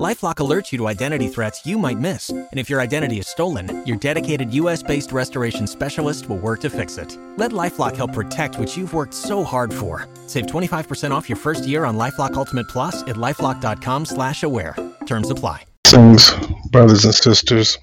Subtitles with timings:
[0.00, 3.84] LifeLock alerts you to identity threats you might miss, and if your identity is stolen,
[3.86, 7.18] your dedicated U.S.-based restoration specialist will work to fix it.
[7.36, 10.08] Let LifeLock help protect what you've worked so hard for.
[10.26, 14.76] Save 25% off your first year on LifeLock Ultimate Plus at lifeLock.com/slash-aware.
[15.04, 15.66] Terms apply.
[15.84, 16.32] Blessings,
[16.70, 17.76] brothers and sisters.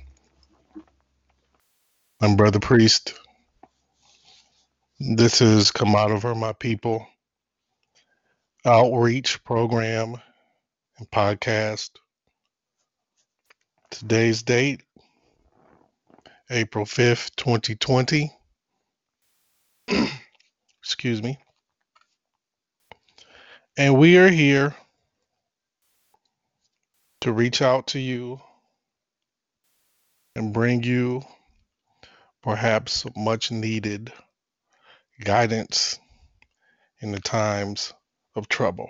[2.22, 3.14] I'm Brother Priest.
[5.00, 7.06] This is Come Out of Her, My People
[8.66, 10.16] outreach program
[11.00, 11.92] and podcast.
[13.90, 14.84] Today's date,
[16.50, 18.32] April 5th, 2020.
[20.84, 21.40] Excuse me.
[23.78, 24.76] And we are here
[27.22, 28.42] to reach out to you
[30.36, 31.24] and bring you
[32.44, 34.12] perhaps much needed
[35.24, 35.98] guidance
[37.02, 37.94] in the times
[38.36, 38.90] of trouble.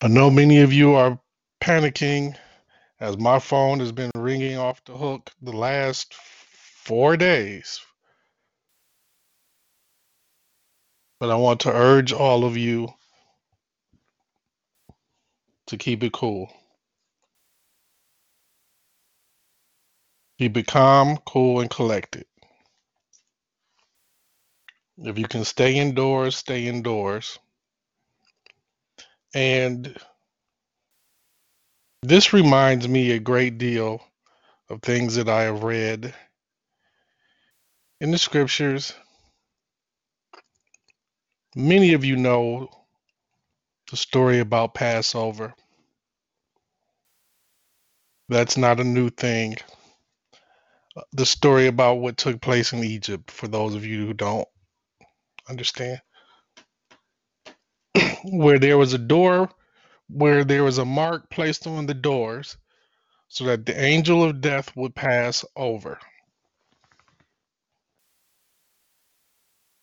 [0.00, 1.18] I know many of you are
[1.60, 2.36] panicking
[3.00, 7.80] as my phone has been ringing off the hook the last four days.
[11.18, 12.94] But I want to urge all of you
[15.66, 16.48] to keep it cool.
[20.38, 22.24] Keep it calm, cool, and collected.
[24.96, 27.40] If you can stay indoors, stay indoors.
[29.34, 29.96] And
[32.02, 34.02] this reminds me a great deal
[34.70, 36.14] of things that I have read
[38.00, 38.94] in the scriptures.
[41.56, 42.70] Many of you know
[43.90, 45.54] the story about Passover.
[48.28, 49.56] That's not a new thing.
[51.12, 54.48] The story about what took place in Egypt, for those of you who don't
[55.48, 56.00] understand,
[58.24, 59.50] where there was a door,
[60.08, 62.56] where there was a mark placed on the doors
[63.28, 65.98] so that the angel of death would pass over.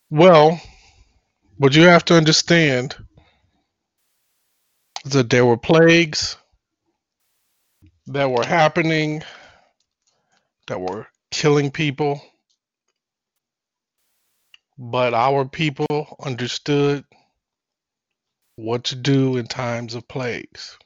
[0.10, 0.60] Well,
[1.58, 2.96] what you have to understand
[5.06, 6.38] is that there were plagues
[8.08, 9.24] that were happening
[10.68, 12.22] that were killing people,
[14.78, 17.04] but our people understood
[18.56, 20.78] what to do in times of plagues,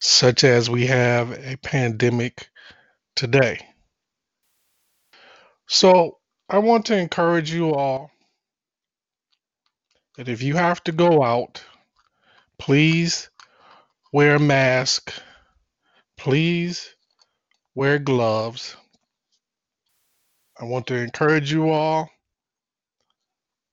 [0.00, 2.48] such as we have a pandemic
[3.14, 3.60] today.
[5.68, 8.10] So, I want to encourage you all
[10.16, 11.62] that if you have to go out,
[12.58, 13.30] please
[14.12, 15.12] wear a mask,
[16.16, 16.92] please
[17.76, 18.76] wear gloves.
[20.60, 22.10] I want to encourage you all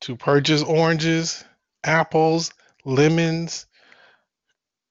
[0.02, 1.44] to purchase oranges
[1.88, 2.52] apples,
[2.86, 3.66] lemons,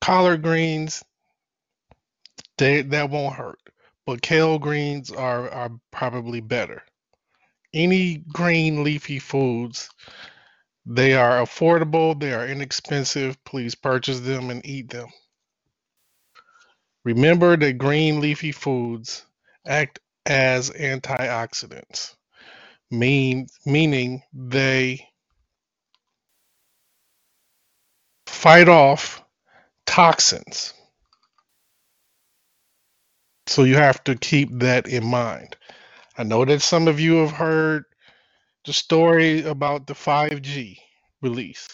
[0.01, 1.05] collard greens,
[2.59, 3.59] they that won't hurt.
[4.07, 6.83] But kale greens are are probably better.
[7.75, 9.91] Any green leafy foods,
[10.87, 13.43] they are affordable, they are inexpensive.
[13.45, 15.09] Please purchase them and eat them.
[17.05, 19.27] Remember that green leafy foods
[19.67, 22.15] act as antioxidants,
[22.91, 25.07] mean meaning they
[28.37, 29.25] fight off
[29.87, 30.75] toxins.
[33.47, 35.57] So you have to keep that in mind.
[36.19, 37.85] I know that some of you have heard
[38.67, 40.79] the story about the 5G
[41.23, 41.69] release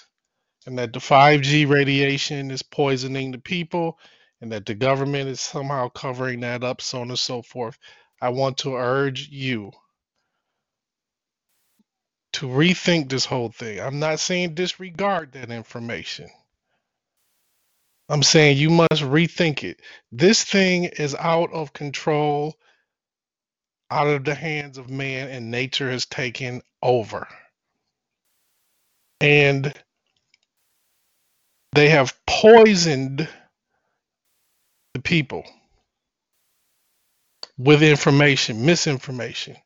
[0.66, 3.98] and that the 5G radiation is poisoning the people
[4.40, 7.78] and that the government is somehow covering that up, so on and so forth.
[8.20, 9.72] I want to urge you
[12.34, 13.80] to rethink this whole thing.
[13.80, 16.28] I'm not saying disregard that information.
[18.09, 19.81] I'm saying you must rethink it.
[20.10, 22.54] This thing is out of control,
[23.91, 27.28] out of the hands of man, and nature has taken over.
[29.21, 29.72] And
[31.72, 33.28] they have poisoned
[34.95, 35.45] the people
[37.57, 39.57] with information, misinformation.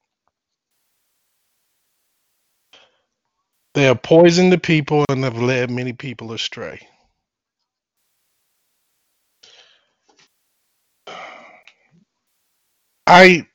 [3.74, 6.86] They have poisoned the people and have led many people astray.
[13.06, 13.46] I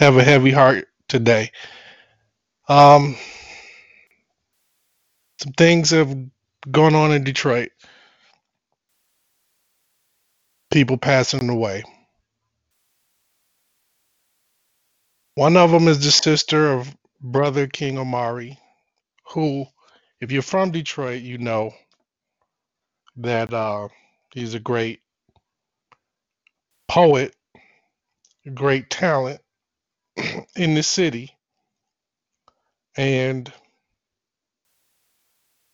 [0.00, 1.52] have a heavy heart today.
[2.68, 3.16] Um,
[5.40, 6.16] some things have
[6.70, 7.70] gone on in Detroit.
[10.72, 11.84] People passing away.
[15.36, 18.58] One of them is the sister of Brother King Omari,
[19.32, 19.66] who,
[20.20, 21.72] if you're from Detroit, you know
[23.16, 23.88] that uh,
[24.34, 25.00] he's a great
[26.88, 27.34] poet,
[28.54, 29.40] great talent
[30.56, 31.36] in the city.
[32.96, 33.50] And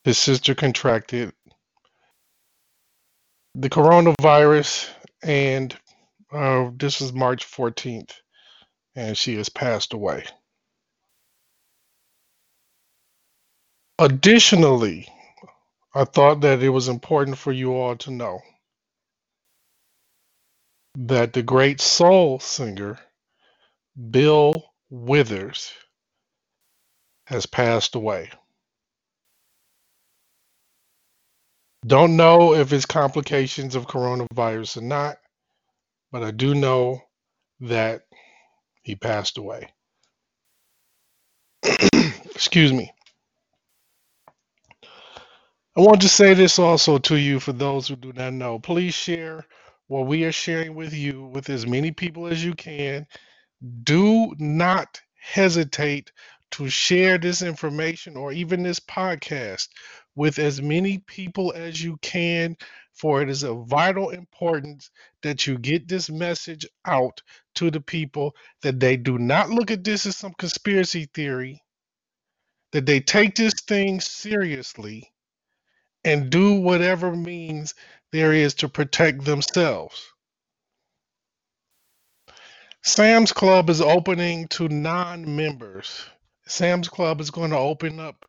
[0.05, 1.33] his sister contracted
[3.55, 4.89] the coronavirus,
[5.23, 5.77] and
[6.31, 8.13] uh, this was March 14th,
[8.95, 10.25] and she has passed away.
[13.99, 15.09] Additionally,
[15.95, 18.41] I thought that it was important for you all to know
[20.97, 22.99] that the great soul singer
[24.11, 24.55] Bill
[24.91, 25.73] Withers
[27.27, 28.31] has passed away.
[31.87, 35.19] Don't know if it's complications of coronavirus or not,
[36.13, 37.03] but I do know
[37.61, 38.03] that
[38.83, 39.69] he passed away.
[41.63, 42.93] Excuse me.
[45.77, 48.59] I want to say this also to you for those who do not know.
[48.59, 49.47] Please share
[49.89, 53.07] what we are sharing with you with as many people as you can.
[53.85, 56.13] Do not hesitate
[56.53, 59.69] to share this information or even this podcast
[60.15, 62.57] with as many people as you can,
[62.95, 64.91] for it is of vital importance
[65.23, 67.21] that you get this message out
[67.55, 71.63] to the people that they do not look at this as some conspiracy theory,
[72.73, 75.13] that they take this thing seriously
[76.05, 77.75] and do whatever means
[78.17, 80.07] is to protect themselves.
[82.83, 86.05] Sam's Club is opening to non members.
[86.47, 88.27] Sam's Club is going to open up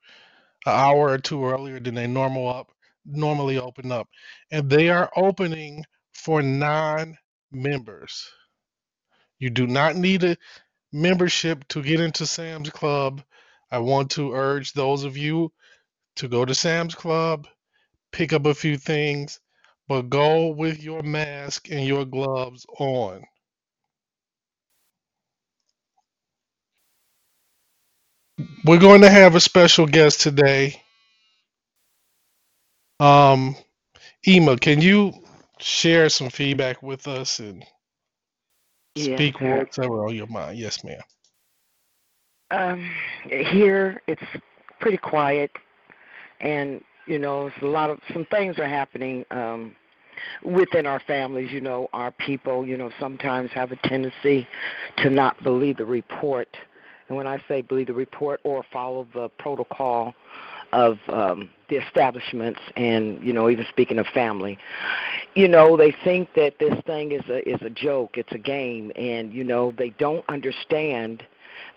[0.65, 2.71] an hour or two earlier than they normal up
[3.05, 4.07] normally open up.
[4.51, 7.17] And they are opening for non
[7.51, 8.29] members.
[9.39, 10.37] You do not need a
[10.91, 13.23] membership to get into Sam's Club.
[13.71, 15.51] I want to urge those of you
[16.17, 17.47] to go to Sam's Club,
[18.11, 19.39] pick up a few things,
[19.87, 23.23] but go with your mask and your gloves on.
[28.65, 30.81] We're going to have a special guest today.
[32.99, 33.55] Um,
[34.27, 35.13] Ema, can you
[35.59, 37.63] share some feedback with us and
[38.97, 39.59] speak sir.
[39.59, 40.57] whatever on your mind?
[40.57, 41.01] Yes, ma'am.
[42.51, 42.89] Um,
[43.29, 44.23] here it's
[44.79, 45.51] pretty quiet,
[46.39, 49.75] and you know, it's a lot of some things are happening um,
[50.43, 51.51] within our families.
[51.51, 54.47] You know, our people, you know, sometimes have a tendency
[54.97, 56.49] to not believe the report,
[57.07, 60.13] and when I say believe the report or follow the protocol
[60.73, 64.57] of um, the establishments, and you know, even speaking of family,
[65.33, 68.91] you know, they think that this thing is a is a joke, it's a game,
[68.95, 71.23] and you know, they don't understand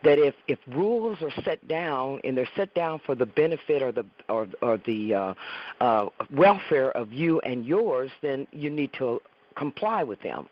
[0.03, 3.93] that if if rules are set down and they're set down for the benefit or
[3.93, 5.35] the or or the uh,
[5.81, 9.21] uh, welfare of you and yours, then you need to
[9.57, 10.49] comply with them.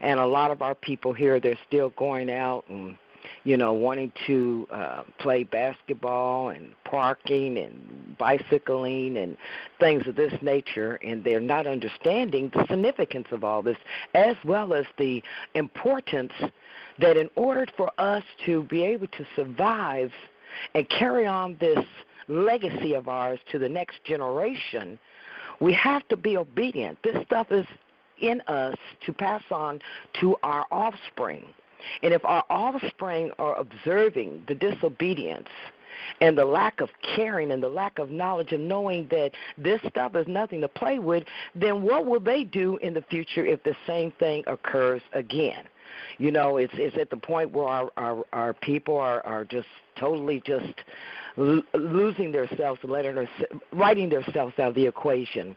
[0.00, 2.96] And a lot of our people here, they're still going out and
[3.44, 9.36] you know wanting to uh, play basketball and parking and bicycling and
[9.78, 13.76] things of this nature, and they're not understanding the significance of all this,
[14.14, 15.22] as well as the
[15.54, 16.32] importance
[16.98, 20.12] that in order for us to be able to survive
[20.74, 21.84] and carry on this
[22.28, 24.98] legacy of ours to the next generation,
[25.60, 26.98] we have to be obedient.
[27.02, 27.66] This stuff is
[28.20, 29.80] in us to pass on
[30.20, 31.44] to our offspring.
[32.02, 35.48] And if our offspring are observing the disobedience,
[36.20, 40.14] and the lack of caring and the lack of knowledge and knowing that this stuff
[40.14, 41.24] is nothing to play with,
[41.54, 45.64] then what will they do in the future if the same thing occurs again?
[46.18, 49.68] You know, it's it's at the point where our our, our people are are just
[49.96, 50.74] totally just
[51.38, 53.28] l- losing themselves letting their,
[53.72, 55.56] writing themselves out of the equation.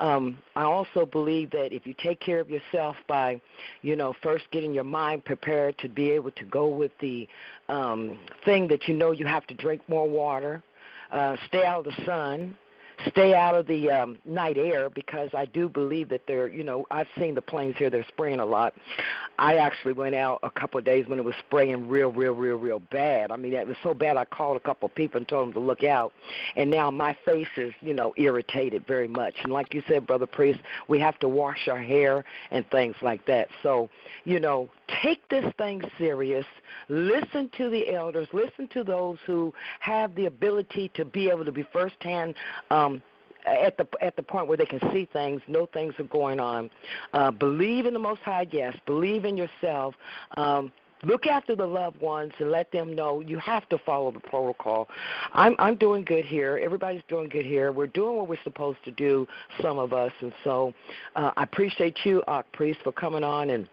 [0.00, 3.40] Um, I also believe that if you take care of yourself by,
[3.82, 7.28] you know, first getting your mind prepared to be able to go with the
[7.68, 10.62] um, thing that you know you have to drink more water,
[11.12, 12.56] uh, stay out of the sun,
[13.06, 16.86] stay out of the um, night air because I do believe that they're, you know,
[16.90, 18.74] I've seen the planes here, they're spraying a lot.
[19.38, 22.56] I actually went out a couple of days when it was spraying real, real, real,
[22.56, 23.30] real bad.
[23.30, 25.52] I mean, it was so bad I called a couple of people and told them
[25.54, 26.12] to look out.
[26.56, 29.34] And now my face is, you know, irritated very much.
[29.42, 33.24] And like you said, Brother Priest, we have to wash our hair and things like
[33.26, 33.48] that.
[33.62, 33.88] So,
[34.24, 34.68] you know,
[35.02, 36.46] take this thing serious.
[36.88, 38.28] Listen to the elders.
[38.32, 42.34] Listen to those who have the ability to be able to be firsthand
[42.70, 43.02] um,
[43.46, 46.70] at the at the point where they can see things, know things are going on.
[47.12, 48.76] Uh, believe in the Most High, yes.
[48.86, 49.94] Believe in yourself.
[50.36, 50.72] Um,
[51.04, 54.88] look after the loved ones and let them know you have to follow the protocol.
[55.32, 56.60] I'm I'm doing good here.
[56.62, 57.72] Everybody's doing good here.
[57.72, 59.26] We're doing what we're supposed to do.
[59.62, 60.74] Some of us, and so
[61.16, 63.68] uh, I appreciate you, Ak Priest, for coming on and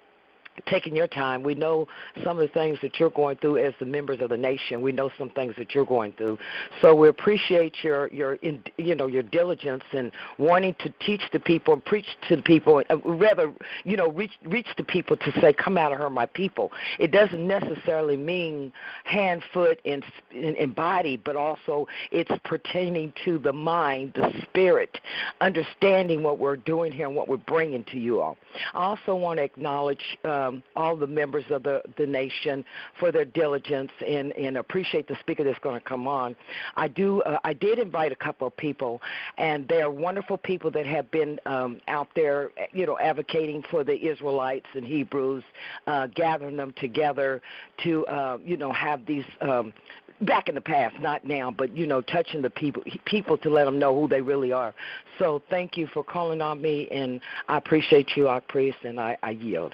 [0.66, 1.44] taking your time.
[1.44, 1.88] We know
[2.24, 4.82] some of the things that you're going through as the members of the nation.
[4.82, 6.38] We know some things that you're going through.
[6.82, 11.40] So we appreciate your your in, you know your diligence and wanting to teach the
[11.40, 15.54] people, preach to the people, uh, rather you know reach reach the people to say,
[15.54, 18.72] "Come out of her, my people." It doesn't necessarily mean
[19.04, 25.00] hand, foot, and, and body, but also it's pertaining to the mind, the spirit,
[25.42, 28.38] understanding what we're doing here and what we're bringing to you all.
[28.74, 30.18] I also want to acknowledge.
[30.24, 32.64] Uh, um, all the members of the, the nation
[33.00, 36.36] for their diligence and, and appreciate the speaker that's going to come on.
[36.76, 37.22] I do.
[37.24, 39.02] Uh, I did invite a couple of people,
[39.38, 43.84] and they are wonderful people that have been um, out there, you know, advocating for
[43.84, 45.44] the Israelites and Hebrews,
[45.88, 47.42] uh, gathering them together
[47.84, 49.74] to, uh, you know, have these um,
[50.22, 53.66] back in the past, not now, but you know, touching the people people to let
[53.66, 54.74] them know who they really are.
[55.20, 59.18] So thank you for calling on me, and I appreciate you, our priest, and I,
[59.24, 59.74] I yield.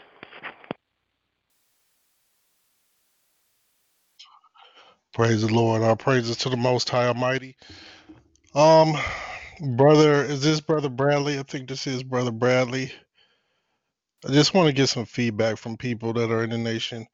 [5.14, 5.82] Praise the Lord.
[5.84, 7.58] Our praises to the Most High Almighty.
[8.56, 8.96] Um,
[9.78, 11.40] brother, is this brother Bradley?
[11.40, 12.92] I think this is brother Bradley.
[14.28, 17.08] I just want to get some feedback from people that are in the nation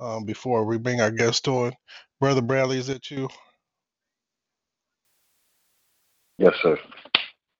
[0.00, 1.72] um, before we bring our guest on.
[2.20, 3.28] Brother Bradley, is that you?
[6.38, 6.78] Yes, sir.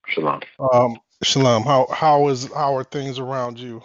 [0.09, 0.41] Shalom.
[0.73, 1.65] Um, Shalom.
[1.65, 3.83] How how is how are things around you?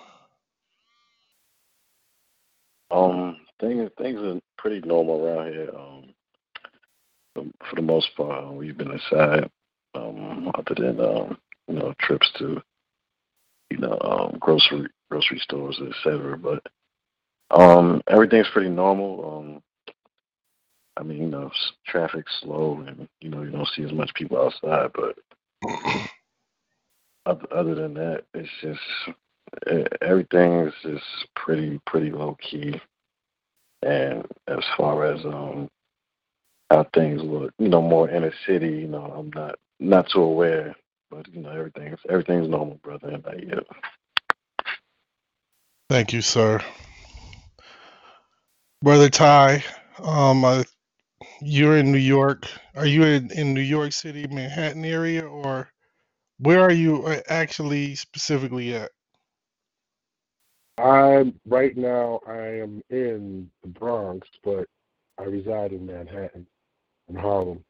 [2.91, 5.71] Um, things things are pretty normal around here.
[5.75, 5.98] Um,
[7.69, 9.49] for the most part, we've been inside,
[9.95, 12.61] um, other than um, you know trips to
[13.69, 16.37] you know um, grocery grocery stores, etc.
[16.37, 16.63] But
[17.51, 19.37] um, everything's pretty normal.
[19.39, 19.93] Um,
[20.97, 21.49] I mean, you know,
[21.87, 24.91] traffic's slow, and you know you don't see as much people outside.
[24.93, 25.15] But
[27.25, 29.15] other, other than that, it's just
[30.01, 31.05] everything is just
[31.35, 32.79] pretty pretty low key.
[33.81, 35.69] And as far as um
[36.69, 40.75] how things look, you know, more inner city, you know, I'm not not too aware,
[41.09, 43.59] but you know, everything's everything's normal, brother, and I yeah.
[45.89, 46.61] Thank you, sir.
[48.83, 49.63] Brother Ty,
[49.97, 50.63] um, uh,
[51.41, 52.47] you're in New York.
[52.75, 55.69] Are you in, in New York City, Manhattan area, or
[56.37, 58.91] where are you uh, actually specifically at?
[60.77, 62.21] I'm right now.
[62.25, 64.65] I am in the Bronx, but
[65.19, 66.47] I reside in Manhattan,
[67.09, 67.63] in Harlem,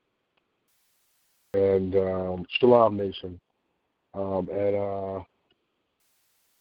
[1.54, 3.40] and um, Shalom Nation.
[4.14, 5.24] Um, and uh,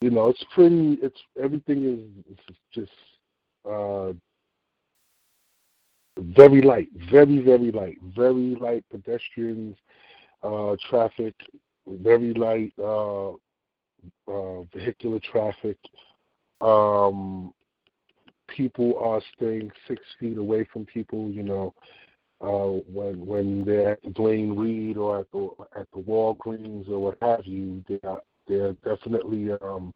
[0.01, 0.99] you know, it's pretty.
[1.03, 2.93] It's everything is it's just
[3.69, 4.13] uh,
[6.19, 9.77] very light, very very light, very light pedestrians,
[10.43, 11.35] uh, traffic,
[11.87, 13.31] very light uh,
[14.29, 15.79] uh, vehicular traffic.
[16.61, 17.53] Um,
[18.49, 21.31] people are staying six feet away from people.
[21.31, 21.75] You know,
[22.41, 27.19] uh, when when they're at the Reade or at the at the Walgreens or what
[27.21, 29.93] have you, they are they're definitely um,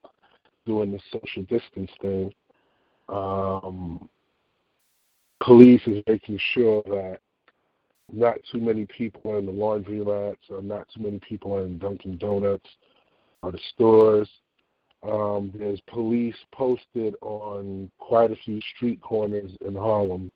[0.66, 2.32] doing the social distance thing.
[3.08, 4.08] Um,
[5.40, 7.18] police is making sure that
[8.12, 11.78] not too many people are in the laundromats or not too many people are in
[11.78, 12.68] Dunkin' Donuts
[13.42, 14.28] or the stores.
[15.02, 20.30] Um, there's police posted on quite a few street corners in Harlem,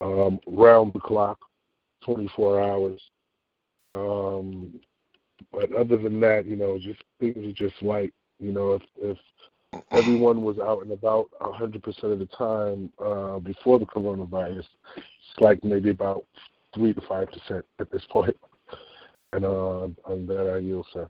[0.00, 1.38] um, round the clock,
[2.04, 3.00] 24 hours.
[3.96, 4.80] Um,
[5.52, 8.12] but other than that, you know, just things are just light.
[8.38, 9.18] You know, if if
[9.92, 14.64] everyone was out and about 100% of the time uh, before the coronavirus,
[14.96, 16.24] it's like maybe about
[16.74, 18.36] three to five percent at this point.
[19.34, 21.06] And uh, on that, I yield, sir.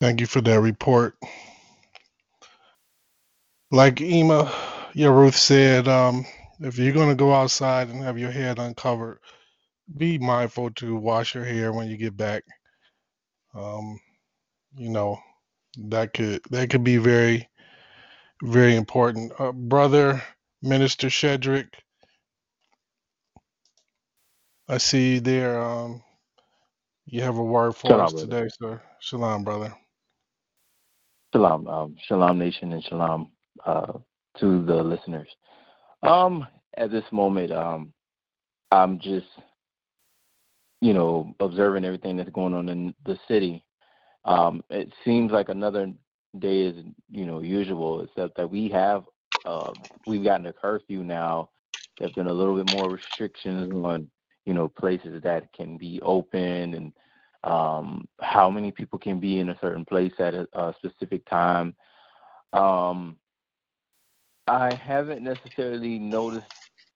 [0.00, 1.14] Thank you for that report.
[3.70, 4.44] Like Ema
[4.94, 6.26] Yaruth said, um,
[6.60, 9.20] if you're going to go outside and have your head uncovered,
[9.96, 12.44] be mindful to wash your hair when you get back.
[13.54, 14.00] Um,
[14.76, 15.18] you know,
[15.88, 17.48] that could that could be very,
[18.42, 19.32] very important.
[19.38, 20.22] Uh, brother,
[20.62, 21.68] Minister Shedrick,
[24.68, 25.62] I see there.
[25.62, 26.02] Um,
[27.06, 28.28] you have a word for Shalom, us brother.
[28.28, 28.82] today, sir.
[29.00, 29.74] Shalom, brother.
[31.34, 33.32] Shalom, um, Shalom Nation, and Shalom
[33.66, 33.92] uh,
[34.40, 35.28] to the listeners.
[36.02, 37.92] Um, at this moment, um,
[38.70, 39.26] I'm just,
[40.80, 43.64] you know, observing everything that's going on in the city.
[44.24, 45.92] Um, it seems like another
[46.38, 49.04] day is, you know, usual, except that we have,
[49.44, 49.72] uh,
[50.06, 51.50] we've gotten a curfew now.
[51.98, 54.10] There's been a little bit more restrictions on,
[54.46, 56.92] you know, places that can be open and
[57.44, 61.74] um, how many people can be in a certain place at a, a specific time.
[62.52, 63.16] Um,
[64.50, 66.44] I haven't necessarily noticed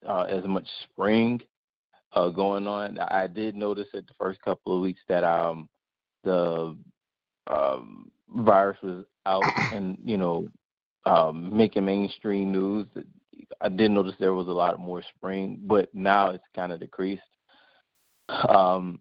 [0.04, 1.40] uh, as much spring
[2.12, 2.98] uh, going on.
[2.98, 5.68] I did notice at the first couple of weeks that um,
[6.24, 6.76] the
[7.46, 10.48] um, virus was out and you know
[11.06, 12.88] um, making mainstream news.
[13.60, 17.22] I did notice there was a lot more spring, but now it's kind of decreased.
[18.48, 19.00] Um,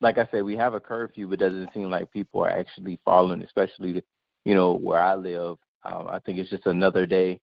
[0.00, 2.98] like I said, we have a curfew, but it doesn't seem like people are actually
[3.04, 4.02] following, especially
[4.46, 5.58] you know where I live.
[5.84, 7.40] Um, I think it's just another day,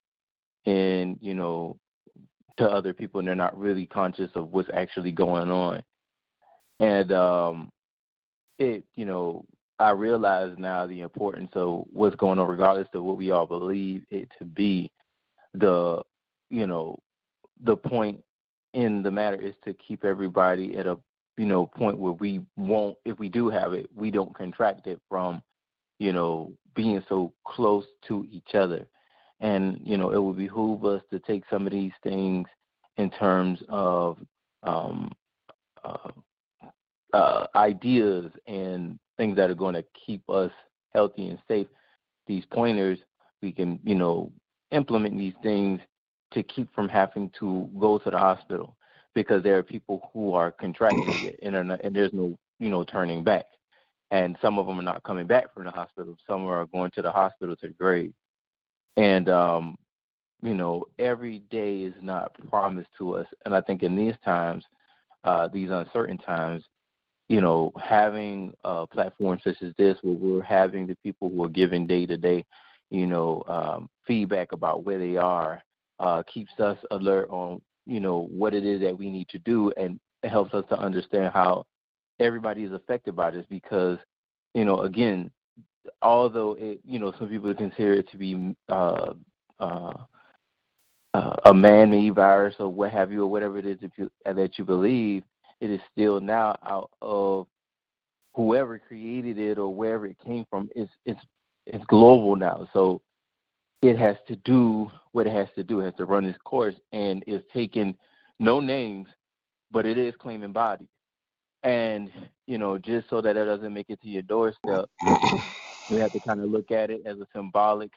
[0.68, 1.78] and you know,
[2.58, 5.82] to other people, and they're not really conscious of what's actually going on.
[6.80, 7.72] And um,
[8.60, 9.44] it, you know,
[9.80, 14.04] I realize now the importance of what's going on, regardless of what we all believe
[14.12, 14.92] it to be.
[15.56, 16.04] The,
[16.52, 17.00] you know,
[17.64, 18.24] the point
[18.76, 21.00] in the matter is to keep everybody at a
[21.38, 25.00] you know, point where we won't, if we do have it, we don't contract it
[25.08, 25.42] from,
[26.00, 28.86] you know, being so close to each other.
[29.40, 32.48] And, you know, it would behoove us to take some of these things
[32.98, 34.18] in terms of
[34.64, 35.12] um,
[35.84, 36.10] uh,
[37.14, 40.52] uh, ideas and things that are going to keep us
[40.94, 41.68] healthy and safe.
[42.26, 43.00] These pointers,
[43.42, 44.32] we can, you know,
[44.72, 45.80] implement these things
[46.34, 48.76] to keep from having to go to the hospital
[49.14, 53.24] because there are people who are contracting it and, and there's no you know turning
[53.24, 53.46] back.
[54.12, 56.16] And some of them are not coming back from the hospital.
[56.28, 58.14] Some are going to the hospital to the grave
[58.98, 59.78] and um
[60.44, 63.28] you know every day is not promised to us.
[63.46, 64.66] And i think in these times
[65.26, 66.64] uh these uncertain times
[67.30, 71.50] you know having a platform such as this where we're having the people who are
[71.50, 72.46] giving day to day
[72.92, 75.62] you know um feedback about where they are
[76.00, 79.72] uh keeps us alert on you know what it is that we need to do
[79.78, 81.64] and helps us to understand how
[82.20, 83.98] everybody is affected by this because
[84.54, 85.32] you know again
[86.02, 89.14] although it you know some people consider it to be uh,
[89.60, 89.94] uh,
[91.14, 94.58] uh, a man-made virus or what have you or whatever it is that you, that
[94.58, 95.24] you believe
[95.62, 97.48] it is still now out of
[98.36, 101.22] whoever created it or wherever it came from it's it's
[101.66, 103.02] it's global now so
[103.82, 105.82] it has to do what it has to do.
[105.82, 107.96] It has to run its course and is taking
[108.40, 109.08] no names,
[109.72, 110.88] but it is claiming bodies.
[111.64, 112.12] And,
[112.46, 114.86] you know, just so that it doesn't make it to your doorstep,
[115.90, 117.92] we have to kind of look at it as a symbolic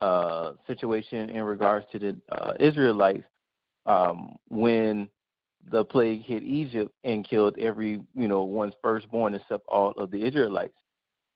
[0.00, 3.24] uh, situation in regards to the uh, Israelites
[3.86, 5.08] um, when
[5.70, 10.24] the plague hit Egypt and killed every, you know, one's firstborn except all of the
[10.24, 10.74] Israelites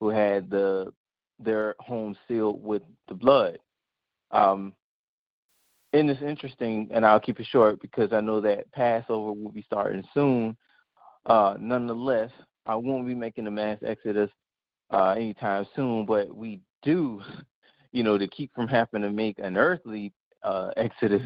[0.00, 0.92] who had the
[1.38, 3.58] their homes sealed with the blood.
[4.30, 4.72] Um,
[5.92, 9.62] and it's interesting, and I'll keep it short because I know that Passover will be
[9.62, 10.56] starting soon.
[11.26, 12.30] Uh, nonetheless,
[12.64, 14.30] I won't be making a mass exodus
[14.90, 17.22] uh, anytime soon, but we do,
[17.92, 21.22] you know, to keep from having to make an earthly uh, exodus,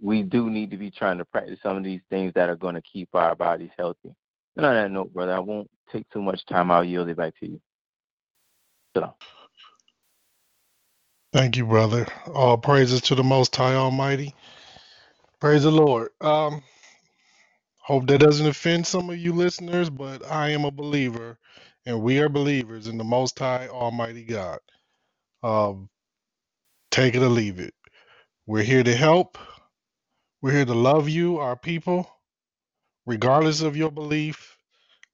[0.00, 2.74] we do need to be trying to practice some of these things that are going
[2.74, 4.14] to keep our bodies healthy.
[4.56, 6.70] And on that note, brother, I won't take too much time.
[6.70, 7.60] I'll yield it back to you.
[8.96, 9.14] So.
[11.32, 12.06] Thank you, brother.
[12.32, 14.34] All praises to the Most High Almighty.
[15.40, 16.10] Praise the Lord.
[16.20, 16.62] Um,
[17.80, 21.38] hope that doesn't offend some of you listeners, but I am a believer,
[21.88, 24.58] and we are believers in the Most High Almighty God.
[25.42, 25.88] Um,
[26.90, 27.72] take it or leave it.
[28.46, 29.38] We're here to help.
[30.42, 32.06] We're here to love you, our people,
[33.06, 34.58] regardless of your belief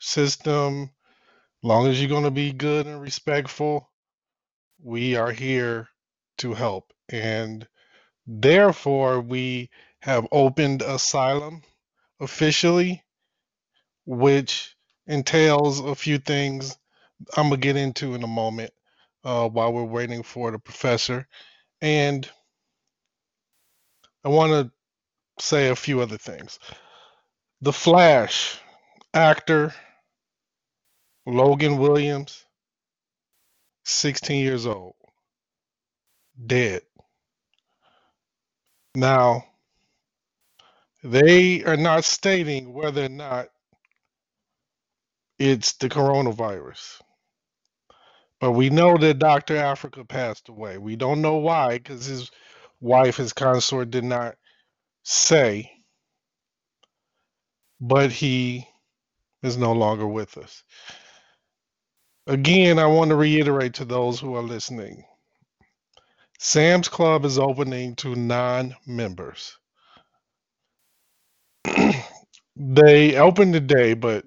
[0.00, 0.90] system.
[1.62, 3.88] Long as you're going to be good and respectful,
[4.82, 5.88] we are here
[6.38, 6.92] to help.
[7.08, 7.68] And
[8.26, 9.70] therefore, we
[10.02, 11.62] have opened asylum
[12.18, 13.04] officially,
[14.06, 14.73] which
[15.06, 16.76] entails a few things
[17.36, 18.72] I'm to get into in a moment
[19.24, 21.28] uh, while we're waiting for the professor.
[21.82, 22.28] And
[24.24, 24.72] I want to
[25.44, 26.58] say a few other things.
[27.62, 28.58] The Flash
[29.14, 29.74] actor,
[31.26, 32.44] Logan Williams,
[33.84, 34.94] 16 years old
[36.46, 36.82] dead.
[38.94, 39.44] Now,
[41.04, 43.48] they are not stating whether or not
[45.38, 47.00] it's the coronavirus.
[48.40, 49.56] But we know that Dr.
[49.56, 50.78] Africa passed away.
[50.78, 52.30] We don't know why, because his
[52.80, 54.36] wife, his consort, did not
[55.04, 55.70] say,
[57.80, 58.68] but he
[59.42, 60.62] is no longer with us.
[62.26, 65.04] Again, I want to reiterate to those who are listening
[66.38, 69.58] Sam's Club is opening to non members.
[72.56, 74.24] they opened today, but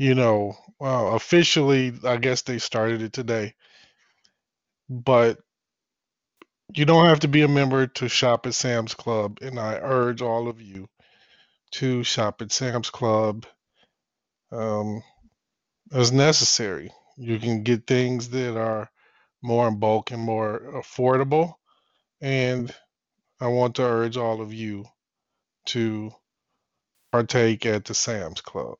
[0.00, 3.52] you know, officially, I guess they started it today.
[4.88, 5.40] But
[6.74, 10.22] you don't have to be a member to shop at Sam's Club, and I urge
[10.22, 10.88] all of you
[11.72, 13.44] to shop at Sam's Club
[14.50, 15.02] um,
[15.92, 16.90] as necessary.
[17.18, 18.90] You can get things that are
[19.42, 21.56] more in bulk and more affordable.
[22.22, 22.74] And
[23.38, 24.86] I want to urge all of you
[25.66, 26.10] to
[27.12, 28.78] partake at the Sam's Club.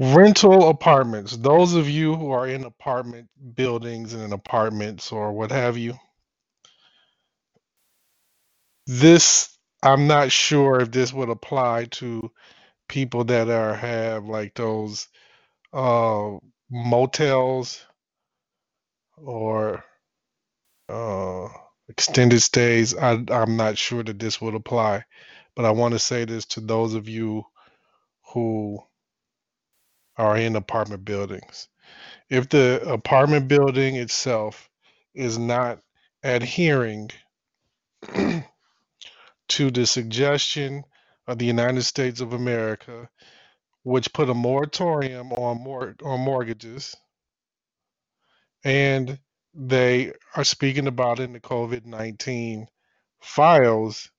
[0.00, 1.36] Rental apartments.
[1.38, 5.94] Those of you who are in apartment buildings and in apartments or what have you,
[8.86, 12.30] this, I'm not sure if this would apply to
[12.88, 15.08] people that are have like those
[15.72, 16.32] uh
[16.70, 17.84] motels
[19.18, 19.84] or
[20.88, 21.48] uh
[21.88, 22.96] extended stays.
[22.96, 25.04] I I'm not sure that this would apply,
[25.56, 27.44] but I want to say this to those of you
[28.34, 28.80] who
[30.20, 31.68] are in apartment buildings.
[32.30, 34.68] If the apartment building itself
[35.14, 35.80] is not
[36.24, 37.10] adhering
[39.48, 40.84] to the suggestion
[41.28, 43.08] of the United States of America,
[43.84, 46.96] which put a moratorium on mor- on mortgages,
[48.64, 49.18] and
[49.54, 52.68] they are speaking about in the COVID nineteen
[53.22, 54.10] files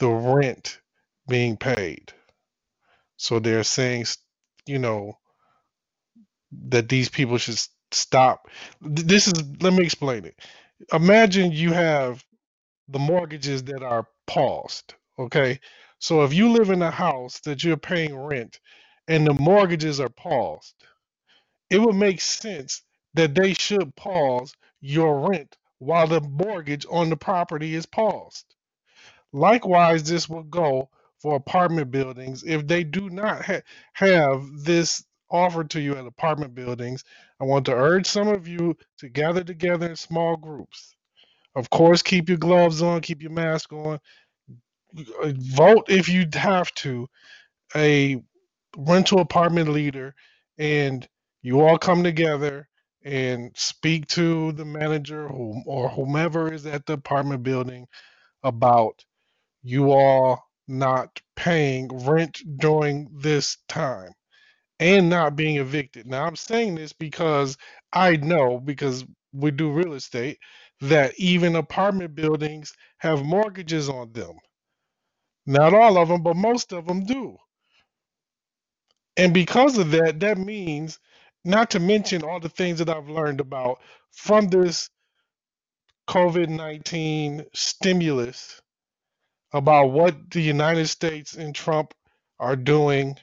[0.00, 0.80] the rent
[1.28, 2.12] being paid.
[3.18, 4.06] So they're saying,
[4.66, 5.18] you know,
[6.68, 7.60] that these people should
[7.92, 8.48] stop.
[8.80, 10.36] This is, let me explain it.
[10.92, 12.24] Imagine you have
[12.88, 14.94] the mortgages that are paused.
[15.18, 15.60] Okay.
[15.98, 18.60] So if you live in a house that you're paying rent
[19.08, 20.74] and the mortgages are paused,
[21.70, 22.82] it would make sense
[23.14, 28.46] that they should pause your rent while the mortgage on the property is paused.
[29.32, 30.90] Likewise, this will go
[31.26, 33.62] for apartment buildings if they do not ha-
[33.94, 37.04] have this offered to you at apartment buildings.
[37.40, 40.96] I want to urge some of you to gather together in small groups.
[41.56, 44.00] Of course, keep your gloves on, keep your mask on.
[44.94, 47.08] Vote if you have to
[47.76, 48.22] a
[48.76, 50.14] rental apartment leader,
[50.58, 51.08] and
[51.42, 52.68] you all come together
[53.04, 55.28] and speak to the manager
[55.66, 57.86] or whomever is at the apartment building
[58.44, 59.04] about
[59.64, 64.12] you all not paying rent during this time
[64.80, 66.06] and not being evicted.
[66.06, 67.56] Now, I'm saying this because
[67.92, 70.38] I know, because we do real estate,
[70.80, 74.36] that even apartment buildings have mortgages on them.
[75.46, 77.36] Not all of them, but most of them do.
[79.16, 81.00] And because of that, that means,
[81.44, 83.80] not to mention all the things that I've learned about
[84.12, 84.90] from this
[86.08, 88.60] COVID 19 stimulus,
[89.56, 91.94] about what the United States and Trump
[92.40, 93.16] are doing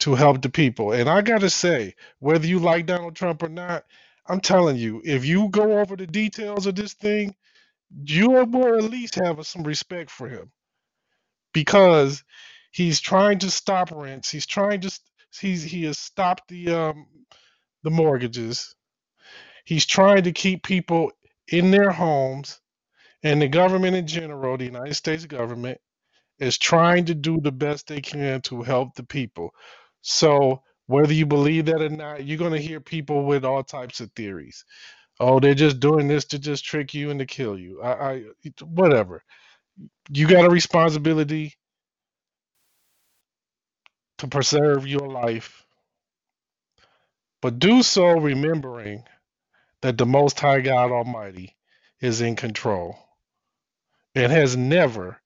[0.00, 0.92] to help the people.
[0.92, 3.84] And I got to say, whether you like Donald Trump or not,
[4.28, 7.34] I'm telling you, if you go over the details of this thing,
[8.04, 10.52] you will at least have some respect for him
[11.54, 12.24] because
[12.72, 14.30] he's trying to stop rents.
[14.30, 15.00] He's trying to
[15.40, 17.06] he's he has stopped the um
[17.84, 18.74] the mortgages.
[19.64, 21.12] He's trying to keep people
[21.48, 22.60] in their homes
[23.24, 25.80] and the government in general, the United States government
[26.40, 29.52] is trying to do the best they can to help the people.
[30.02, 34.00] So whether you believe that or not, you're going to hear people with all types
[34.00, 34.64] of theories.
[35.20, 37.82] Oh, they're just doing this to just trick you and to kill you.
[37.82, 38.24] I, I
[38.64, 39.22] whatever.
[40.10, 41.54] You got a responsibility
[44.18, 45.64] to preserve your life,
[47.42, 49.04] but do so remembering
[49.82, 51.56] that the Most High God Almighty
[52.00, 52.98] is in control
[54.14, 55.20] and has never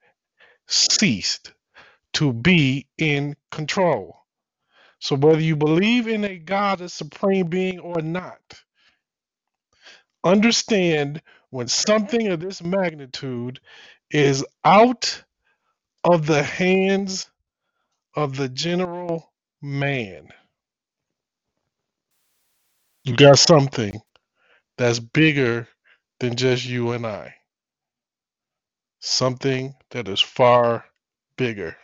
[0.69, 1.53] ceased
[2.15, 4.19] to be in control.
[5.01, 8.41] So, whether you believe in a God, a supreme being, or not,
[10.25, 13.61] understand when something of this magnitude
[14.11, 15.25] is out
[16.05, 17.31] of the hands
[18.17, 20.29] of the general man,
[23.05, 24.01] you got something
[24.79, 25.69] that's bigger
[26.21, 27.37] than just you and I,
[29.01, 30.85] something that is far
[31.37, 31.77] bigger.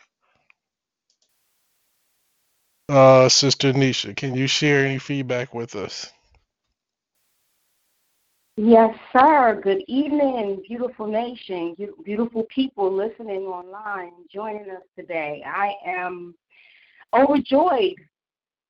[2.88, 6.12] Uh, Sister Nisha, can you share any feedback with us?
[8.56, 9.60] Yes, sir.
[9.64, 11.74] Good evening, beautiful nation,
[12.04, 15.42] beautiful people listening online, joining us today.
[15.44, 16.36] I am
[17.12, 17.96] overjoyed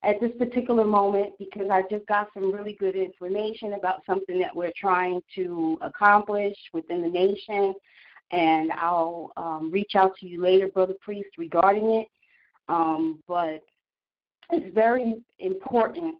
[0.03, 4.55] at this particular moment because I just got some really good information about something that
[4.55, 7.75] we're trying to accomplish within the nation.
[8.31, 12.09] And I'll um, reach out to you later, Brother Priest, regarding it.
[12.69, 13.63] Um, but
[14.51, 16.17] it's very important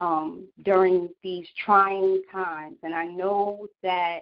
[0.00, 2.76] um, during these trying times.
[2.82, 4.20] And I know that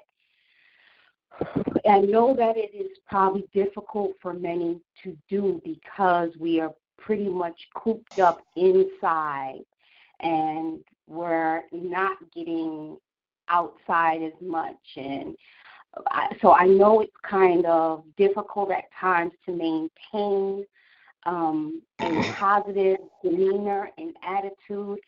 [1.88, 7.28] I know that it is probably difficult for many to do because we are pretty
[7.28, 9.60] much cooped up inside
[10.20, 12.96] and we're not getting
[13.48, 15.34] outside as much and
[16.40, 20.64] so I know it's kind of difficult at times to maintain
[21.24, 24.98] um, a positive demeanor and attitude.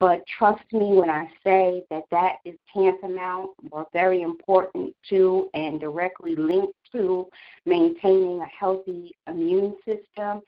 [0.00, 5.78] But trust me when I say that that is tantamount or very important to and
[5.78, 7.28] directly linked to
[7.66, 10.42] maintaining a healthy immune system.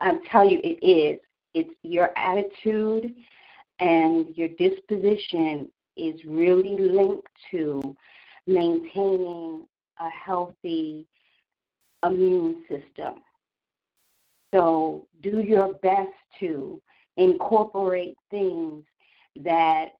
[0.00, 1.20] I tell you, it is.
[1.54, 3.14] It's your attitude
[3.78, 7.96] and your disposition is really linked to
[8.46, 9.66] maintaining
[10.00, 11.06] a healthy
[12.04, 13.22] immune system.
[14.52, 16.08] So do your best
[16.40, 16.80] to
[17.16, 18.84] incorporate things
[19.44, 19.90] that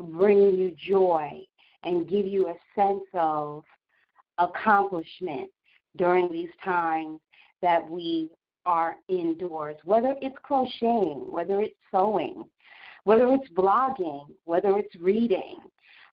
[0.00, 1.40] bring you joy
[1.84, 3.64] and give you a sense of
[4.38, 5.50] accomplishment
[5.96, 7.20] during these times
[7.60, 8.30] that we
[8.64, 12.44] are indoors, whether it's crocheting, whether it's sewing,
[13.04, 15.56] whether it's blogging, whether it's reading,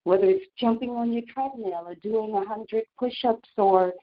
[0.06, 3.94] whether it's jumping on your treadmill or doing a hundred push-ups or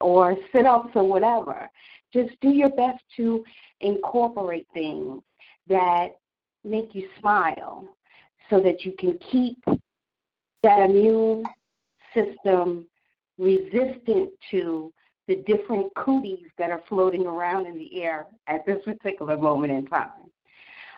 [0.00, 1.70] or sit-ups or whatever.
[2.12, 3.44] Just do your best to
[3.80, 5.22] incorporate things
[5.68, 6.08] that
[6.64, 7.88] make you smile
[8.50, 9.58] so that you can keep
[10.62, 11.44] that immune
[12.14, 12.86] system
[13.38, 14.92] resistant to
[15.28, 19.86] the different cooties that are floating around in the air at this particular moment in
[19.86, 20.10] time.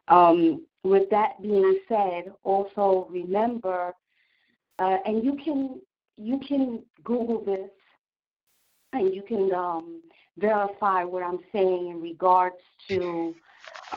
[0.09, 3.95] Um, with that being said, also remember,
[4.79, 5.81] uh, and you can
[6.17, 7.71] you can Google this,
[8.93, 10.03] and you can um,
[10.37, 12.57] verify what I'm saying in regards
[12.89, 13.35] to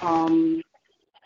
[0.01, 0.61] um,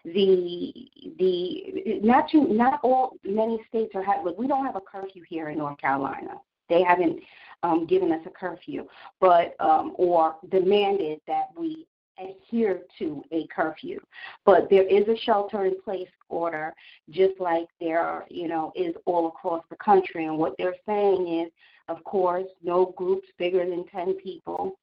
[0.03, 0.73] the
[1.19, 5.49] the not too not all many states are have we don't have a curfew here
[5.49, 6.35] in North Carolina.
[6.69, 7.19] They haven't
[7.63, 8.87] um, given us a curfew,
[9.19, 11.87] but um, or demanded that we
[12.19, 13.99] adhere to a curfew.
[14.45, 16.73] But there is a shelter in place order,
[17.09, 20.25] just like there you know is all across the country.
[20.25, 21.51] And what they're saying is,
[21.87, 24.77] of course, no groups bigger than ten people.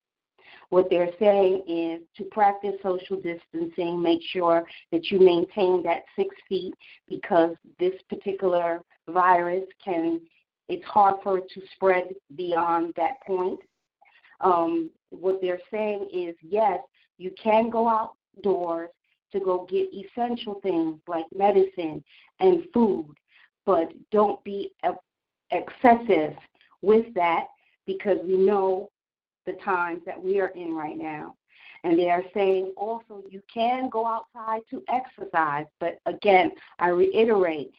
[0.70, 6.34] What they're saying is to practice social distancing, make sure that you maintain that six
[6.48, 6.74] feet
[7.08, 10.20] because this particular virus can,
[10.68, 13.60] it's hard for it to spread beyond that point.
[14.40, 16.78] Um, what they're saying is yes,
[17.22, 18.90] you can go outdoors
[19.32, 22.02] to go get essential things like medicine
[22.40, 23.14] and food,
[23.64, 24.72] but don't be
[25.50, 26.34] excessive
[26.82, 27.46] with that
[27.86, 28.90] because we know
[29.46, 31.34] the times that we are in right now.
[31.84, 37.72] And they are saying also you can go outside to exercise, but again, I reiterate,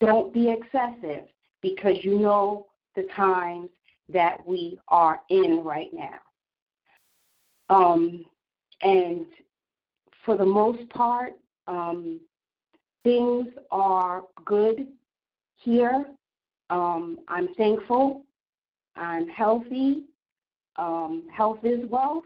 [0.00, 1.24] don't be excessive
[1.60, 3.70] because you know the times
[4.08, 6.18] that we are in right now.
[7.68, 8.24] Um,
[8.82, 9.26] and
[10.24, 11.34] for the most part,
[11.66, 12.20] um,
[13.04, 14.86] things are good
[15.56, 16.06] here.
[16.70, 18.24] Um, I'm thankful.
[18.96, 20.04] I'm healthy
[20.78, 22.24] um, health is wealth.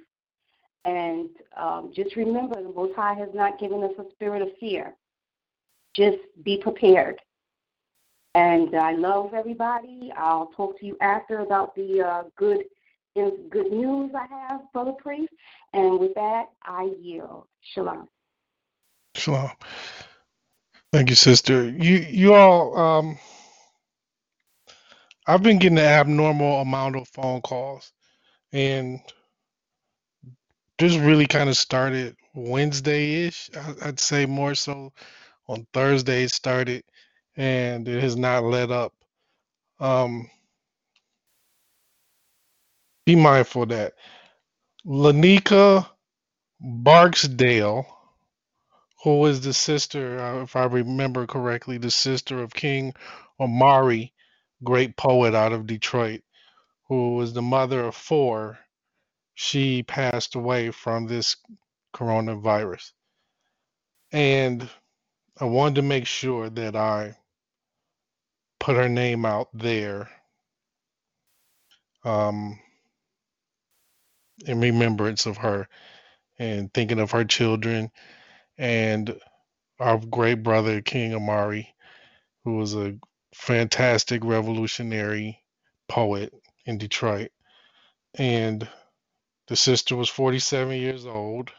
[0.84, 4.94] And um, just remember, the Most High has not given us a spirit of fear.
[5.94, 7.20] Just be prepared.
[8.34, 10.12] And I love everybody.
[10.16, 12.64] I'll talk to you after about the uh, good
[13.50, 15.32] good news I have, Brother Priest.
[15.74, 17.46] And with that, I yield.
[17.62, 18.08] Shalom.
[19.16, 19.50] Shalom.
[20.92, 21.68] Thank you, sister.
[21.68, 23.18] You you all um
[25.26, 27.92] I've been getting an abnormal amount of phone calls
[28.52, 29.00] and
[30.78, 33.50] this really kind of started Wednesday-ish.
[33.82, 34.92] I'd say more so
[35.48, 36.84] on Thursday it started,
[37.36, 38.94] and it has not let up.
[39.80, 40.30] Um,
[43.06, 43.94] be mindful of that
[44.86, 45.88] Lanika
[46.60, 47.86] Barksdale,
[49.04, 52.94] who is the sister, uh, if I remember correctly, the sister of King
[53.38, 54.12] Omari,
[54.62, 56.22] great poet out of Detroit
[56.90, 58.58] who was the mother of four,
[59.34, 61.36] she passed away from this
[61.94, 62.90] coronavirus.
[64.10, 64.68] And
[65.38, 67.16] I wanted to make sure that I
[68.58, 70.10] put her name out there
[72.04, 72.58] um,
[74.46, 75.68] in remembrance of her
[76.38, 77.90] and thinking of her children
[78.58, 79.16] and
[79.78, 81.74] our great brother King Amari,
[82.44, 82.96] who was a
[83.34, 85.38] fantastic revolutionary
[85.88, 86.32] poet
[86.66, 87.30] in Detroit.
[88.14, 88.68] And
[89.48, 91.50] the sister was 47 years old.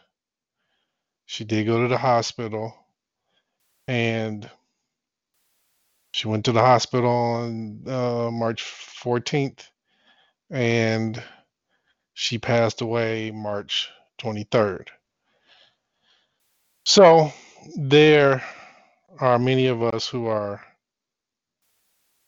[1.26, 2.76] She did go to the hospital
[3.88, 4.50] and
[6.14, 9.62] she went to the hospital on uh, March 14th
[10.50, 11.22] and
[12.14, 13.90] she passed away March
[14.22, 14.88] 23rd.
[16.86, 17.32] So
[17.76, 18.44] there
[19.20, 20.62] are many of us who are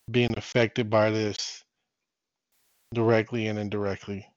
[0.09, 1.63] being affected by this
[2.93, 4.27] directly and indirectly.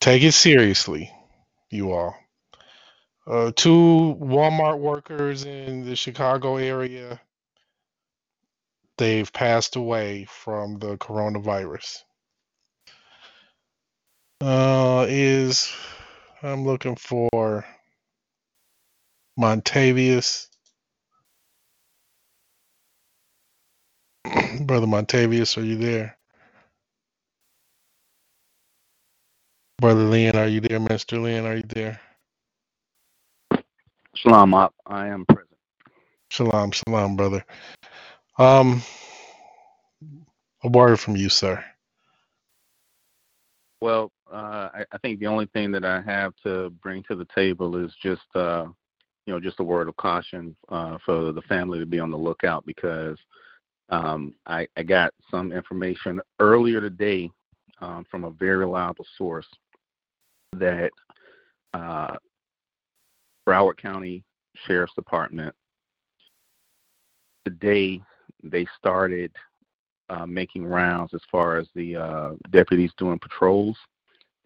[0.00, 1.10] Take it seriously,
[1.70, 2.14] you all.
[3.26, 7.20] Uh, two Walmart workers in the Chicago area,
[8.98, 12.02] they've passed away from the coronavirus.
[14.40, 15.72] Uh, is
[16.42, 17.64] I'm looking for
[19.38, 20.48] Montavious.
[24.62, 26.18] Brother Montavious, are you there?
[29.80, 30.80] Brother Lynn, are you there?
[30.80, 31.22] Mr.
[31.22, 32.00] Lynn, are you there?
[34.16, 34.74] Shalom, Op.
[34.86, 35.48] I am present.
[36.30, 37.44] Shalom, shalom, brother.
[38.38, 38.82] Um,
[40.64, 41.64] a word from you, sir.
[43.80, 47.26] Well, uh, I, I think the only thing that I have to bring to the
[47.34, 48.66] table is just, uh,
[49.26, 52.16] you know, just a word of caution uh, for the family to be on the
[52.16, 53.16] lookout because
[53.90, 57.30] um, I, I got some information earlier today
[57.80, 59.46] um, from a very reliable source
[60.54, 60.90] that
[61.72, 62.16] uh,
[63.46, 64.24] Broward County
[64.66, 65.54] Sheriff's Department
[67.44, 68.00] today
[68.42, 69.32] they started
[70.08, 73.76] uh, making rounds as far as the uh, deputies doing patrols,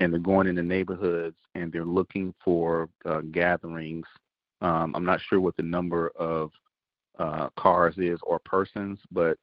[0.01, 4.07] and they're going into neighborhoods and they're looking for uh, gatherings.
[4.61, 6.51] Um, I'm not sure what the number of
[7.19, 9.37] uh, cars is or persons, but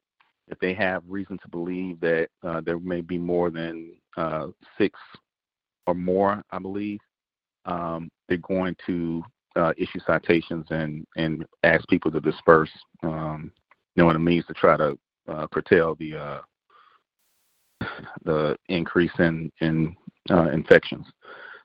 [0.48, 4.98] if they have reason to believe that uh, there may be more than uh, six
[5.86, 7.00] or more, I believe,
[7.64, 9.22] um, they're going to
[9.56, 12.70] uh, issue citations and and ask people to disperse.
[13.02, 13.50] Um,
[13.94, 16.40] you know what it means to try to uh, curtail the
[18.24, 19.96] the increase in in
[20.30, 21.06] uh, infections.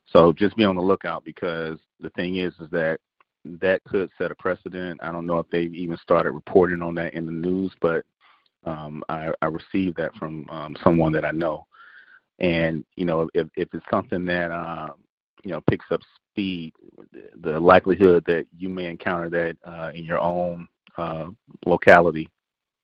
[0.07, 2.99] So just be on the lookout because the thing is is that
[3.45, 4.99] that could set a precedent.
[5.01, 8.05] I don't know if they've even started reporting on that in the news, but
[8.65, 11.65] um, I, I received that from um, someone that I know.
[12.39, 14.89] And you know, if if it's something that uh,
[15.43, 16.73] you know picks up speed,
[17.41, 21.27] the likelihood that you may encounter that uh, in your own uh,
[21.65, 22.29] locality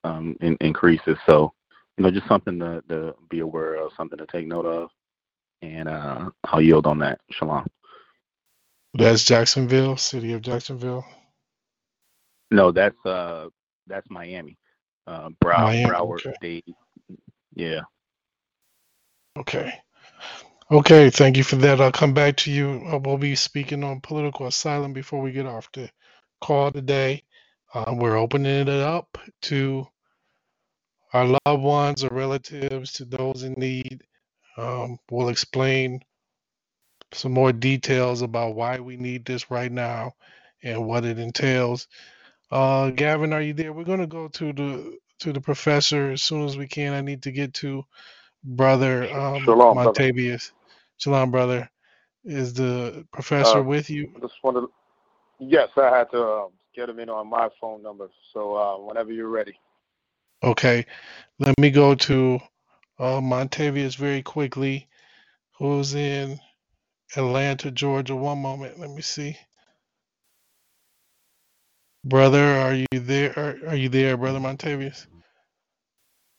[0.04, 1.18] um, in, increases.
[1.26, 1.54] So,
[1.98, 4.90] you know, just something to, to be aware of, something to take note of,
[5.62, 7.20] and uh, I'll yield on that.
[7.32, 7.68] Shalom.
[8.94, 11.06] That's Jacksonville, city of Jacksonville.
[12.52, 13.48] No, that's uh,
[13.88, 14.58] that's Miami.
[15.08, 16.34] Uh, Brow- Miami, Broward okay.
[16.36, 16.66] State.
[17.56, 17.82] Yeah.
[19.38, 19.74] Okay.
[20.72, 21.82] Okay, thank you for that.
[21.82, 22.84] I'll come back to you.
[22.92, 25.90] Uh, We'll be speaking on political asylum before we get off the
[26.42, 27.24] call today.
[27.74, 29.88] Uh, we're opening it up to
[31.14, 34.04] our loved ones or relatives, to those in need.
[34.58, 36.02] Um, we'll explain
[37.14, 40.14] some more details about why we need this right now
[40.64, 41.88] and what it entails.
[42.52, 43.74] Uh, Gavin, are you there?
[43.74, 46.94] We're going to go to the to the professor as soon as we can.
[46.94, 47.84] I need to get to
[48.44, 50.08] brother um, Shalom, brother.
[50.98, 51.70] Shalom, brother.
[52.26, 54.14] Is the professor Uh, with you?
[54.22, 54.70] Just wanted.
[55.40, 58.10] Yes, I had to um, get him in on my phone number.
[58.34, 59.60] So uh, whenever you're ready.
[60.44, 60.86] Okay.
[61.40, 62.40] Let me go to
[63.00, 64.88] uh, Montavious very quickly,
[65.58, 66.40] who's in
[67.16, 68.16] Atlanta, Georgia.
[68.16, 68.80] One moment.
[68.80, 69.38] Let me see.
[72.04, 73.38] Brother, are you there?
[73.38, 75.08] Are, are you there, brother Montavious?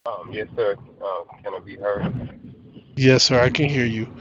[0.06, 0.76] Um, yes, sir.
[1.04, 2.40] Uh, can I be heard?
[2.96, 3.40] Yes, sir.
[3.40, 4.12] I can hear you.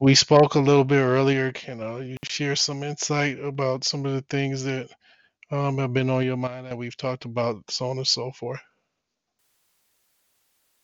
[0.00, 1.52] We spoke a little bit earlier.
[1.52, 4.88] Can uh, you share some insight about some of the things that
[5.50, 8.60] um, have been on your mind that we've talked about, so on and so forth?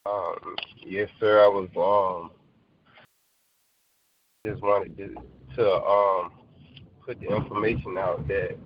[0.07, 1.45] Um, yes, sir.
[1.45, 2.31] I was um
[4.47, 5.15] just wanted to,
[5.57, 6.33] to um
[7.05, 8.57] put the information out that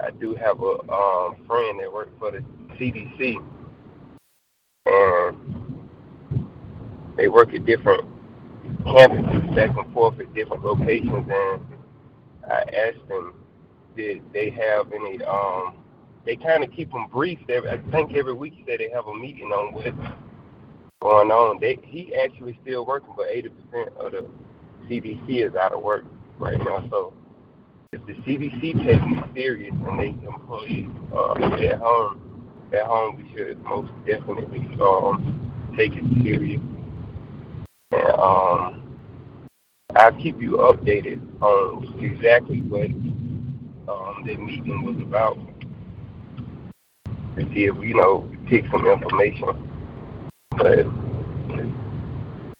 [0.00, 2.38] I do have a um friend that works for the
[2.78, 3.36] CDC,
[4.86, 5.78] and
[7.16, 8.08] they work at different
[8.84, 11.28] campuses back and forth at different locations.
[11.30, 11.60] And
[12.50, 13.34] I asked them,
[13.94, 15.76] did they have any um
[16.26, 17.38] they kind of keep them brief.
[17.46, 19.96] They, I think every week say they have a meeting on what's
[21.00, 21.60] going on.
[21.60, 24.26] They, he actually still working, but 80% of the
[24.90, 26.04] CDC is out of work
[26.38, 26.84] right now.
[26.90, 27.14] So
[27.92, 33.36] if the CDC takes it serious and they employees uh, at home, at home we
[33.36, 36.60] should most definitely um, take it serious.
[37.92, 38.98] And um,
[39.94, 42.90] I'll keep you updated on exactly what
[43.88, 45.38] um, the meeting was about
[47.36, 49.70] to see if you know take some information.
[50.50, 50.86] But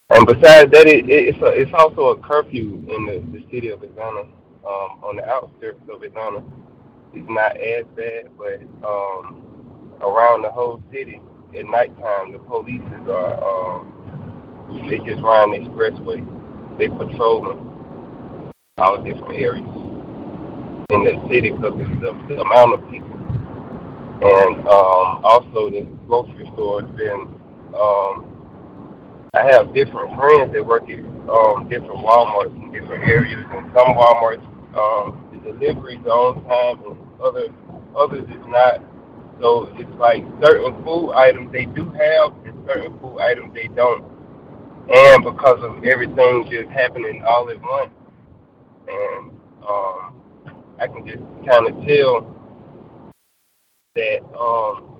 [0.08, 3.82] and besides that, it, it's a, it's also a curfew in the, the city of
[3.82, 6.44] Atlanta, um, on the outskirts of Atlanta.
[7.12, 9.42] It's not as bad, but um,
[10.00, 11.20] around the whole city
[11.58, 13.92] at nighttime, the police are um,
[14.88, 16.22] they just run the expressway.
[16.78, 19.64] They patrolling all different areas
[20.90, 23.15] in the city because the, the amount of people.
[24.22, 27.28] And um, also the grocery store has been
[27.74, 28.36] um,
[29.34, 33.92] I have different friends that work at um, different Walmarts in different areas, and some
[33.92, 34.40] Walmarts
[34.74, 37.48] um, the are on time, and other
[37.96, 38.80] others is not.
[39.40, 44.04] So it's like certain food items they do have, and certain food items they don't.
[44.88, 47.90] And because of everything just happening all at once,
[48.88, 49.30] and
[49.68, 50.14] um,
[50.80, 52.35] I can just kind of tell
[53.96, 54.96] that um,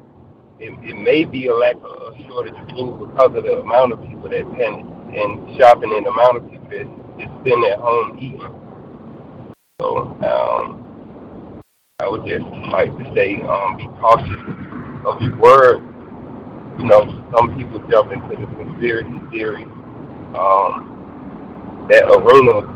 [0.59, 3.92] it, it may be a lack of a shortage of food because of the amount
[3.92, 7.07] of people that panic and shopping and the amount of people that
[7.44, 8.40] sitting at home eating.
[9.80, 11.62] So um,
[12.01, 14.40] I would just like to say, um, be cautious
[15.07, 15.82] of your word.
[16.78, 17.05] You know,
[17.36, 19.64] some people jump into the conspiracy theory,
[20.34, 22.68] um, that arena,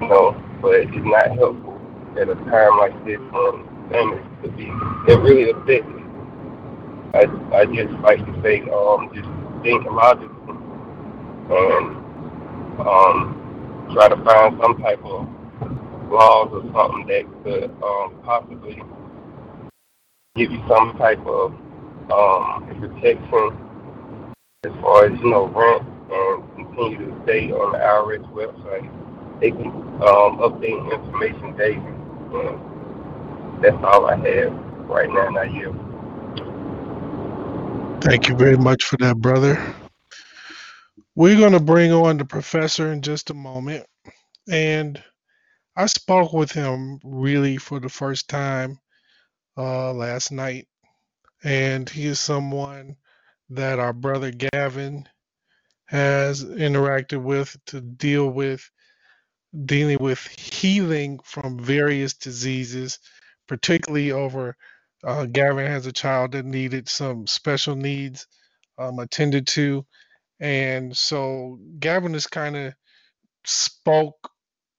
[0.00, 1.80] you know, but it's not helpful
[2.18, 4.70] at a time like this when families could be,
[5.08, 6.00] it really affects
[7.12, 9.28] I I just like to say um just
[9.64, 10.54] think logically
[11.50, 11.96] and
[12.86, 15.26] um try to find some type of
[16.08, 18.80] laws or something that could um possibly
[20.36, 21.52] give you some type of
[22.12, 23.58] um protection
[24.64, 25.82] as far as you know rent
[26.12, 28.86] and continue to stay on the IRS website.
[29.40, 31.94] They can um update information daily.
[32.38, 32.69] And
[33.62, 34.52] that's all I have
[34.88, 35.28] right now.
[35.30, 35.72] Not you.
[38.00, 39.62] Thank you very much for that, brother.
[41.14, 43.86] We're going to bring on the professor in just a moment.
[44.50, 45.02] And
[45.76, 48.78] I spoke with him really for the first time
[49.56, 50.66] uh, last night.
[51.44, 52.96] And he is someone
[53.50, 55.08] that our brother Gavin
[55.86, 58.70] has interacted with to deal with
[59.64, 62.98] dealing with healing from various diseases,
[63.50, 64.56] particularly over
[65.02, 68.28] uh, Gavin has a child that needed some special needs
[68.78, 69.84] um, attended to.
[70.38, 72.74] And so Gavin has kind of
[73.44, 74.30] spoke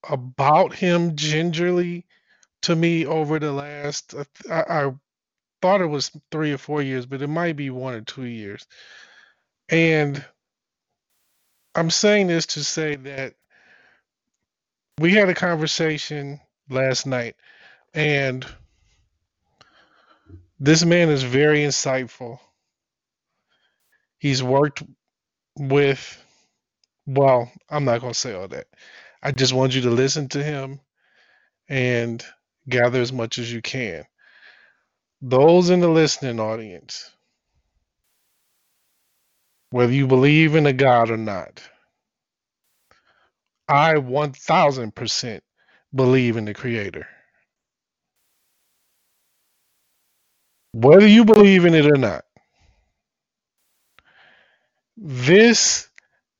[0.09, 2.05] about him gingerly
[2.61, 4.15] to me over the last,
[4.49, 4.91] I, I
[5.61, 8.65] thought it was three or four years, but it might be one or two years.
[9.67, 10.23] And
[11.75, 13.33] I'm saying this to say that
[14.97, 17.35] we had a conversation last night,
[17.93, 18.45] and
[20.61, 22.39] this man is very insightful.
[24.19, 24.83] He's worked
[25.57, 26.23] with,
[27.07, 28.67] well, I'm not going to say all that.
[29.23, 30.79] I just want you to listen to him
[31.69, 32.23] and
[32.69, 34.05] gather as much as you can.
[35.21, 37.11] Those in the listening audience,
[39.71, 41.61] whether you believe in a God or not,
[43.67, 45.41] I 1000%
[45.95, 47.07] believe in the Creator.
[50.73, 52.25] Whether you believe in it or not,
[54.97, 55.89] this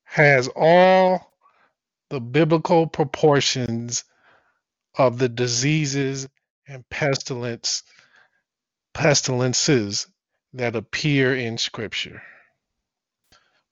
[0.04, 1.34] has all
[2.10, 4.04] the biblical proportions
[4.98, 6.28] of the diseases
[6.68, 7.84] and pestilence
[8.94, 10.08] pestilences
[10.54, 12.22] that appear in scripture.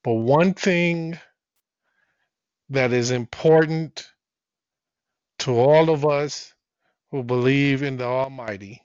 [0.03, 1.19] But one thing
[2.69, 4.09] that is important
[5.39, 6.53] to all of us
[7.11, 8.83] who believe in the Almighty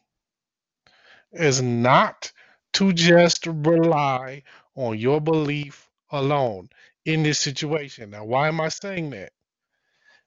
[1.34, 2.32] is not
[2.74, 4.42] to just rely
[4.76, 6.68] on your belief alone
[7.04, 8.10] in this situation.
[8.10, 9.32] Now, why am I saying that?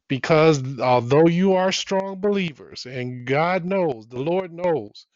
[0.10, 5.08] Because although you are strong believers, and God knows, the Lord knows,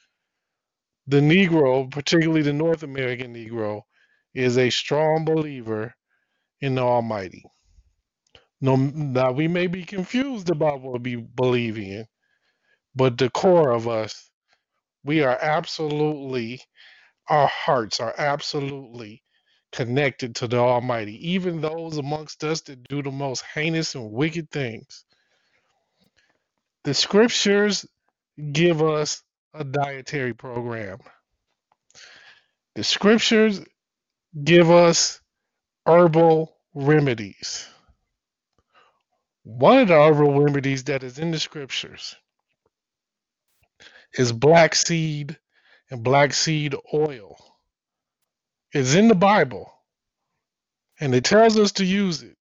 [1.08, 3.84] the Negro, particularly the North American Negro,
[4.34, 5.94] is a strong believer
[6.62, 7.44] in the Almighty.
[8.62, 12.08] No, now we may be confused about what we believe in,
[12.96, 14.31] but the core of us
[15.04, 16.62] we are absolutely,
[17.30, 19.24] our hearts are absolutely
[19.72, 24.52] connected to the Almighty, even those amongst us that do the most heinous and wicked
[24.52, 25.06] things.
[26.86, 27.86] The scriptures
[28.54, 29.24] give us
[29.54, 31.00] a dietary program.
[32.76, 33.62] The scriptures
[34.44, 35.22] give us
[35.86, 37.68] herbal remedies.
[39.44, 42.16] One of the herbal remedies that is in the scriptures
[44.18, 45.38] is black seed
[45.92, 47.38] and black seed oil.
[48.74, 49.72] It's in the Bible
[51.00, 52.38] and it tells us to use it.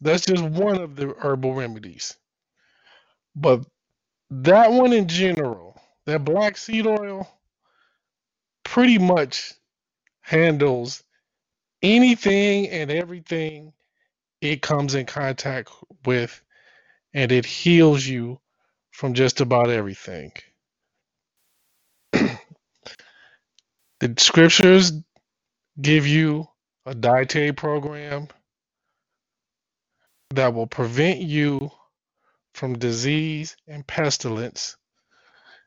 [0.00, 2.16] That's just one of the herbal remedies.
[3.36, 3.64] But
[4.30, 7.28] that one in general, that black seed oil,
[8.64, 9.54] pretty much
[10.22, 11.02] handles
[11.82, 13.72] anything and everything
[14.40, 15.70] it comes in contact
[16.06, 16.42] with,
[17.14, 18.40] and it heals you
[18.92, 20.32] from just about everything.
[24.16, 24.92] Scriptures
[25.80, 26.48] give you
[26.86, 28.28] a dietary program
[30.30, 31.70] that will prevent you
[32.54, 34.76] from disease and pestilence.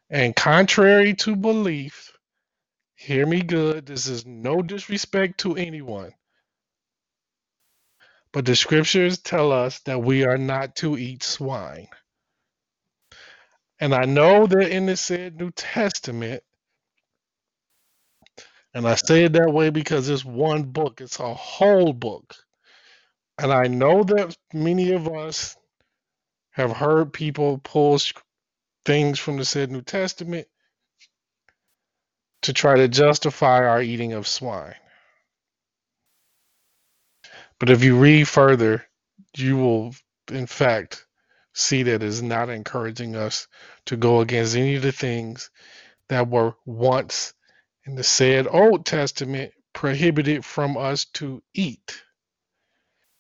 [0.10, 2.12] And contrary to belief,
[2.96, 6.12] hear me good, this is no disrespect to anyone.
[8.34, 11.88] But the scriptures tell us that we are not to eat swine.
[13.80, 16.44] And I know that in the said New Testament,
[18.74, 22.36] and I say it that way because it's one book, it's a whole book.
[23.38, 25.58] And I know that many of us
[26.52, 28.00] have heard people pull
[28.86, 30.48] things from the said New Testament
[32.44, 34.76] to try to justify our eating of swine.
[37.60, 38.86] But if you read further,
[39.38, 39.96] you will,
[40.32, 41.06] in fact,
[41.54, 43.48] see that it's not encouraging us
[43.86, 45.50] to go against any of the things
[46.10, 47.34] that were once
[47.86, 52.04] in the said Old Testament prohibited from us to eat.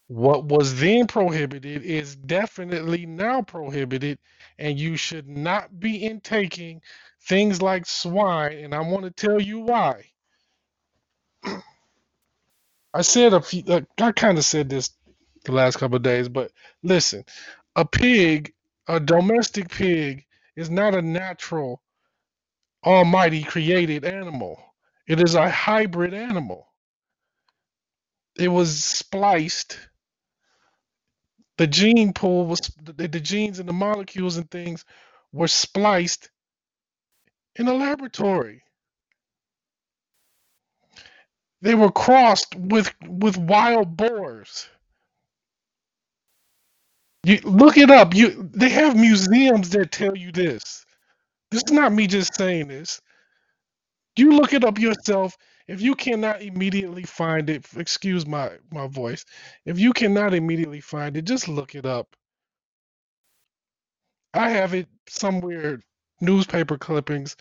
[0.08, 4.20] What was then prohibited is definitely now prohibited,
[4.60, 6.82] and you should not be intaking
[7.24, 8.54] things like swine.
[8.60, 10.06] And I want to tell you why.
[12.94, 14.92] I said a few, uh, I kind of said this
[15.46, 16.52] the last couple of days, but
[16.84, 17.26] listen,
[17.76, 18.54] a pig,
[18.88, 20.26] a domestic pig,
[20.58, 21.82] is not a natural,
[22.86, 24.62] almighty created animal.
[25.08, 26.68] It is a hybrid animal.
[28.38, 29.80] It was spliced.
[31.58, 34.86] The gene pool was the, the genes and the molecules and things
[35.34, 36.30] were spliced
[37.58, 38.64] in a laboratory.
[41.62, 44.70] They were crossed with with wild boars.
[47.24, 48.16] You look it up.
[48.16, 50.86] You they have museums that tell you this.
[51.52, 53.02] This is not me just saying this.
[54.18, 55.38] You look it up yourself.
[55.68, 59.26] If you cannot immediately find it, excuse my my voice.
[59.66, 62.16] If you cannot immediately find it, just look it up.
[64.34, 65.82] I have it somewhere,
[66.22, 67.36] newspaper clippings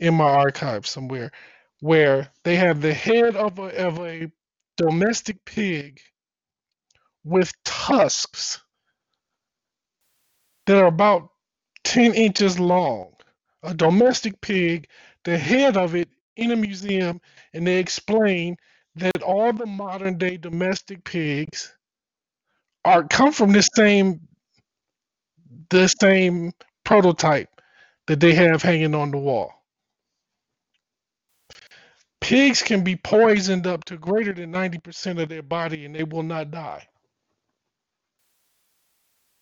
[0.00, 1.32] in my archive somewhere
[1.80, 4.30] where they have the head of a, of a
[4.76, 6.00] domestic pig
[7.24, 8.60] with tusks
[10.66, 11.30] that are about
[11.84, 13.12] 10 inches long.
[13.62, 14.88] A domestic pig,
[15.24, 17.20] the head of it in a museum,
[17.52, 18.56] and they explain
[18.96, 21.74] that all the modern day domestic pigs
[22.84, 24.20] are come from the same
[25.70, 26.52] the same
[26.84, 27.48] prototype
[28.06, 29.52] that they have hanging on the wall.
[32.20, 36.22] Pigs can be poisoned up to greater than 90% of their body and they will
[36.22, 36.86] not die.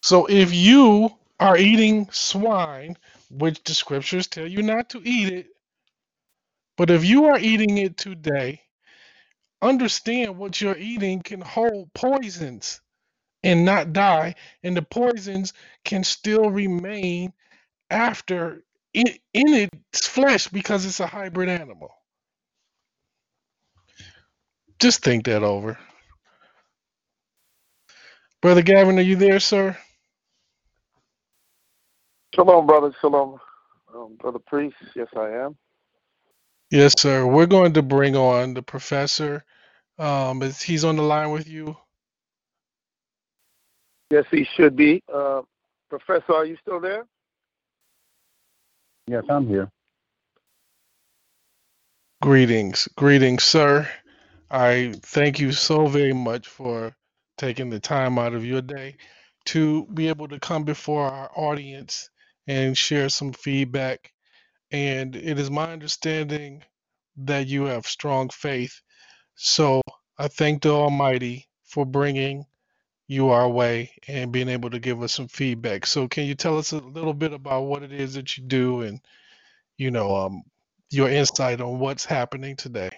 [0.03, 2.97] So if you are eating swine,
[3.31, 5.49] which the scriptures tell you not to eat it,
[6.79, 8.63] but if you are eating it today,
[9.63, 12.81] understand what you're eating can hold poisons
[13.45, 15.53] and not die, and the poisons
[15.85, 17.33] can still remain
[17.91, 18.65] after
[18.95, 21.91] it in its flesh because it's a hybrid animal.
[24.81, 25.79] Just think that over.
[28.43, 29.77] Brother Gavin, are you there, sir?
[32.35, 32.95] Shalom, brother.
[33.01, 33.41] Shalom,
[33.95, 34.77] um, brother priest.
[34.97, 35.57] Yes, I am.
[36.71, 37.27] Yes, sir.
[37.27, 39.45] We're going to bring on the professor.
[39.99, 41.77] Um, is he's on the line with you?
[44.11, 45.03] Yes, he should be.
[45.13, 45.43] Uh,
[45.91, 47.05] professor, are you still there?
[49.09, 49.71] Yes, I'm here.
[52.23, 53.89] Greetings, greetings, sir.
[54.51, 56.95] I thank you so very much for
[57.39, 58.97] taking the time out of your day
[59.47, 62.11] to be able to come before our audience
[62.51, 64.11] and share some feedback
[64.73, 66.65] and it is my understanding
[67.17, 68.81] that you have strong faith.
[69.37, 69.83] So
[70.19, 72.47] I thank the Almighty for bringing
[73.07, 75.87] you our way and being able to give us some feedback.
[75.87, 78.81] So can you tell us a little bit about what it is that you do
[78.81, 79.01] and
[79.79, 80.43] you know um,
[80.91, 82.91] your insight on what's happening today?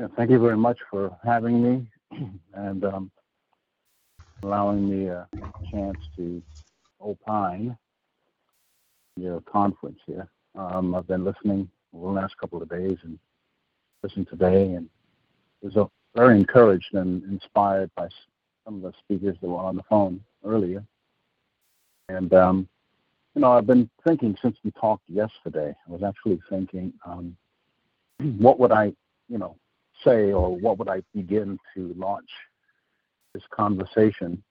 [0.00, 1.90] Yeah, thank you very much for having me
[2.54, 3.12] and um,
[4.42, 5.26] allowing me a
[5.70, 6.42] chance to
[7.00, 7.76] opine
[9.16, 10.28] your conference here.
[10.54, 13.18] Um, I've been listening the last couple of days and
[14.02, 14.88] listened today, and
[15.62, 18.08] was very encouraged and inspired by
[18.64, 20.84] some of the speakers that were on the phone earlier.
[22.08, 22.68] And um,
[23.34, 25.74] you know, I've been thinking since we talked yesterday.
[25.86, 27.36] I was actually thinking, um,
[28.38, 28.92] what would I,
[29.28, 29.56] you know,
[30.04, 32.28] say or what would I begin to launch
[33.36, 34.42] this conversation,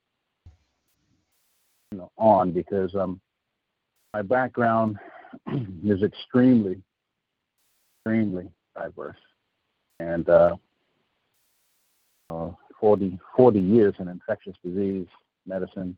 [1.92, 3.20] you know, on because um,
[4.14, 4.98] my background
[5.84, 6.80] is extremely,
[7.98, 9.18] extremely diverse,
[10.00, 10.56] and uh,
[12.30, 15.08] uh, 40, 40 years in infectious disease
[15.48, 15.98] medicine,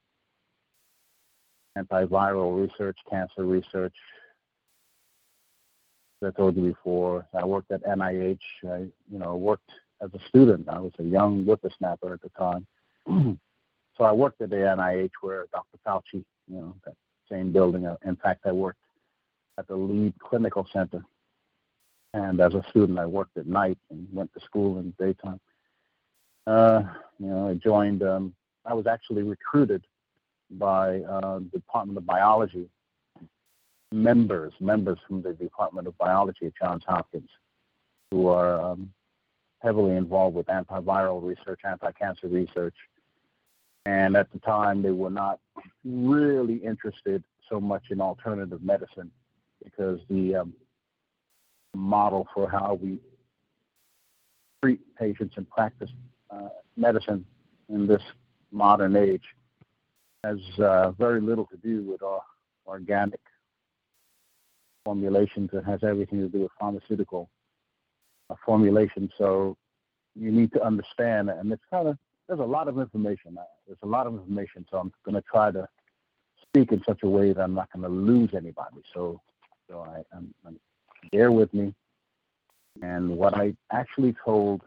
[1.77, 3.95] antiviral research, cancer research.
[6.21, 8.39] As I told you before, I worked at NIH.
[8.65, 8.77] I,
[9.11, 9.71] you know, worked
[10.01, 10.67] as a student.
[10.69, 12.65] I was a young whippersnapper at the time.
[13.97, 15.77] so I worked at the NIH where Dr.
[15.85, 16.95] Fauci, you know, that
[17.31, 17.85] same building.
[17.85, 18.79] Uh, in fact, I worked
[19.57, 21.03] at the lead clinical center.
[22.13, 25.39] And as a student, I worked at night and went to school in the daytime.
[26.45, 26.83] Uh,
[27.19, 28.33] you know, I joined, um,
[28.65, 29.85] I was actually recruited
[30.51, 32.69] by uh, Department of Biology
[33.91, 37.29] members, members from the Department of Biology at Johns Hopkins,
[38.11, 38.91] who are um,
[39.61, 42.75] heavily involved with antiviral research, anti-cancer research,
[43.87, 45.39] and at the time, they were not
[45.85, 49.09] really interested so much in alternative medicine
[49.63, 50.53] because the um,
[51.73, 52.99] model for how we
[54.61, 55.89] treat patients and practice
[56.31, 57.23] uh, medicine
[57.69, 58.01] in this
[58.51, 59.23] modern age
[60.25, 62.21] has uh, very little to do with our
[62.65, 63.21] organic
[64.83, 65.49] formulations.
[65.53, 67.29] It has everything to do with pharmaceutical
[68.29, 69.09] uh, formulation.
[69.17, 69.55] So
[70.13, 71.97] you need to understand, and it's kind of
[72.27, 73.37] there's a lot of information.
[73.65, 75.67] There's a lot of information, so I'm going to try to
[76.41, 78.77] speak in such a way that I'm not going to lose anybody.
[78.93, 79.21] So,
[79.69, 80.59] so I, I'm, I'm
[81.11, 81.73] bear with me.
[82.81, 84.61] And what I actually told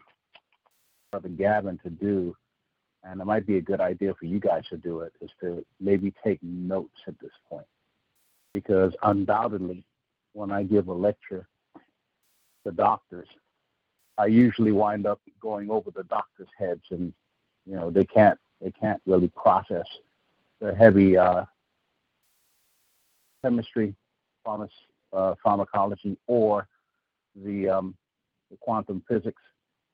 [1.11, 2.35] Brother Gavin to do,
[3.05, 5.65] and it might be a good idea for you guys to do it, is to
[5.81, 7.67] maybe take notes at this point,
[8.53, 9.85] because undoubtedly,
[10.33, 11.47] when I give a lecture
[12.65, 13.29] to doctors,
[14.19, 17.13] I usually wind up going over the doctors' heads and
[17.71, 19.87] you know they can't they can't really process
[20.61, 21.45] the heavy uh,
[23.43, 23.95] chemistry,
[24.47, 26.69] uh, pharmacology, or
[27.35, 27.95] the, um,
[28.51, 29.41] the quantum physics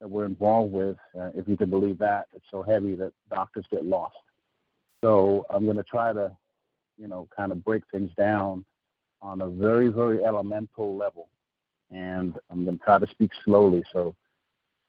[0.00, 0.96] that we're involved with.
[1.18, 4.16] Uh, if you can believe that, it's so heavy that doctors get lost.
[5.02, 6.32] So I'm going to try to,
[6.98, 8.64] you know, kind of break things down
[9.22, 11.28] on a very, very elemental level.
[11.90, 14.14] And I'm going to try to speak slowly so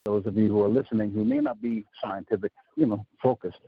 [0.07, 3.59] those of you who are listening who may not be scientific, you know, focused,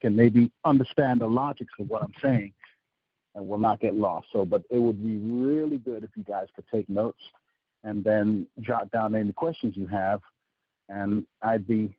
[0.00, 2.54] can maybe understand the logics of what I'm saying
[3.34, 4.28] and will not get lost.
[4.32, 7.20] So, but it would be really good if you guys could take notes
[7.84, 10.22] and then jot down any questions you have.
[10.88, 11.94] And I'd be,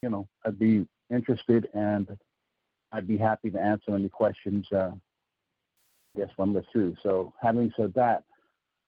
[0.00, 2.06] you know, I'd be interested and
[2.92, 4.66] I'd be happy to answer any questions.
[4.70, 4.92] Uh,
[6.16, 6.94] yes, when we're through.
[7.02, 8.22] So, having said that,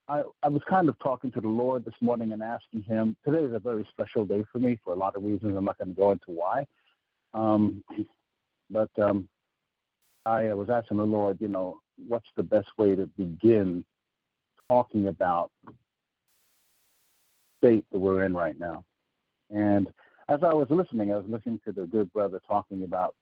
[0.09, 3.15] I, I was kind of talking to the Lord this morning and asking Him.
[3.25, 5.55] Today is a very special day for me for a lot of reasons.
[5.57, 6.65] I'm not going to go into why.
[7.33, 7.83] Um,
[8.69, 9.27] but um,
[10.25, 13.83] I was asking the Lord, you know, what's the best way to begin
[14.69, 15.51] talking about
[17.57, 18.85] state that we're in right now?
[19.49, 19.87] And
[20.29, 23.15] as I was listening, I was listening to the good brother talking about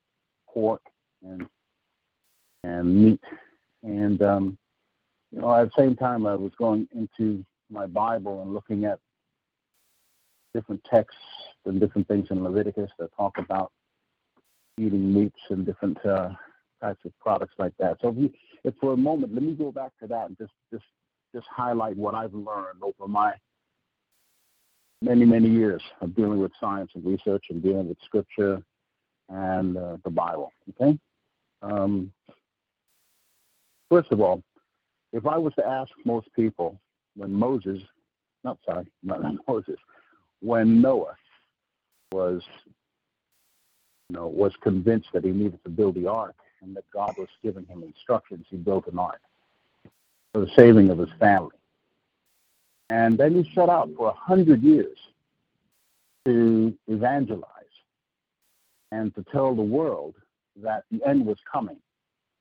[0.48, 0.82] pork
[1.24, 1.48] and
[2.64, 3.22] and meat,
[3.84, 4.58] and um,
[5.36, 9.00] you know, at the same time, I was going into my Bible and looking at
[10.54, 11.20] different texts
[11.66, 13.72] and different things in Leviticus that talk about
[14.80, 16.30] eating meats and different uh,
[16.82, 17.98] types of products like that.
[18.02, 18.32] So, if, you,
[18.64, 20.86] if for a moment, let me go back to that and just just
[21.34, 23.34] just highlight what I've learned over my
[25.02, 28.64] many many years of dealing with science and research and dealing with Scripture
[29.28, 30.54] and uh, the Bible.
[30.70, 30.98] Okay.
[31.62, 32.14] Um,
[33.90, 34.42] first of all,
[35.16, 36.78] if I was to ask most people
[37.16, 37.82] when Moses,
[38.44, 39.78] not sorry, not Moses,
[40.42, 41.16] when Noah
[42.12, 42.44] was,
[44.10, 47.30] you know, was convinced that he needed to build the ark, and that God was
[47.42, 49.22] giving him instructions, he built an ark
[50.34, 51.56] for the saving of his family.
[52.90, 54.98] And then he set out for a hundred years
[56.26, 57.52] to evangelize
[58.92, 60.16] and to tell the world
[60.58, 61.78] that the end was coming,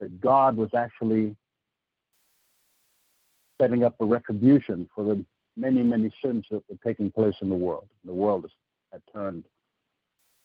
[0.00, 1.36] that God was actually
[3.64, 5.24] setting up a retribution for the
[5.56, 7.88] many, many sins that were taking place in the world.
[8.04, 8.46] The world
[8.92, 9.44] had turned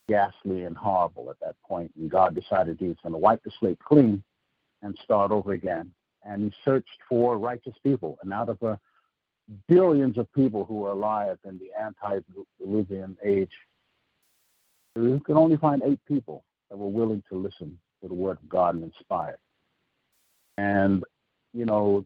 [0.08, 3.52] ghastly and horrible at that point, and God decided he was going to wipe the
[3.60, 4.24] slate clean
[4.82, 5.92] and start over again.
[6.24, 8.80] And he searched for righteous people, and out of the
[9.68, 13.52] billions of people who were alive in the antediluvian age,
[14.96, 18.48] we could only find eight people that were willing to listen to the word of
[18.48, 19.38] God and inspire.
[20.58, 21.04] And,
[21.54, 22.06] you know,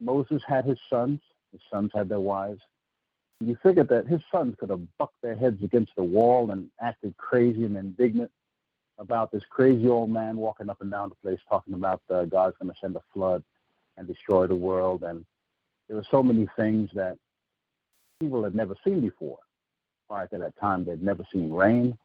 [0.00, 1.20] Moses had his sons,
[1.52, 2.60] his sons had their wives.
[3.40, 7.16] You figured that his sons could have bucked their heads against the wall and acted
[7.16, 8.30] crazy and indignant
[8.98, 12.56] about this crazy old man walking up and down the place talking about uh, God's
[12.60, 13.42] going to send a flood
[13.96, 15.02] and destroy the world.
[15.02, 15.24] And
[15.86, 17.18] there were so many things that
[18.20, 19.38] people had never seen before.
[20.08, 21.98] Prior to that time, they'd never seen rain.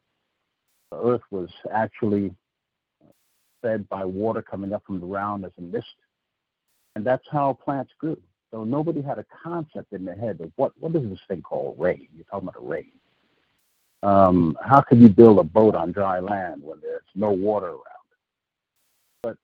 [0.92, 2.34] The earth was actually
[3.62, 5.96] fed by water coming up from the ground as a mist.
[6.96, 8.18] And that's how plants grew.
[8.52, 11.76] So nobody had a concept in their head of what, what is this thing called
[11.80, 12.08] rain?
[12.14, 12.92] You're talking about a rain.
[14.04, 17.86] Um, how can you build a boat on dry land when there's no water around?
[19.22, 19.38] But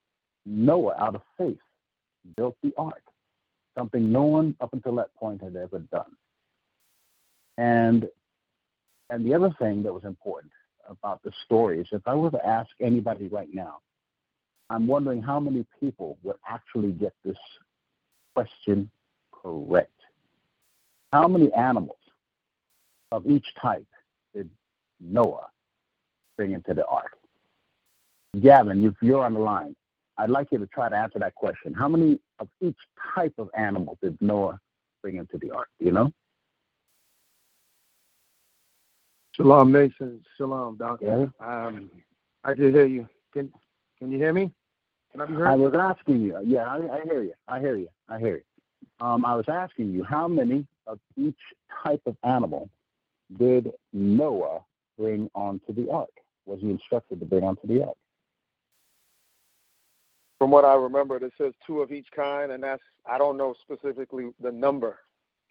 [0.46, 1.60] Noah, out of faith,
[2.36, 3.04] built the ark,
[3.78, 6.12] something no one up until that point had ever done.
[7.58, 8.08] And
[9.10, 10.52] and the other thing that was important
[10.90, 13.80] about the story is if I were to ask anybody right now,
[14.70, 17.38] I'm wondering how many people would actually get this
[18.36, 18.90] question
[19.32, 19.92] correct.
[21.14, 21.98] How many animals
[23.12, 23.88] of each type
[24.36, 24.50] did
[25.00, 25.48] Noah
[26.36, 27.14] bring into the ark?
[28.42, 29.76] Gavin, if you're on the line,
[30.18, 31.74] I'd like you to try to answer that question.
[31.74, 32.78] How many of each
[33.16, 34.60] type of animal did Noah
[35.02, 35.70] bring into the ark?
[35.80, 36.12] Do you know?
[39.32, 41.32] Shalom Nation, Shalom Doctor.
[41.40, 41.48] Yeah.
[41.48, 41.92] Um,
[42.44, 43.08] I can hear you.
[43.34, 43.52] Can
[44.00, 44.52] Can you hear me?
[45.12, 45.48] Can I be heard?
[45.48, 46.38] I was asking you.
[46.46, 47.34] Yeah, I, I hear you.
[47.48, 47.88] I hear you.
[48.10, 49.06] I hear you.
[49.06, 51.38] Um, I was asking you how many of each
[51.84, 52.70] type of animal
[53.38, 54.62] did Noah
[54.98, 56.10] bring onto the ark?
[56.46, 57.98] Was he instructed to bring onto the ark?
[60.38, 63.56] From what I remember, it says two of each kind, and that's I don't know
[63.62, 65.00] specifically the number,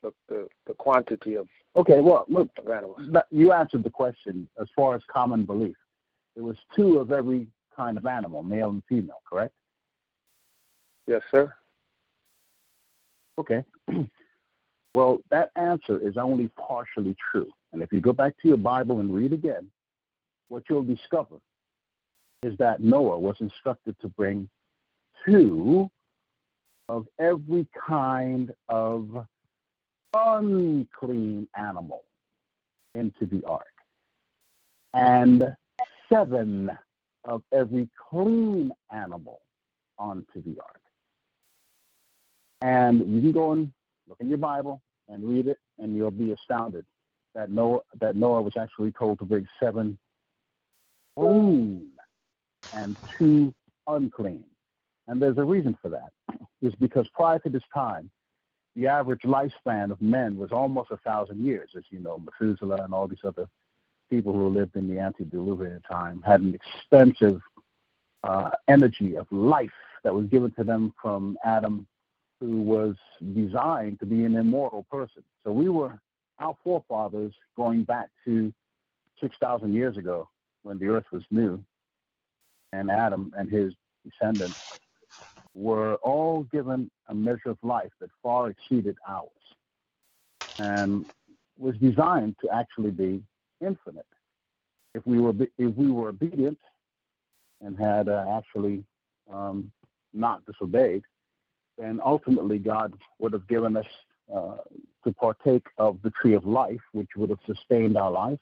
[0.02, 1.48] the the, the quantity of.
[1.74, 2.48] Okay, well, look,
[3.30, 5.76] you answered the question as far as common belief.
[6.36, 9.54] It was two of every kind of animal, male and female, correct?
[11.06, 11.52] Yes, sir.
[13.38, 13.64] Okay.
[14.94, 17.50] well, that answer is only partially true.
[17.72, 19.68] And if you go back to your Bible and read again,
[20.48, 21.36] what you'll discover
[22.42, 24.48] is that Noah was instructed to bring
[25.24, 25.90] two
[26.88, 29.26] of every kind of
[30.14, 32.04] unclean animal
[32.94, 33.66] into the ark,
[34.94, 35.54] and
[36.08, 36.70] seven
[37.26, 39.40] of every clean animal
[39.98, 40.80] onto the ark.
[42.62, 43.72] And you can go and
[44.08, 46.84] look in your Bible and read it, and you'll be astounded
[47.34, 49.98] that Noah that Noah was actually told to bring seven
[51.16, 51.90] clean
[52.72, 53.54] and two
[53.86, 54.44] unclean.
[55.06, 56.12] And there's a reason for that.
[56.62, 58.10] It's because prior to this time,
[58.74, 62.92] the average lifespan of men was almost a thousand years, as you know, Methuselah and
[62.92, 63.46] all these other
[64.10, 67.40] people who lived in the antediluvian time had an extensive
[68.24, 69.70] uh, energy of life
[70.04, 71.86] that was given to them from Adam,
[72.40, 72.94] who was
[73.34, 75.22] designed to be an immortal person.
[75.44, 75.98] So we were
[76.38, 78.52] our forefathers going back to
[79.20, 80.28] 6,000 years ago
[80.62, 81.62] when the earth was new,
[82.72, 83.72] and Adam and his
[84.04, 84.60] descendants
[85.54, 89.30] were all given a measure of life that far exceeded ours
[90.58, 91.06] and
[91.58, 93.22] was designed to actually be
[93.60, 94.06] infinite.
[94.94, 96.58] If we were if we were obedient
[97.60, 98.84] and had uh, actually
[99.32, 99.70] um,
[100.12, 101.02] not disobeyed,
[101.78, 103.86] then ultimately God would have given us
[104.34, 104.56] uh,
[105.04, 108.38] to partake of the tree of life, which would have sustained our life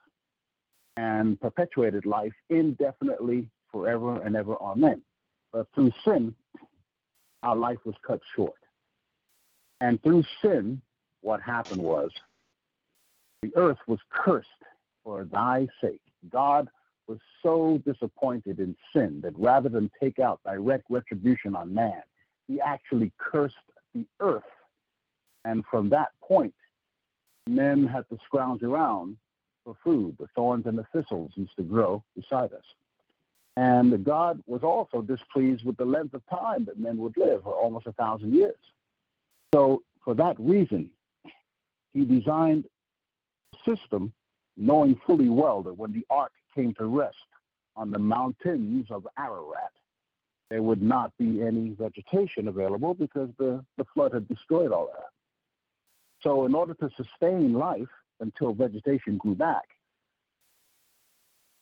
[0.97, 4.57] and perpetuated life indefinitely, forever and ever.
[4.61, 5.03] Amen.
[5.53, 6.35] But through sin,
[7.43, 8.55] our life was cut short.
[9.81, 10.81] And through sin,
[11.21, 12.11] what happened was
[13.43, 14.49] the earth was cursed
[15.05, 16.01] for thy sake.
[16.31, 16.69] God
[17.07, 22.03] was so disappointed in sin that rather than take out direct retribution on man,
[22.49, 23.55] he actually cursed
[23.95, 24.43] the earth.
[25.45, 26.55] And from that point,
[27.47, 29.19] men had to scrounge around
[29.65, 30.17] for food.
[30.19, 32.65] The thorns and the thistles used to grow beside us.
[33.57, 37.53] And God was also displeased with the length of time that men would live, for
[37.55, 38.57] almost a thousand years.
[39.55, 40.91] So, for that reason,
[41.93, 42.65] he designed
[43.55, 44.13] a system
[44.57, 47.17] knowing fully well that when the ark came to rest
[47.77, 49.73] on the mountains of Ararat,
[50.51, 55.09] there would not be any vegetation available because the, the flood had destroyed all that.
[56.23, 57.89] So, in order to sustain life
[58.21, 59.65] until vegetation grew back,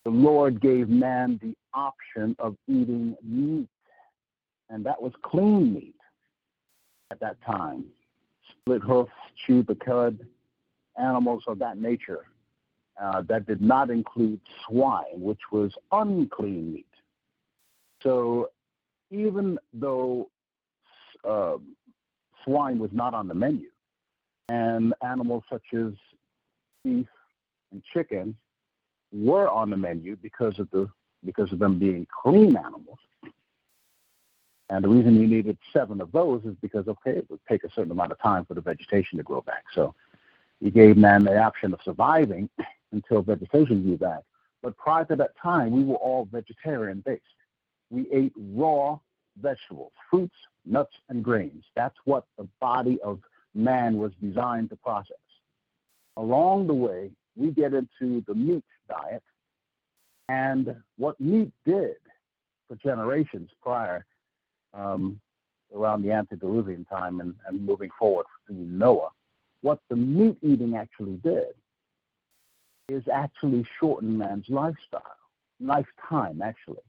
[0.05, 3.69] the Lord gave man the option of eating meat,
[4.69, 5.97] and that was clean meat
[7.11, 7.85] at that time.
[8.51, 9.13] Split hoofs,
[9.47, 10.19] chewed a cud,
[10.97, 12.27] animals of that nature.
[13.01, 16.87] Uh, that did not include swine, which was unclean meat.
[18.03, 18.51] So
[19.11, 20.31] even though
[21.25, 21.57] uh,
[22.45, 23.69] swine was not on the menu,
[24.49, 25.93] and animals such as
[26.85, 27.07] beef
[27.71, 28.37] and chicken
[29.13, 30.89] were on the menu because of the
[31.25, 32.99] because of them being clean animals.
[34.69, 37.71] And the reason you needed seven of those is because okay, it would take a
[37.73, 39.65] certain amount of time for the vegetation to grow back.
[39.75, 39.95] So
[40.61, 42.49] he gave man the option of surviving
[42.93, 44.21] until vegetation grew back.
[44.63, 47.23] But prior to that time, we were all vegetarian based.
[47.91, 48.99] We ate raw
[49.41, 51.65] vegetables, fruits, nuts, and grains.
[51.75, 53.21] That's what the body of
[53.55, 55.17] man was designed to process.
[56.17, 59.23] Along the way, we get into the meat diet
[60.29, 61.97] and what meat did
[62.69, 64.05] for generations prior,
[64.75, 65.21] um,
[65.75, 69.11] around the antediluvian time and, and moving forward through Noah,
[69.63, 71.55] what the meat eating actually did
[72.89, 75.17] is actually shorten man's lifestyle,
[75.61, 76.83] lifetime actually.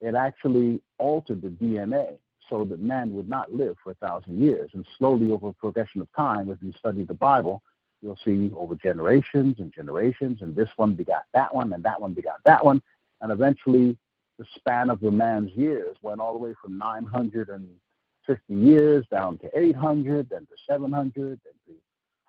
[0.00, 2.18] It actually altered the DNA
[2.48, 4.70] so that man would not live for a thousand years.
[4.74, 7.62] And slowly over a progression of time, as you study the Bible,
[8.02, 12.14] you'll see over generations and generations, and this one begot that one, and that one
[12.14, 12.82] begot that one,
[13.20, 13.96] and eventually
[14.38, 19.58] the span of the man's years went all the way from 950 years down to
[19.58, 21.12] 800, then to 700,
[21.44, 21.80] then to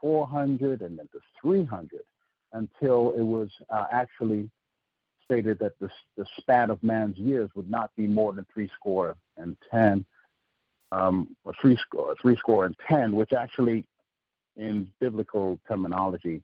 [0.02, 2.02] 400, and then to 300,
[2.54, 4.50] until it was uh, actually
[5.24, 9.16] stated that the, the span of man's years would not be more than three score
[9.38, 10.06] and ten,
[10.92, 13.86] um, or three score, three score and ten, which actually
[14.58, 16.42] in biblical terminology,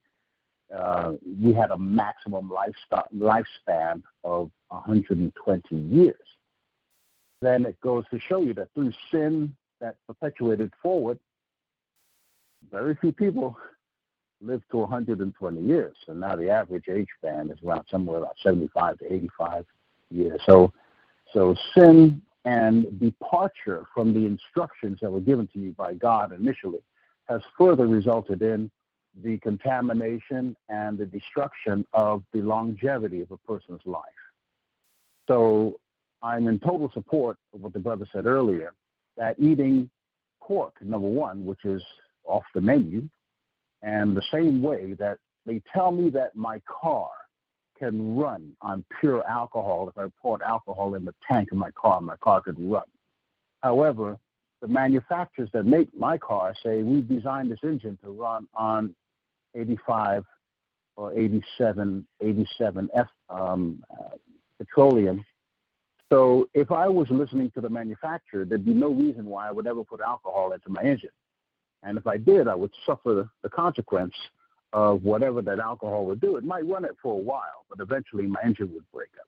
[0.76, 2.52] uh, we had a maximum
[3.16, 6.16] lifespan of 120 years.
[7.42, 11.20] Then it goes to show you that through sin that perpetuated forward,
[12.72, 13.58] very few people
[14.42, 15.96] live to 120 years.
[16.08, 19.66] and now the average age span is around somewhere about 75 to 85
[20.12, 20.40] years.
[20.46, 20.72] So,
[21.34, 26.80] so sin and departure from the instructions that were given to you by God initially
[27.28, 28.72] has further resulted in
[29.24, 34.04] the contamination and the destruction of the longevity of a person's life.
[35.28, 35.80] So
[36.22, 38.74] I'm in total support of what the brother said earlier
[39.18, 39.90] that eating
[40.42, 41.84] pork, number one, which is
[42.24, 43.10] off the menu,
[43.82, 47.10] and the same way that they tell me that my car
[47.78, 49.88] can run on pure alcohol.
[49.88, 52.84] If I poured alcohol in the tank of my car, my car could run.
[53.62, 54.18] However,
[54.62, 58.96] the manufacturers that make my car say we've designed this engine to run on
[59.56, 60.24] 85
[60.96, 64.16] or 87, 87 F um, uh,
[64.58, 65.24] petroleum.
[66.12, 69.68] So if I was listening to the manufacturer, there'd be no reason why I would
[69.68, 71.10] ever put alcohol into my engine.
[71.84, 74.14] And if I did, I would suffer the consequence
[74.74, 76.36] of whatever that alcohol would do.
[76.36, 79.28] It might run it for a while, but eventually my engine would break up.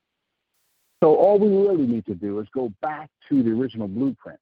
[1.01, 4.39] So all we really need to do is go back to the original blueprint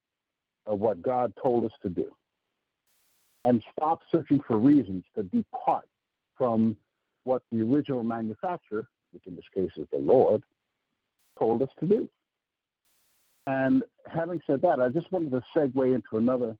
[0.66, 2.10] of what God told us to do
[3.44, 5.86] and stop searching for reasons to depart
[6.36, 6.76] from
[7.24, 10.42] what the original manufacturer, which in this case is the Lord,
[11.38, 12.08] told us to do.
[13.46, 13.82] And
[14.12, 16.56] having said that, I just wanted to segue into another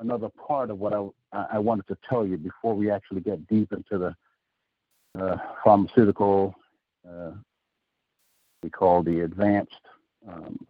[0.00, 0.92] another part of what
[1.32, 4.16] I, I wanted to tell you before we actually get deep into the
[5.20, 6.54] uh, pharmaceutical,
[7.08, 7.32] uh,
[8.62, 9.74] we call the advanced
[10.28, 10.66] um,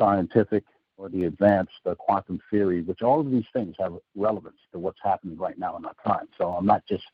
[0.00, 0.64] scientific
[0.96, 4.98] or the advanced uh, quantum theory, which all of these things have relevance to what's
[5.02, 6.26] happening right now in our time.
[6.38, 7.04] So I'm not just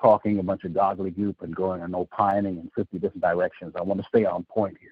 [0.00, 3.74] talking a bunch of gobbledygook and going and opining in 50 different directions.
[3.76, 4.90] I want to stay on point here.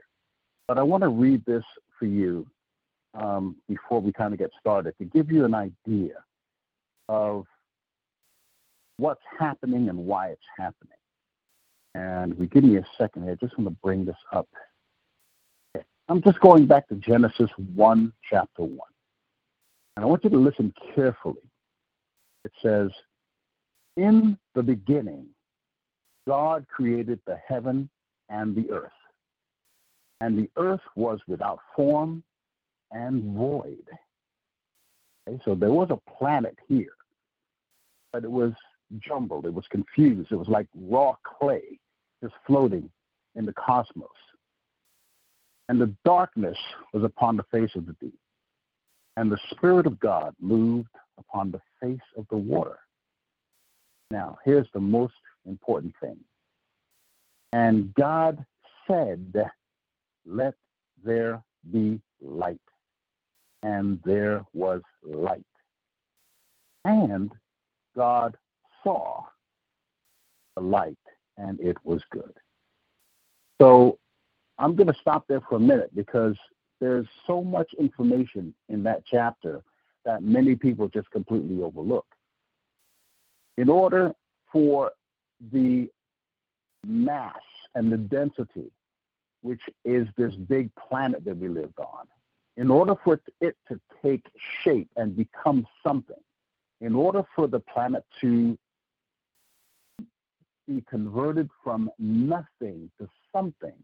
[0.68, 1.64] But I want to read this
[1.98, 2.46] for you
[3.14, 6.14] um, before we kind of get started to give you an idea
[7.08, 7.46] of
[8.96, 10.96] what's happening and why it's happening.
[11.94, 13.32] And we give me a second here.
[13.32, 14.48] I just want to bring this up
[16.08, 18.78] I'm just going back to Genesis 1, chapter 1.
[19.96, 21.40] And I want you to listen carefully.
[22.44, 22.90] It says,
[23.96, 25.26] In the beginning,
[26.26, 27.88] God created the heaven
[28.28, 28.92] and the earth.
[30.20, 32.22] and the earth was without form
[32.92, 33.86] and void.
[35.28, 36.94] Okay, so there was a planet here,
[38.12, 38.52] but it was
[38.98, 41.78] jumbled, it was confused, it was like raw clay
[42.22, 42.90] just floating
[43.34, 44.08] in the cosmos.
[45.68, 46.58] And the darkness
[46.92, 48.18] was upon the face of the deep,
[49.16, 50.88] and the Spirit of God moved
[51.18, 52.78] upon the face of the water.
[54.10, 55.14] Now, here's the most
[55.46, 56.18] important thing.
[57.52, 58.44] And God
[58.86, 59.32] said,
[60.26, 60.54] Let
[61.02, 62.60] there be light.
[63.62, 65.44] And there was light.
[66.84, 67.30] And
[67.96, 68.36] God
[68.82, 69.24] saw
[70.56, 70.98] the light,
[71.36, 72.32] and it was good.
[73.60, 73.98] So
[74.58, 76.36] I'm going to stop there for a minute because
[76.80, 79.62] there's so much information in that chapter
[80.04, 82.06] that many people just completely overlook.
[83.56, 84.12] In order
[84.52, 84.90] for
[85.52, 85.88] the
[86.84, 87.40] mass
[87.74, 88.70] and the density,
[89.42, 92.06] which is this big planet that we live on,
[92.56, 94.24] in order for it to take
[94.62, 96.16] shape and become something,
[96.80, 98.58] in order for the planet to
[100.68, 103.74] be converted from nothing to something,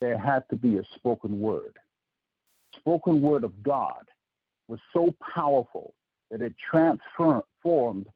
[0.00, 1.76] there had to be a spoken word.
[2.76, 4.04] Spoken word of God
[4.68, 5.94] was so powerful
[6.30, 8.06] that it transformed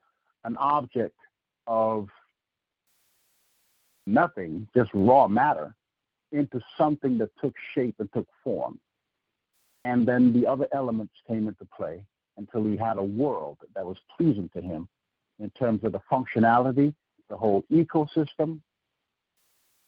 [0.45, 1.17] an object
[1.67, 2.09] of
[4.07, 5.75] nothing, just raw matter,
[6.31, 8.79] into something that took shape and took form.
[9.85, 12.05] And then the other elements came into play
[12.37, 14.89] until he had a world that was pleasing to him
[15.39, 16.95] in terms of the functionality,
[17.29, 18.61] the whole ecosystem,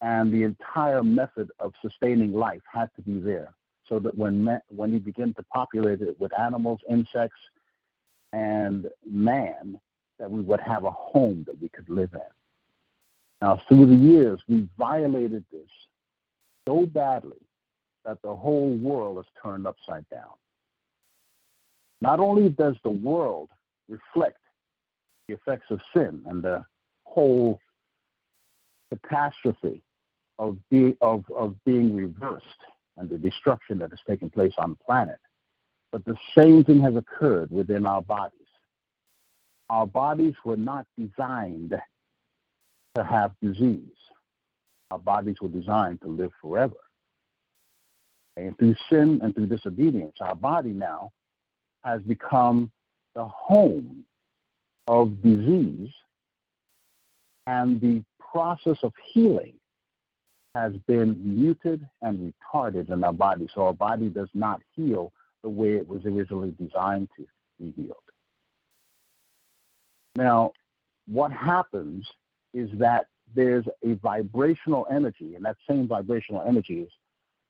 [0.00, 3.54] and the entire method of sustaining life had to be there.
[3.88, 7.40] So that when when he began to populate it with animals, insects,
[8.32, 9.78] and man,
[10.18, 12.20] that we would have a home that we could live in.
[13.42, 15.68] Now, through the years, we violated this
[16.66, 17.36] so badly
[18.04, 20.34] that the whole world is turned upside down.
[22.00, 23.48] Not only does the world
[23.88, 24.38] reflect
[25.26, 26.64] the effects of sin and the
[27.04, 27.60] whole
[28.90, 29.82] catastrophe
[30.38, 32.44] of, be, of, of being reversed
[32.96, 35.18] and the destruction that has taken place on the planet,
[35.92, 38.40] but the same thing has occurred within our bodies.
[39.70, 41.74] Our bodies were not designed
[42.94, 43.80] to have disease.
[44.90, 46.76] Our bodies were designed to live forever.
[48.36, 51.12] And through sin and through disobedience, our body now
[51.84, 52.70] has become
[53.14, 54.04] the home
[54.88, 55.90] of disease,
[57.46, 59.54] and the process of healing
[60.54, 63.48] has been muted and retarded in our body.
[63.54, 65.12] So our body does not heal
[65.42, 67.26] the way it was originally designed to
[67.58, 67.96] be healed.
[70.16, 70.52] Now,
[71.06, 72.06] what happens
[72.52, 76.90] is that there's a vibrational energy, and that same vibrational energy is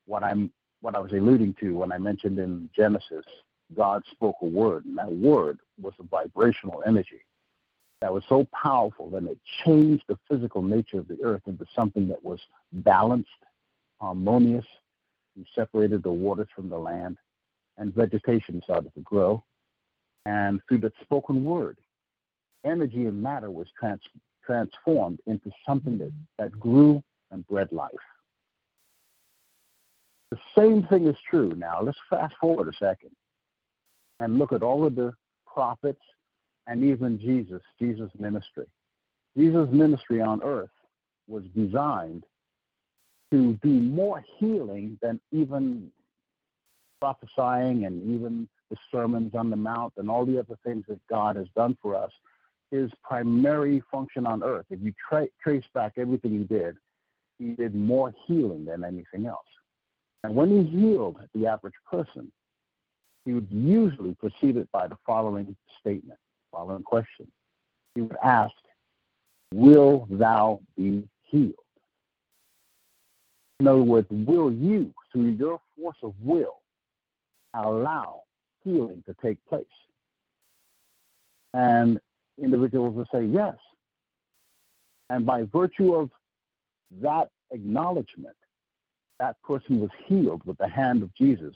[0.05, 0.51] what I'm
[0.85, 3.25] what I was alluding to when I mentioned in Genesis,
[3.75, 7.25] God spoke a word, and that word was a vibrational energy
[8.01, 12.07] that was so powerful that it changed the physical nature of the earth into something
[12.09, 12.39] that was
[12.71, 13.31] balanced,
[13.99, 14.65] harmonious.
[15.35, 17.17] He separated the waters from the land,
[17.79, 19.43] and vegetation started to grow.
[20.27, 21.79] And through the spoken word,
[22.63, 24.01] energy and matter was trans-
[24.45, 27.91] transformed into something that, that grew and bred life.
[30.31, 31.81] The same thing is true now.
[31.81, 33.11] Let's fast forward a second
[34.19, 35.13] and look at all of the
[35.45, 36.01] prophets
[36.67, 38.65] and even Jesus, Jesus' ministry.
[39.37, 40.69] Jesus' ministry on earth
[41.27, 42.23] was designed
[43.31, 45.91] to do more healing than even
[46.99, 51.35] prophesying and even the sermons on the mount and all the other things that God
[51.35, 52.11] has done for us
[52.71, 54.65] his primary function on earth.
[54.69, 56.75] If you tra- trace back everything he did,
[57.37, 59.45] he did more healing than anything else.
[60.25, 62.31] And when he healed the average person,
[63.25, 66.17] he would usually precede it by the following statement,
[66.51, 67.27] following question.
[67.93, 68.53] He would ask,
[69.53, 71.53] Will thou be healed?
[73.59, 76.61] In other words, will you, through your force of will,
[77.53, 78.23] allow
[78.63, 79.63] healing to take place?
[81.53, 81.99] And
[82.41, 83.55] individuals will say yes.
[85.11, 86.09] And by virtue of
[87.01, 88.35] that acknowledgement,
[89.19, 91.55] that person was healed with the hand of Jesus.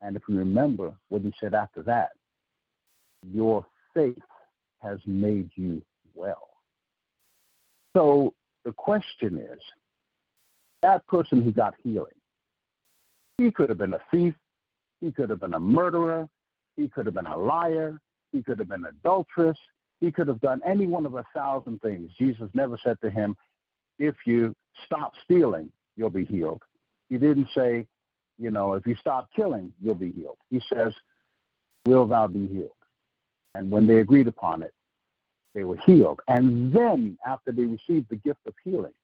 [0.00, 2.10] And if you remember what he said after that,
[3.32, 4.18] your faith
[4.82, 5.82] has made you
[6.14, 6.48] well.
[7.96, 8.34] So
[8.64, 9.60] the question is
[10.82, 12.12] that person who got healing,
[13.38, 14.34] he could have been a thief,
[15.00, 16.28] he could have been a murderer,
[16.76, 18.00] he could have been a liar,
[18.32, 19.58] he could have been adulterous,
[20.00, 22.10] he could have done any one of a thousand things.
[22.18, 23.36] Jesus never said to him,
[23.98, 26.62] If you stop stealing, you'll be healed.
[27.14, 27.86] He didn't say,
[28.40, 30.36] you know, if you stop killing, you'll be healed.
[30.50, 30.92] He says,
[31.86, 32.72] will thou be healed?
[33.54, 34.74] And when they agreed upon it,
[35.54, 36.18] they were healed.
[36.26, 38.94] And then, after they received the gift of healing,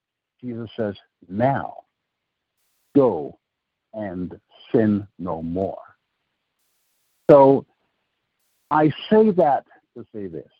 [0.41, 0.97] Jesus says,
[1.29, 1.85] now
[2.97, 3.39] go
[3.95, 4.41] and
[4.73, 5.79] sin no more.
[7.31, 7.65] So
[8.73, 10.51] I say that to say this.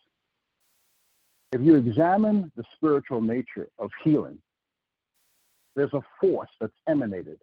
[1.51, 4.37] If you examine the spiritual nature of healing,
[5.75, 7.39] there's a force that's emanated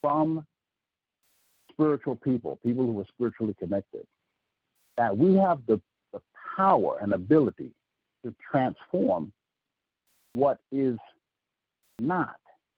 [0.00, 0.46] from
[1.70, 4.06] spiritual people, people who are spiritually connected,
[4.96, 5.80] that we have the,
[6.12, 6.20] the
[6.56, 7.70] power and ability
[8.24, 9.32] to transform
[10.34, 10.96] what is
[11.98, 12.36] not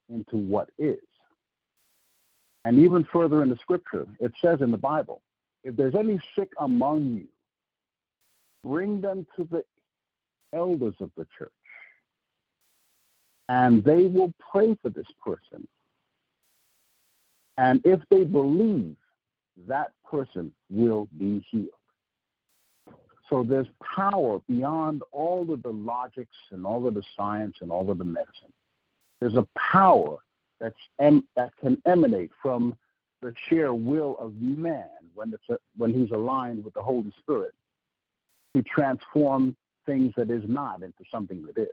[0.09, 0.99] into what is.
[2.65, 5.23] And even further in the scripture, it says in the Bible,
[5.65, 7.29] if there's any sick among you,
[8.65, 9.63] bring them to the
[10.55, 11.53] elders of the church,
[13.49, 15.67] and they will pray for this person.
[17.57, 18.97] And if they believe,
[19.67, 21.69] that person will be healed.
[23.29, 27.91] So there's power beyond all of the logics and all of the science and all
[27.91, 28.53] of the medicine.
[29.21, 30.19] There's a power
[30.61, 32.77] that's em- that can emanate from
[33.21, 35.35] the sheer will of man when
[35.77, 37.53] when he's aligned with the Holy Spirit
[38.55, 41.69] to transform things that is not into something that is.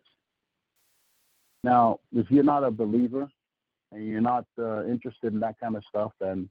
[1.65, 3.27] Now, if you're not a believer
[3.91, 6.47] and you're not uh, interested in that kind of stuff, then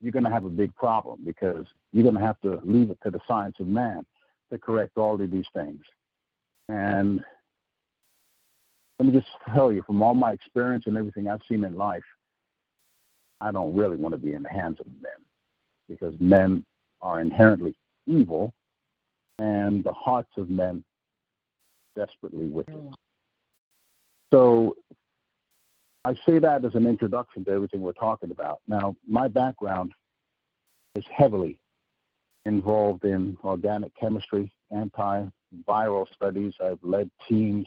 [0.00, 2.98] you're going to have a big problem because you're going to have to leave it
[3.02, 4.06] to the science of man
[4.52, 5.80] to correct all of these things.
[6.68, 7.24] And
[9.00, 12.04] let me just tell you, from all my experience and everything I've seen in life,
[13.40, 15.10] I don't really want to be in the hands of men
[15.88, 16.64] because men
[17.00, 17.74] are inherently
[18.06, 18.54] evil
[19.40, 20.84] and the hearts of men
[21.96, 22.94] desperately wicked.
[24.32, 24.76] So
[26.04, 28.60] I say that as an introduction to everything we're talking about.
[28.66, 29.92] Now, my background
[30.94, 31.58] is heavily
[32.46, 36.54] involved in organic chemistry, antiviral studies.
[36.64, 37.66] I've led teams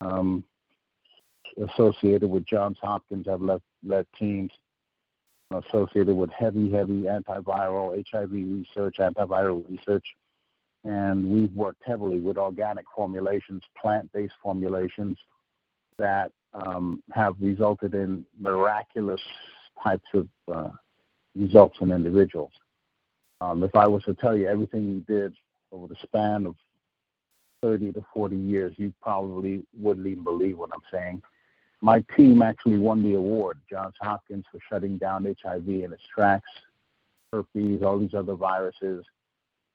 [0.00, 0.44] um,
[1.56, 3.26] associated with Johns Hopkins.
[3.26, 4.52] I've led, led teams
[5.50, 10.04] associated with heavy, heavy antiviral HIV research, antiviral research.
[10.84, 15.16] And we've worked heavily with organic formulations, plant based formulations
[15.98, 19.20] that um, have resulted in miraculous
[19.82, 20.70] types of uh,
[21.34, 22.52] results in individuals.
[23.40, 25.34] Um, if I was to tell you everything we did
[25.72, 26.54] over the span of
[27.62, 31.22] 30 to 40 years, you probably wouldn't even believe what I'm saying.
[31.80, 36.48] My team actually won the award, Johns Hopkins, for shutting down HIV in its tracks,
[37.32, 39.04] herpes, all these other viruses.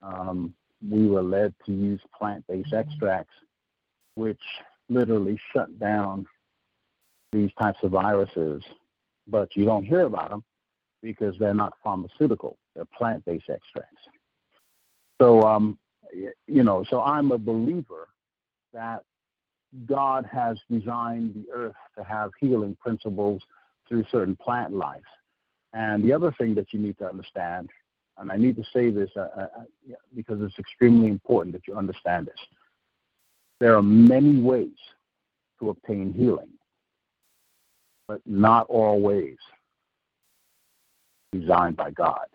[0.02, 0.54] Um,
[0.88, 3.34] we were led to use plant based extracts,
[4.14, 4.40] which
[4.88, 6.26] literally shut down
[7.32, 8.62] these types of viruses,
[9.26, 10.44] but you don't hear about them
[11.02, 14.02] because they're not pharmaceutical, they're plant based extracts.
[15.20, 15.78] So, um,
[16.46, 18.08] you know, so I'm a believer
[18.72, 19.02] that
[19.86, 23.42] God has designed the earth to have healing principles
[23.88, 25.00] through certain plant life.
[25.74, 27.68] And the other thing that you need to understand,
[28.16, 31.76] and I need to say this uh, uh, uh because it's extremely important that you
[31.76, 32.40] understand this,
[33.60, 34.76] there are many ways
[35.60, 36.50] to obtain healing,
[38.06, 39.36] but not all ways
[41.32, 42.26] designed by God.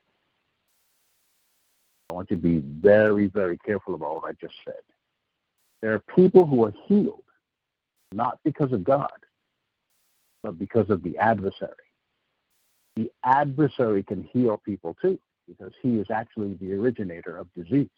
[2.09, 4.75] I want you to be very, very careful about what I just said.
[5.81, 7.23] There are people who are healed
[8.13, 9.11] not because of God,
[10.43, 11.73] but because of the adversary.
[12.95, 17.89] The adversary can heal people too, because he is actually the originator of disease.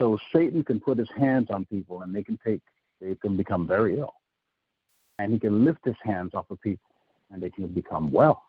[0.00, 2.60] So Satan can put his hands on people and they can take
[3.00, 4.14] they can become very ill.
[5.18, 6.90] And he can lift his hands off of people
[7.30, 8.42] and they can become well.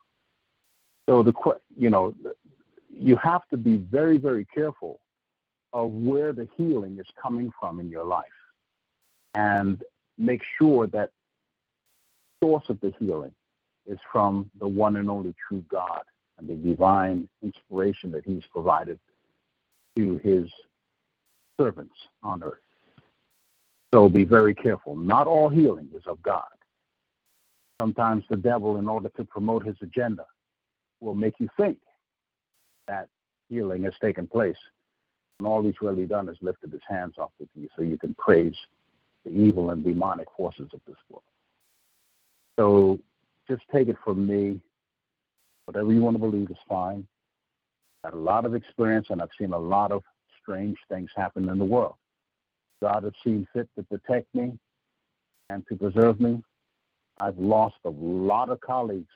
[1.08, 1.34] So the
[1.76, 2.14] you know
[2.90, 5.00] you have to be very very careful
[5.74, 8.26] of where the healing is coming from in your life
[9.36, 9.84] and
[10.18, 11.12] make sure that
[12.42, 13.32] source of the healing
[13.86, 16.02] is from the one and only true God
[16.38, 19.00] and the divine inspiration that he's provided
[19.96, 20.50] to his
[21.60, 22.62] servants on earth.
[23.94, 24.96] So be very careful.
[24.96, 26.44] Not all healing is of God.
[27.82, 30.26] Sometimes the devil, in order to promote his agenda,
[31.00, 31.78] will make you think
[32.88, 33.08] that
[33.50, 34.58] healing has taken place.
[35.40, 38.14] And all he's really done is lifted his hands off of you so you can
[38.16, 38.56] praise
[39.26, 41.24] the evil and demonic forces of this world.
[42.60, 43.00] So
[43.50, 44.60] just take it from me.
[45.66, 47.08] Whatever you want to believe is fine.
[48.04, 50.04] I've had a lot of experience and I've seen a lot of
[50.50, 51.96] strange things happen in the world.
[52.82, 54.58] God has seen fit to protect me
[55.50, 56.42] and to preserve me
[57.20, 59.12] I've lost a lot of colleagues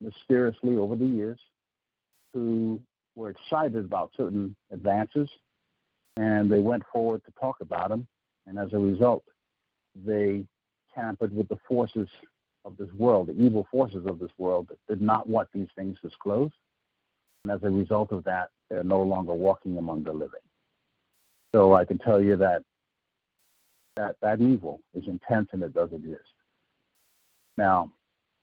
[0.00, 1.38] mysteriously over the years
[2.32, 2.80] who
[3.14, 5.28] were excited about certain advances
[6.16, 8.06] and they went forward to talk about them.
[8.46, 9.24] And as a result,
[9.94, 10.44] they
[10.94, 12.08] tampered with the forces
[12.64, 15.98] of this world, the evil forces of this world that did not want these things
[16.02, 16.54] disclosed.
[17.44, 20.43] And as a result of that, they're no longer walking among the living.
[21.54, 22.62] So I can tell you that
[23.94, 26.32] that, that evil is intense and it does exist.
[27.56, 27.92] Now,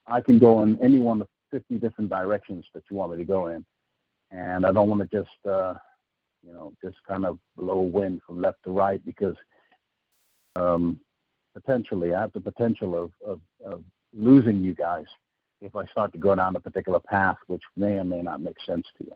[0.08, 3.26] I can go in any one of 50 different directions that you want me to
[3.26, 3.66] go in.
[4.32, 5.74] And I don't want to just, uh,
[6.42, 9.36] you know, just kind of blow wind from left to right because
[10.56, 10.98] um,
[11.54, 13.84] potentially I have the potential of, of, of
[14.14, 15.06] losing you guys
[15.62, 18.56] if I start to go down a particular path, which may or may not make
[18.66, 19.16] sense to you.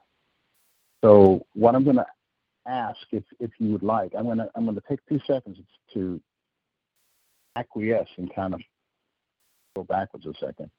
[1.02, 2.06] So what I'm going to
[2.68, 5.58] ask, if if you would like, I'm to I'm to take two seconds
[5.94, 6.22] to
[7.56, 8.62] acquiesce and kind of
[9.76, 10.70] go backwards a second.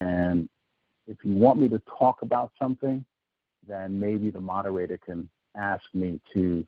[0.00, 0.48] And
[1.06, 3.04] if you want me to talk about something,
[3.66, 6.66] then maybe the moderator can ask me to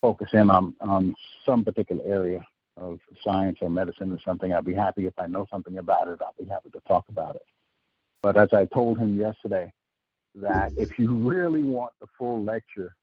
[0.00, 1.14] focus in on, on
[1.44, 2.44] some particular area
[2.76, 6.20] of science or medicine or something, I'd be happy if I know something about it.
[6.20, 7.46] I'll be happy to talk about it.
[8.22, 9.72] But as I told him yesterday,
[10.34, 12.94] that if you really want the full lecture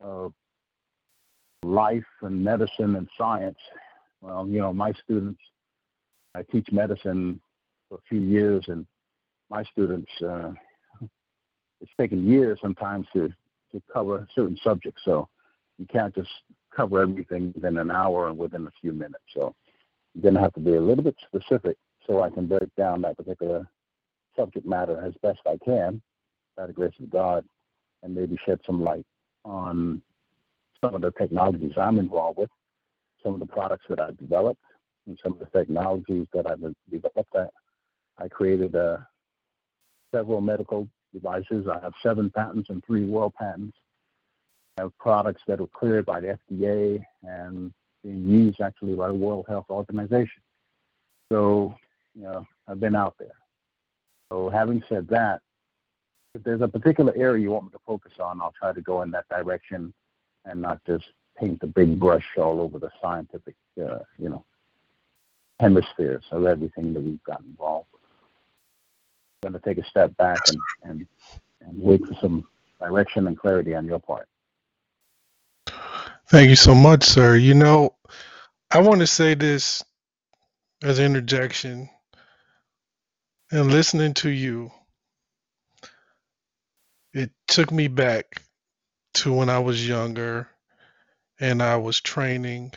[0.00, 0.32] of
[1.62, 3.58] life and medicine and science,
[4.20, 5.40] well, you know, my students,
[6.34, 7.40] I teach medicine
[7.88, 8.86] for a few years, and
[9.50, 10.52] my students, uh,
[11.80, 13.32] it's taken years sometimes to
[13.72, 15.02] to cover certain subjects.
[15.04, 15.28] So
[15.78, 16.30] you can't just
[16.74, 19.24] cover everything within an hour and within a few minutes.
[19.34, 19.54] So
[20.14, 23.02] you're going to have to be a little bit specific so I can break down
[23.02, 23.66] that particular
[24.36, 26.00] subject matter as best I can,
[26.56, 27.44] by the grace of God,
[28.02, 29.04] and maybe shed some light
[29.46, 30.02] on
[30.80, 32.50] some of the technologies I'm involved with,
[33.22, 34.60] some of the products that I've developed,
[35.06, 36.60] and some of the technologies that I've
[36.90, 37.34] developed.
[37.34, 37.46] I,
[38.18, 38.98] I created uh,
[40.14, 41.66] several medical devices.
[41.66, 43.76] I have seven patents and three world patents
[44.78, 47.72] I have products that are cleared by the FDA and
[48.04, 50.42] being used actually by the World Health Organization.
[51.32, 51.74] So,
[52.14, 53.32] you know, I've been out there.
[54.30, 55.40] So, having said that,
[56.36, 59.02] if there's a particular area you want me to focus on, I'll try to go
[59.02, 59.92] in that direction
[60.44, 61.04] and not just
[61.38, 64.44] paint the big brush all over the scientific, uh, you know,
[65.58, 67.88] hemispheres of everything that we've got involved.
[69.42, 71.06] I'm going to take a step back and, and,
[71.62, 72.46] and wait for some
[72.80, 74.28] direction and clarity on your part.
[76.28, 77.36] Thank you so much, sir.
[77.36, 77.94] You know,
[78.70, 79.82] I want to say this
[80.82, 81.88] as an interjection.
[83.50, 84.72] And listening to you,
[87.16, 88.42] it took me back
[89.14, 90.48] to when I was younger
[91.40, 92.72] and I was training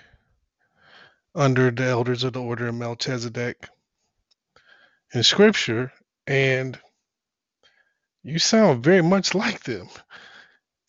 [1.35, 3.67] under the elders of the order of Melchizedek
[5.13, 5.93] in scripture.
[6.27, 6.79] And
[8.23, 9.87] you sound very much like them.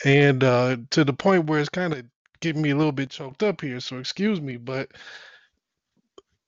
[0.05, 2.05] And uh, to the point where it's kind of
[2.41, 4.57] getting me a little bit choked up here, so excuse me.
[4.57, 4.91] But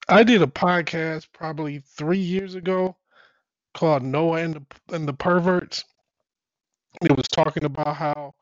[0.09, 2.97] I did a podcast probably three years ago
[3.75, 5.85] called Noah and the and the Perverts.
[7.03, 8.35] It was talking about how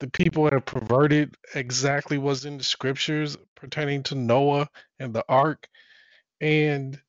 [0.00, 4.68] the people have perverted exactly what's in the scriptures pertaining to Noah
[5.00, 5.68] and the ark.
[6.40, 7.00] And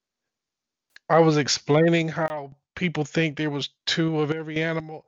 [1.09, 5.05] I was explaining how people think there was two of every animal,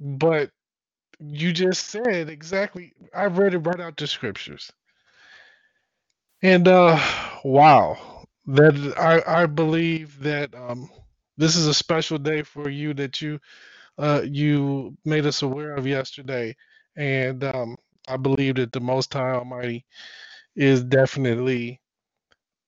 [0.00, 0.50] but
[1.20, 2.94] you just said exactly.
[3.14, 4.72] I've read it right out the scriptures,
[6.42, 7.00] and uh,
[7.44, 10.90] wow, that I I believe that um
[11.38, 13.40] this is a special day for you that you
[13.98, 16.56] uh you made us aware of yesterday,
[16.96, 17.76] and um
[18.08, 19.84] I believe that the Most High Almighty
[20.56, 21.80] is definitely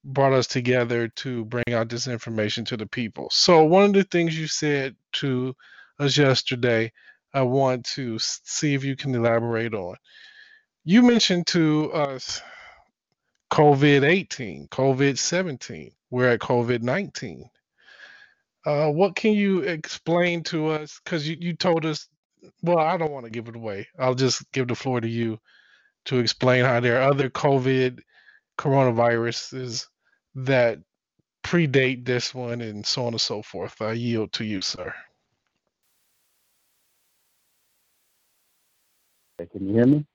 [0.04, 3.28] brought us together to bring out this information to the people.
[3.30, 5.54] So one of the things you said to
[5.98, 6.92] us yesterday
[7.32, 9.96] I want to see if you can elaborate on.
[10.84, 12.42] You mentioned to us
[13.52, 15.92] COVID 18, COVID 17.
[16.10, 17.48] We're at COVID 19.
[18.64, 21.00] Uh, what can you explain to us?
[21.02, 22.08] Because you, you told us,
[22.62, 23.88] well, I don't want to give it away.
[23.98, 25.38] I'll just give the floor to you
[26.06, 28.00] to explain how there are other COVID
[28.58, 29.86] coronaviruses
[30.34, 30.78] that
[31.42, 33.80] predate this one and so on and so forth.
[33.80, 34.94] I yield to you, sir.
[39.38, 40.06] Can you hear me?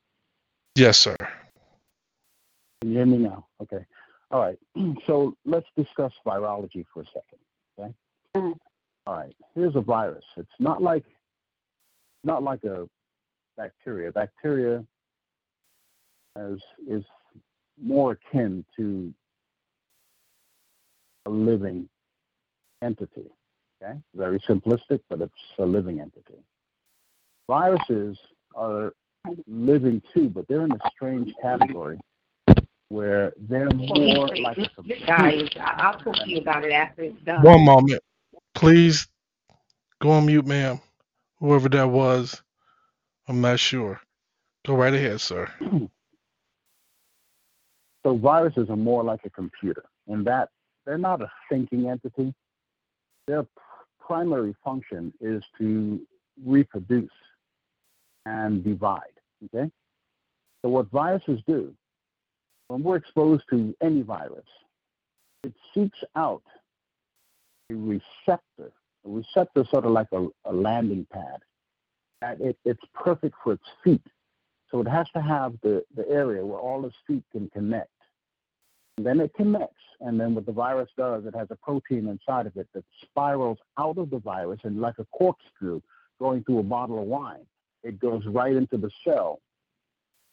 [0.76, 1.16] Yes, sir.
[2.82, 3.48] Can you hear me now?
[3.62, 3.86] Okay.
[4.32, 4.58] All right.
[5.08, 7.40] So let's discuss virology for a second.
[7.80, 7.94] Okay.
[8.36, 8.60] All
[9.08, 9.36] right.
[9.54, 10.26] Here's a virus.
[10.38, 11.06] It's not like
[12.24, 12.88] not like a
[13.56, 14.12] bacteria.
[14.12, 14.84] Bacteria
[16.40, 17.04] is is
[17.82, 19.14] more akin to
[21.26, 21.88] a living
[22.82, 23.30] entity.
[23.82, 26.40] Okay, very simplistic, but it's a living entity.
[27.48, 28.18] Viruses
[28.56, 28.94] are
[29.48, 32.00] living too, but they're in a strange category
[32.90, 35.06] where they're more like a computer.
[35.06, 37.44] Guys, I'll talk to you about it after it's done.
[37.44, 38.02] One moment.
[38.56, 39.08] Please
[40.02, 40.80] go on mute, ma'am.
[41.40, 42.42] Whoever that was,
[43.28, 44.00] I'm not sure.
[44.66, 45.50] Go right ahead, sir.
[48.06, 50.50] So viruses are more like a computer in that
[50.86, 52.36] they're not a thinking entity.
[53.26, 53.48] Their
[54.00, 56.00] primary function is to
[56.46, 57.10] reproduce
[58.28, 59.02] and divide.
[59.46, 59.72] Okay?
[60.62, 61.74] So what viruses do,
[62.68, 64.46] when we're exposed to any virus,
[65.44, 66.44] it seeks out
[67.74, 68.72] receptor.
[69.06, 71.40] A receptor sort of like a, a landing pad.
[72.40, 74.02] It, it's perfect for its feet.
[74.72, 77.90] So it has to have the, the area where all its feet can connect.
[78.98, 82.48] And then it connects, and then what the virus does, it has a protein inside
[82.48, 85.82] of it that spirals out of the virus and like a corkscrew
[86.20, 87.46] going through a bottle of wine.
[87.84, 89.42] It goes right into the cell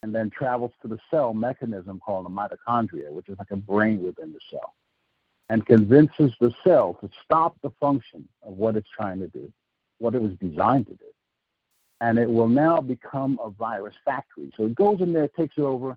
[0.02, 4.02] and then travels to the cell mechanism called the mitochondria, which is like a brain
[4.02, 4.74] within the cell,
[5.48, 9.52] and convinces the cell to stop the function of what it's trying to do,
[9.98, 11.05] what it was designed to do.
[12.01, 14.52] And it will now become a virus factory.
[14.56, 15.97] So it goes in there, takes it over,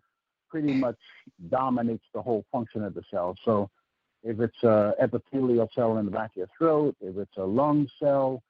[0.50, 0.98] pretty much
[1.50, 3.36] dominates the whole function of the cell.
[3.44, 3.70] So
[4.24, 7.88] if it's an epithelial cell in the back of your throat, if it's a lung
[8.00, 8.42] cell,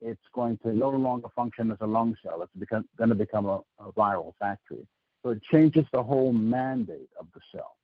[0.00, 2.42] it's going to no longer function as a lung cell.
[2.42, 4.86] It's become, going to become a, a viral factory.
[5.22, 7.77] So it changes the whole mandate of the cell.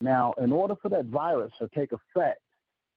[0.00, 2.40] Now, in order for that virus to take effect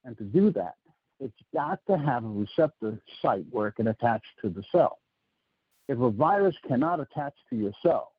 [0.04, 0.74] and to do that,
[1.18, 4.98] it's got to have a receptor site where it can attach to the cell.
[5.88, 8.12] If a virus cannot attach to your cell,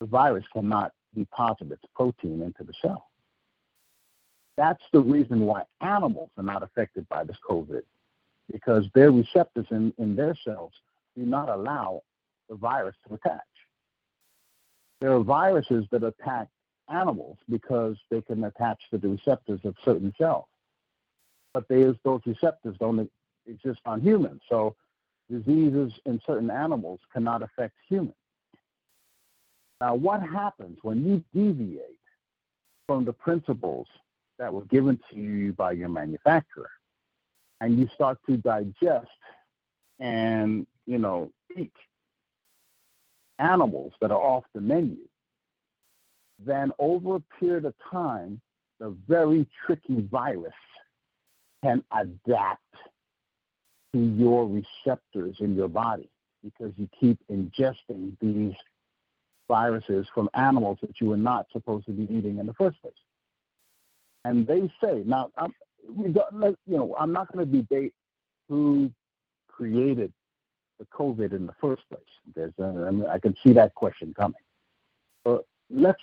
[0.00, 3.08] the virus cannot deposit its protein into the cell.
[4.56, 7.82] That's the reason why animals are not affected by this COVID,
[8.50, 10.72] because their receptors in, in their cells
[11.16, 12.02] do not allow
[12.48, 13.40] the virus to attach.
[15.02, 16.46] There are viruses that attack
[16.88, 20.44] animals because they can attach to the receptors of certain cells,
[21.52, 23.10] but there's, those receptors don't
[23.44, 24.42] exist on humans.
[24.48, 24.76] So
[25.28, 28.14] diseases in certain animals cannot affect humans.
[29.80, 31.98] Now, what happens when you deviate
[32.86, 33.88] from the principles
[34.38, 36.70] that were given to you by your manufacturer
[37.60, 39.10] and you start to digest
[39.98, 41.72] and, you know, eat
[43.42, 44.96] animals that are off the menu,
[46.38, 48.40] then over a period of time,
[48.80, 50.52] the very tricky virus
[51.62, 52.62] can adapt
[53.92, 56.08] to your receptors in your body
[56.42, 58.54] because you keep ingesting these
[59.48, 62.94] viruses from animals that you were not supposed to be eating in the first place.
[64.24, 65.52] And they say, now, I'm,
[65.96, 66.14] you
[66.66, 67.92] know, I'm not going to debate
[68.48, 68.90] who
[69.48, 70.12] created
[70.78, 72.02] the COVID in the first place.
[72.34, 74.40] There's, uh, mean, I can see that question coming.
[75.24, 76.02] But let's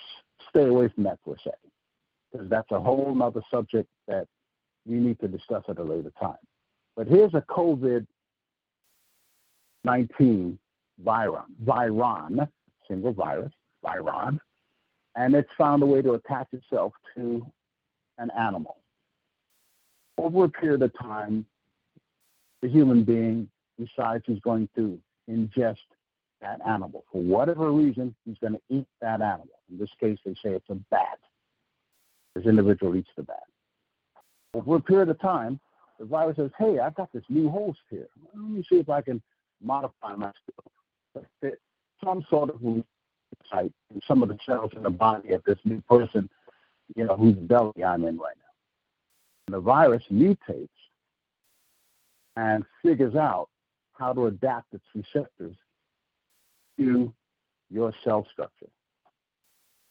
[0.50, 1.72] stay away from that for a second,
[2.32, 4.28] because that's a whole other subject that
[4.86, 6.38] we need to discuss at a later time.
[6.96, 8.06] But here's a COVID
[9.86, 10.60] 19
[11.04, 12.48] viron, viron,
[12.88, 14.40] single virus, viron,
[15.16, 17.46] and it's found a way to attach itself to
[18.18, 18.78] an animal.
[20.18, 21.46] Over a period of time,
[22.62, 23.50] the human being
[23.80, 25.00] decides he's going to
[25.30, 25.78] ingest
[26.42, 27.04] that animal.
[27.12, 29.60] For whatever reason, he's going to eat that animal.
[29.72, 31.20] In this case, they say it's a bat.
[32.36, 33.44] This individual eats the bat.
[34.54, 35.60] Over a period of time,
[36.00, 38.08] the virus says, hey, I've got this new host here.
[38.34, 39.22] Let me see if I can
[39.62, 40.32] modify my
[41.16, 41.60] to fit
[42.04, 42.62] some sort of
[43.52, 46.30] site in some of the cells in the body of this new person,
[46.96, 49.48] you know, whose belly I'm in right now.
[49.48, 50.70] And the virus mutates
[52.36, 53.50] and figures out
[54.00, 55.56] how to adapt its receptors
[56.78, 57.14] to
[57.70, 58.70] your cell structure.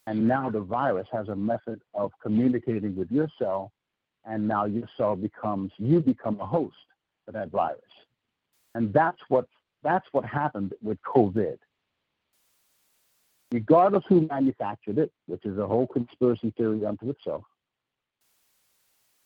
[0.06, 3.72] And now the virus has a method of communicating with your cell,
[4.24, 6.74] and now your cell becomes, you become a host
[7.26, 7.82] for that virus.
[8.74, 9.46] And that's what,
[9.82, 11.58] that's what happened with COVID.
[13.52, 17.44] Regardless who manufactured it, which is a whole conspiracy theory unto itself,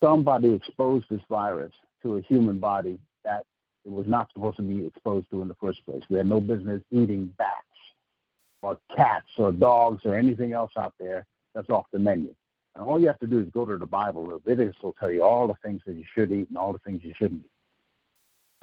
[0.03, 1.73] somebody exposed this virus
[2.03, 3.45] to a human body that
[3.85, 6.03] it was not supposed to be exposed to in the first place.
[6.09, 7.51] We had no business eating bats
[8.63, 12.35] or cats or dogs or anything else out there that's off the menu.
[12.75, 14.25] And all you have to do is go to the Bible.
[14.25, 17.03] Leviticus will tell you all the things that you should eat and all the things
[17.03, 17.51] you shouldn't eat.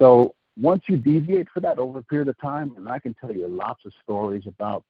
[0.00, 3.32] So once you deviate for that over a period of time, and I can tell
[3.32, 4.82] you lots of stories about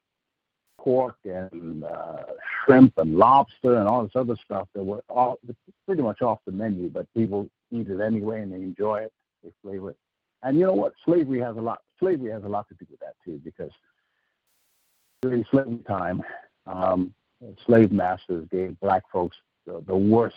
[0.78, 2.22] pork and uh,
[2.64, 5.38] shrimp and lobster and all this other stuff that were all
[5.86, 9.12] pretty much off the menu, but people eat it anyway and they enjoy it,
[9.44, 9.96] they flavor it.
[10.42, 10.94] And you know what?
[11.04, 11.80] Slavery has a lot.
[11.98, 13.70] Slavery has a lot to do with that too, because
[15.22, 16.22] during slavery time,
[16.66, 17.12] um,
[17.66, 19.36] slave masters gave black folks
[19.66, 20.36] the, the worst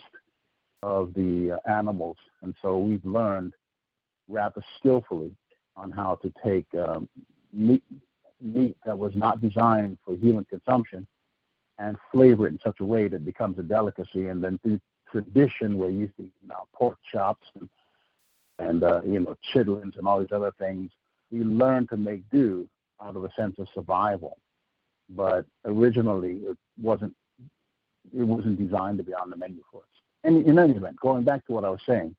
[0.82, 3.54] of the uh, animals, and so we've learned
[4.28, 5.32] rather skillfully
[5.76, 7.08] on how to take um,
[7.52, 7.82] meat,
[8.40, 11.06] meat that was not designed for human consumption
[11.78, 14.28] and flavor it in such a way that it becomes a delicacy.
[14.28, 17.68] And then through tradition, we're using now pork chops and,
[18.58, 20.90] and uh, you know chitlins and all these other things.
[21.30, 22.68] We learn to make do
[23.02, 24.38] out of a sense of survival,
[25.08, 27.14] but originally it wasn't
[28.16, 29.88] it wasn't designed to be on the menu for us.
[30.22, 32.14] And in any event, going back to what I was saying,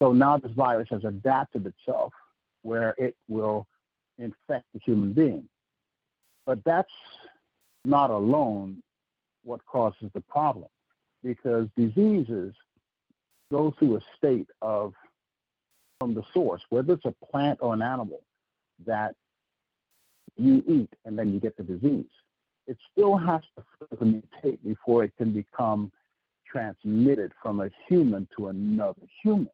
[0.00, 2.12] so now this virus has adapted itself
[2.62, 3.66] where it will
[4.18, 5.48] infect the human being.
[6.46, 6.92] But that's
[7.84, 8.82] not alone
[9.44, 10.68] what causes the problem
[11.22, 12.54] because diseases
[13.50, 14.94] go through a state of
[15.98, 18.22] from the source, whether it's a plant or an animal
[18.86, 19.14] that
[20.36, 22.10] you eat and then you get the disease.
[22.66, 25.92] It still has to mutate before it can become
[26.46, 29.50] transmitted from a human to another human.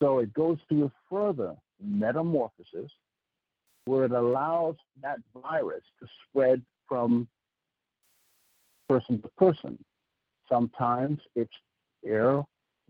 [0.00, 2.92] So it goes through a further metamorphosis
[3.84, 7.26] where it allows that virus to spread from
[8.88, 9.78] person to person.
[10.48, 11.54] Sometimes it's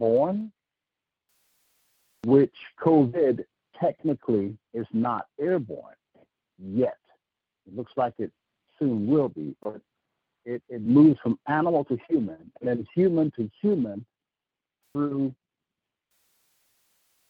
[0.01, 0.53] airborne,
[2.25, 3.45] which COVID
[3.81, 5.95] technically is not airborne
[6.59, 6.99] yet.
[7.67, 8.33] It looks like it
[8.79, 9.81] soon will be, but
[10.45, 14.05] it, it moves from animal to human and then human to human
[14.93, 15.35] through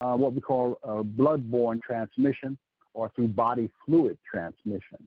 [0.01, 2.57] uh, what we call a bloodborne transmission
[2.95, 4.99] or through body fluid transmission.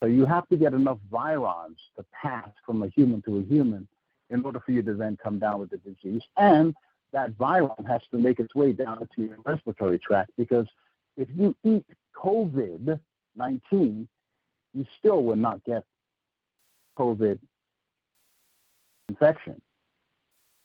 [0.00, 3.88] So you have to get enough virons to pass from a human to a human
[4.30, 6.22] in order for you to then come down with the disease.
[6.36, 6.74] And
[7.12, 10.66] that viron has to make its way down into your respiratory tract because
[11.16, 11.84] if you eat
[12.16, 12.98] COVID
[13.36, 14.08] 19,
[14.74, 15.84] you still will not get
[16.98, 17.38] COVID
[19.08, 19.60] infection.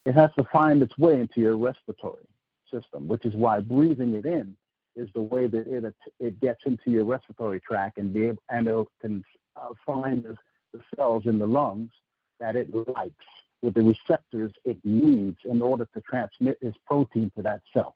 [0.05, 2.25] It has to find its way into your respiratory
[2.71, 4.55] system, which is why breathing it in
[4.95, 8.67] is the way that it it gets into your respiratory tract and be able, and
[8.67, 9.23] it can
[9.55, 10.35] uh, find the,
[10.73, 11.91] the cells in the lungs
[12.39, 13.25] that it likes
[13.61, 17.95] with the receptors it needs in order to transmit its protein to that cell.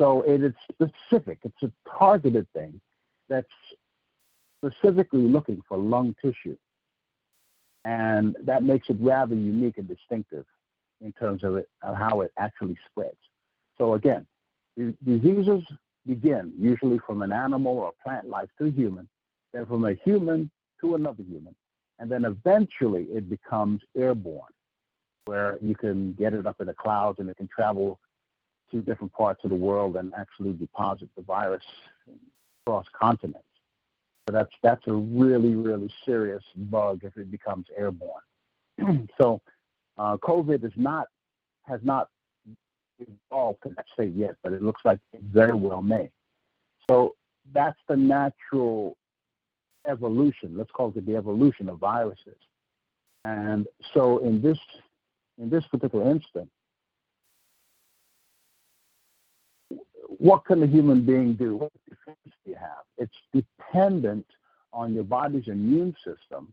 [0.00, 1.38] So it is specific.
[1.44, 2.80] It's a targeted thing
[3.28, 3.46] that's
[4.64, 6.56] specifically looking for lung tissue.
[7.84, 10.44] And that makes it rather unique and distinctive
[11.00, 13.16] in terms of, it, of how it actually spreads.
[13.78, 14.26] So again,
[15.04, 15.62] diseases
[16.06, 19.08] begin usually from an animal or plant life to human,
[19.52, 21.54] then from a human to another human,
[22.02, 24.50] and then eventually it becomes airborne,
[25.26, 28.00] where you can get it up in the clouds and it can travel
[28.72, 31.62] to different parts of the world and actually deposit the virus
[32.66, 33.46] across continents.
[34.28, 38.22] So that's that's a really really serious bug if it becomes airborne.
[39.20, 39.40] so
[39.96, 41.06] uh, COVID is not
[41.68, 42.08] has not
[42.98, 46.10] evolved to that state yet, but it looks like it very well may.
[46.90, 47.14] So
[47.52, 48.96] that's the natural
[49.86, 50.56] evolution.
[50.56, 52.36] Let's call it the evolution of viruses.
[53.24, 54.58] And so in this
[55.38, 56.50] in this particular instance,
[60.18, 61.56] what can a human being do?
[61.56, 62.84] What defense do you have?
[62.98, 64.26] It's dependent
[64.72, 66.52] on your body's immune system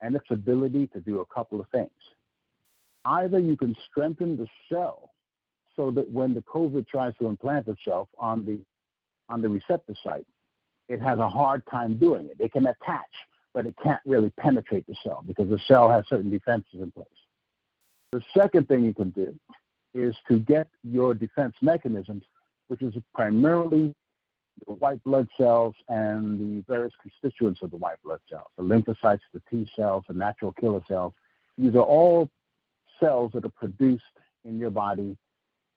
[0.00, 1.90] and its ability to do a couple of things.
[3.04, 5.10] Either you can strengthen the cell
[5.76, 8.58] so that when the COVID tries to implant itself on the
[9.28, 10.26] on the receptor site,
[10.90, 12.36] it has a hard time doing it.
[12.40, 13.14] It can attach,
[13.54, 17.06] but it can't really penetrate the cell because the cell has certain defenses in place.
[18.10, 19.32] The second thing you can do
[19.94, 22.24] is to get your defense mechanisms,
[22.66, 23.94] which is primarily
[24.66, 29.20] the white blood cells and the various constituents of the white blood cells, the lymphocytes,
[29.32, 31.12] the T cells, the natural killer cells.
[31.56, 32.28] These are all
[32.98, 34.02] cells that are produced
[34.44, 35.16] in your body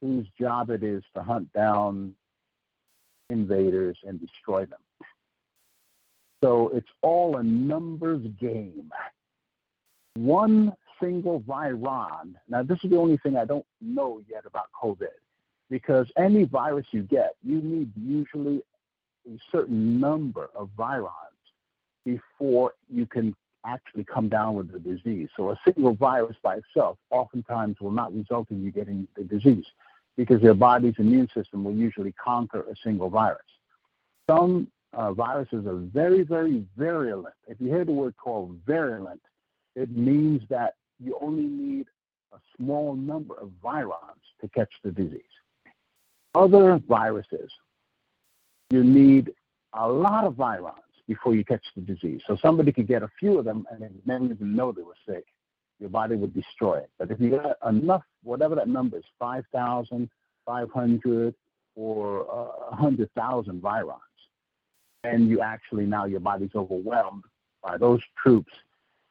[0.02, 2.16] whose job it is to hunt down
[3.30, 4.80] invaders and destroy them.
[6.44, 8.92] So it's all a numbers game.
[10.16, 15.08] One single viron, now this is the only thing I don't know yet about COVID,
[15.70, 18.62] because any virus you get, you need usually
[19.26, 21.08] a certain number of virons
[22.04, 23.34] before you can
[23.66, 25.30] actually come down with the disease.
[25.38, 29.66] So a single virus by itself oftentimes will not result in you getting the disease
[30.18, 33.40] because your body's immune system will usually conquer a single virus.
[34.30, 37.36] Some uh, viruses are very, very virulent.
[37.48, 39.22] If you hear the word called virulent,
[39.76, 41.88] it means that you only need
[42.34, 45.22] a small number of virons to catch the disease.
[46.36, 47.52] Other viruses,
[48.70, 49.34] you need
[49.74, 50.74] a lot of virons
[51.08, 52.22] before you catch the disease.
[52.26, 54.94] So somebody could get a few of them and then never even know they were
[55.08, 55.26] sick.
[55.80, 56.90] Your body would destroy it.
[56.98, 60.10] But if you got enough, whatever that number is, 5,000,
[60.46, 61.36] 500,
[61.76, 63.98] or uh, 100,000 virons,
[65.04, 67.24] and you actually now your body's overwhelmed
[67.62, 68.52] by those troops,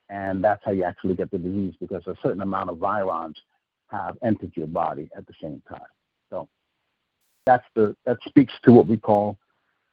[0.08, 3.34] and that's how you actually get the disease because a certain amount of virons
[3.90, 5.80] have entered your body at the same time.
[6.30, 6.48] So
[7.46, 9.38] that's the that speaks to what we call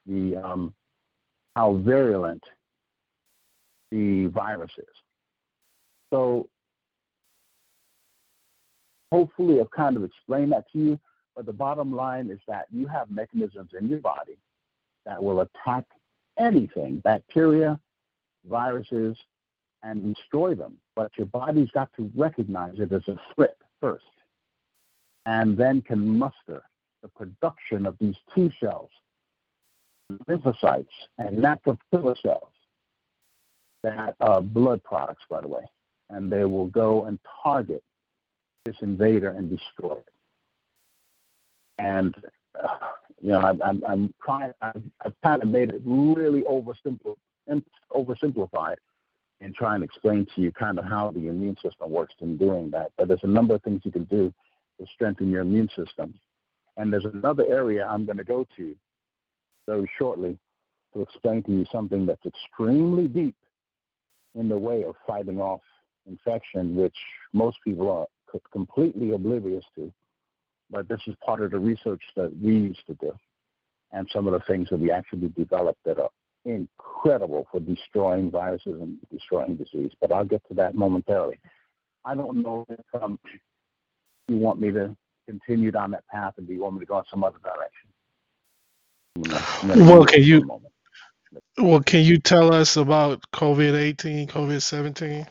[0.05, 0.73] the um,
[1.55, 2.43] how virulent
[3.91, 4.85] the virus is.
[6.11, 6.47] So
[9.11, 10.99] hopefully I've kind of explained that to you,
[11.35, 14.37] but the bottom line is that you have mechanisms in your body
[15.09, 15.85] that will attack
[16.37, 17.79] anything, bacteria,
[18.47, 19.17] viruses,
[19.81, 20.77] and destroy them.
[20.95, 24.05] But your body's got to recognize it as a threat first,
[25.25, 26.61] and then can muster
[27.01, 28.91] the production of these T cells,
[30.29, 30.85] lymphocytes,
[31.17, 32.51] and natural killer cells
[33.81, 35.63] that are blood products, by the way,
[36.11, 37.83] and they will go and target
[38.65, 40.05] this invader and destroy it.
[41.79, 42.13] And
[42.61, 42.67] uh,
[43.21, 44.51] you know, I, I'm, I'm trying.
[44.61, 47.15] I've, I've kind of made it really oversimplified,
[47.91, 48.75] oversimplified,
[49.41, 52.69] and try and explain to you kind of how the immune system works in doing
[52.71, 52.91] that.
[52.97, 54.33] But there's a number of things you can do
[54.79, 56.13] to strengthen your immune system.
[56.77, 58.75] And there's another area I'm going to go to
[59.67, 60.37] very shortly
[60.93, 63.35] to explain to you something that's extremely deep
[64.35, 65.61] in the way of fighting off
[66.07, 66.95] infection, which
[67.33, 68.07] most people are
[68.51, 69.91] completely oblivious to.
[70.69, 73.11] But this is part of the research that we used to do
[73.91, 76.09] and some of the things that we actually developed that are
[76.45, 79.91] incredible for destroying viruses and destroying disease.
[79.99, 81.39] But I'll get to that momentarily.
[82.05, 83.19] I don't know if um,
[84.27, 84.95] you want me to
[85.27, 87.89] continue down that path and do you want me to go in some other direction?
[89.85, 90.61] Well, can you
[91.57, 95.27] well can you tell us about COVID eighteen, COVID seventeen?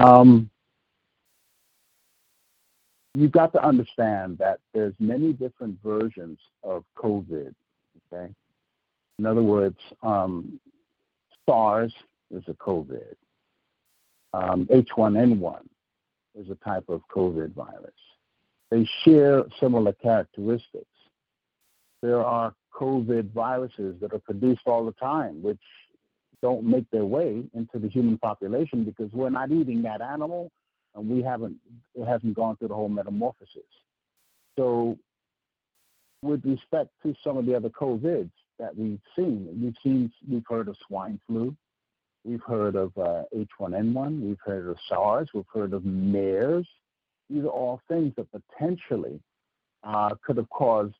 [0.00, 0.50] Um,
[3.14, 7.54] you've got to understand that there's many different versions of COVID.
[8.12, 8.32] Okay,
[9.18, 10.58] in other words, um,
[11.46, 11.92] SARS
[12.30, 13.14] is a COVID.
[14.32, 15.60] Um, H1N1
[16.34, 17.92] is a type of COVID virus.
[18.70, 20.86] They share similar characteristics.
[22.00, 25.58] There are COVID viruses that are produced all the time, which
[26.42, 30.50] don't make their way into the human population because we're not eating that animal
[30.94, 31.56] and we haven't
[31.94, 33.62] it hasn't gone through the whole metamorphosis.
[34.58, 34.98] So
[36.22, 40.68] with respect to some of the other COVIDs that we've seen, we've seen we've heard
[40.68, 41.56] of swine flu,
[42.24, 46.66] we've heard of uh, H1N1, we've heard of SARS, we've heard of MERS.
[47.28, 49.20] These are all things that potentially
[49.84, 50.94] uh, could have caused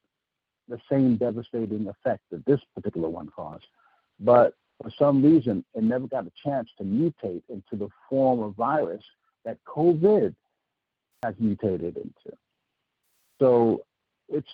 [0.69, 3.67] the same devastating effect that this particular one caused.
[4.21, 8.55] But for some reason, it never got a chance to mutate into the form of
[8.55, 9.05] virus
[9.45, 10.35] that COVID
[11.23, 12.37] has mutated into.
[13.39, 13.85] So
[14.29, 14.49] it's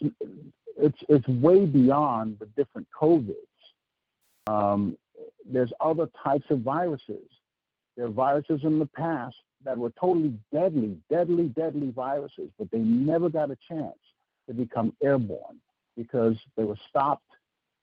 [0.76, 3.34] it's it's way beyond the different COVIDs.
[4.48, 4.96] Um,
[5.44, 7.28] there's other types of viruses.
[7.96, 12.78] There are viruses in the past that were totally deadly, deadly, deadly viruses, but they
[12.78, 13.98] never got a chance
[14.48, 15.58] to become airborne
[15.96, 17.22] because they were stopped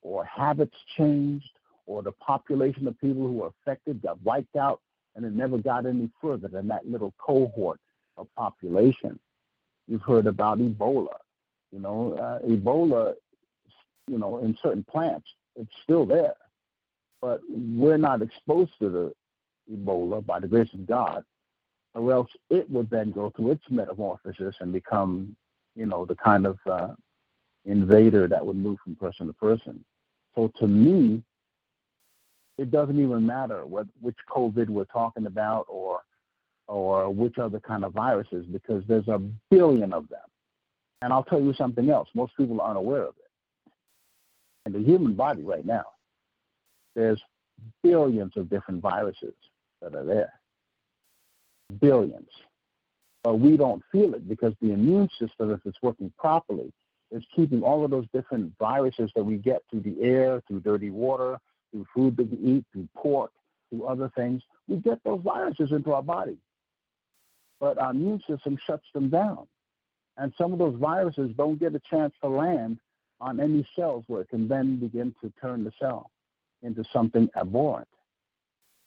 [0.02, 1.50] or habits changed
[1.86, 4.80] or the population of people who were affected got wiped out
[5.16, 7.80] and it never got any further than that little cohort
[8.18, 9.20] of population.
[9.88, 11.18] You've heard about Ebola.
[11.72, 13.14] You know, uh, Ebola,
[14.08, 16.36] you know, in certain plants, it's still there.
[17.22, 19.14] But we're not exposed to the
[19.72, 21.24] Ebola by the grace of God,
[21.94, 25.36] or else it would then go through its metamorphosis and become,
[25.76, 26.90] you know, the kind of uh,
[27.66, 29.84] invader that would move from person to person.
[30.36, 31.24] So to me,
[32.58, 36.02] it doesn't even matter what which COVID we're talking about or
[36.68, 39.20] or which other kind of viruses because there's a
[39.52, 40.20] billion of them.
[41.02, 42.08] And I'll tell you something else.
[42.16, 43.72] Most people aren't aware of it.
[44.66, 45.84] In the human body right now,
[46.96, 47.22] there's
[47.82, 49.34] billions of different viruses
[49.82, 50.34] that are there.
[51.82, 52.30] Billions.
[53.24, 56.72] But we don't feel it because the immune system, if it's working properly,
[57.12, 60.90] is keeping all of those different viruses that we get through the air, through dirty
[60.90, 61.38] water,
[61.74, 63.32] through food that we eat, through pork,
[63.70, 66.38] through other things, we get those viruses into our body.
[67.60, 69.48] But our immune system shuts them down.
[70.18, 72.78] And some of those viruses don't get a chance to land
[73.20, 76.12] on any cells where it can then begin to turn the cell
[76.62, 77.88] into something abhorrent.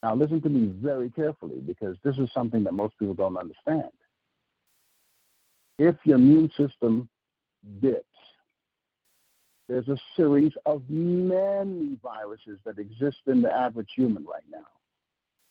[0.02, 3.90] Now, listen to me very carefully because this is something that most people don't understand.
[5.78, 7.08] If your immune system
[7.80, 8.04] dips,
[9.68, 14.66] there's a series of many viruses that exist in the average human right now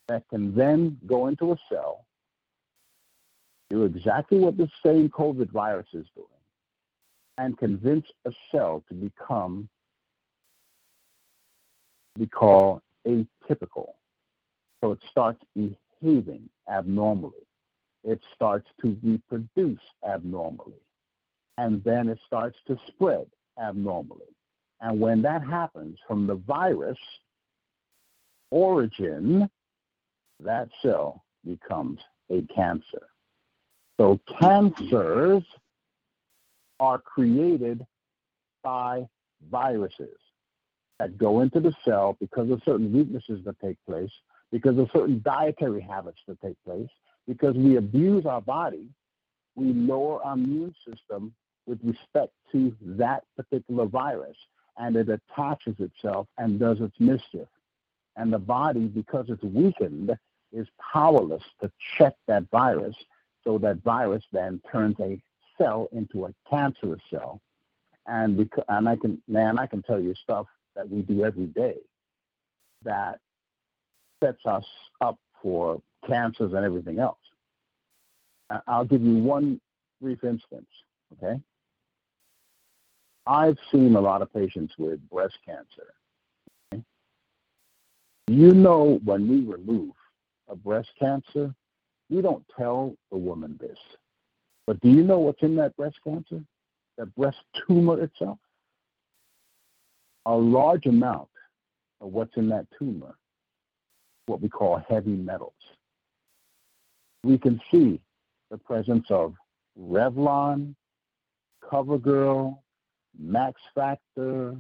[0.08, 2.06] that can then go into a cell,
[3.70, 6.28] do exactly what the same COVID virus is doing,
[7.38, 9.68] and convince a cell to become
[12.18, 13.94] we call atypical.
[14.82, 17.46] So it starts behaving abnormally.
[18.06, 20.80] It starts to reproduce abnormally.
[21.58, 23.26] And then it starts to spread
[23.62, 24.36] abnormally.
[24.82, 26.98] And when that happens from the virus
[28.52, 29.50] origin,
[30.40, 32.00] that cell becomes
[32.30, 33.08] a cancer.
[33.98, 35.44] So cancers
[36.80, 37.86] are created
[38.64, 39.08] by
[39.50, 40.18] viruses
[41.00, 44.12] that go into the cell because of certain weaknesses that take place,
[44.52, 46.90] because of certain dietary habits that take place,
[47.28, 48.88] because we abuse our body,
[49.56, 51.34] we lower our immune system
[51.66, 54.38] with respect to that particular virus,
[54.78, 57.48] and it attaches itself and does its mischief.
[58.16, 60.16] And the body, because it's weakened,
[60.52, 62.96] is powerless to check that virus,
[63.44, 65.22] so that virus then turns a
[65.58, 67.42] cell into a cancerous cell.
[68.08, 71.48] And because, and I can man, I can tell you stuff that we do every
[71.48, 71.78] day
[72.84, 73.20] that
[74.24, 74.66] sets us
[75.02, 77.18] up for cancers and everything else.
[78.68, 79.60] I'll give you one
[80.02, 80.68] brief instance,
[81.14, 81.40] okay?
[83.28, 85.94] I've seen a lot of patients with breast cancer.
[86.74, 86.84] Okay?
[88.28, 89.94] You know, when we remove
[90.48, 91.54] a breast cancer,
[92.10, 93.78] we don't tell the woman this.
[94.68, 96.42] But do you know what's in that breast cancer?
[96.98, 97.38] That breast
[97.68, 98.38] tumor itself?
[100.28, 101.30] A large amount
[102.02, 103.16] of what's in that tumor,
[104.28, 105.54] what we call heavy metals.
[107.24, 108.00] We can see
[108.52, 109.34] the presence of
[109.80, 110.76] Revlon,
[111.64, 112.58] CoverGirl,
[113.20, 114.56] Max Factor,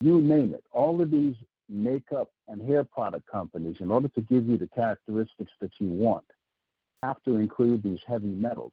[0.00, 0.64] you name it.
[0.72, 1.34] All of these
[1.68, 6.24] makeup and hair product companies, in order to give you the characteristics that you want,
[7.02, 8.72] have to include these heavy metals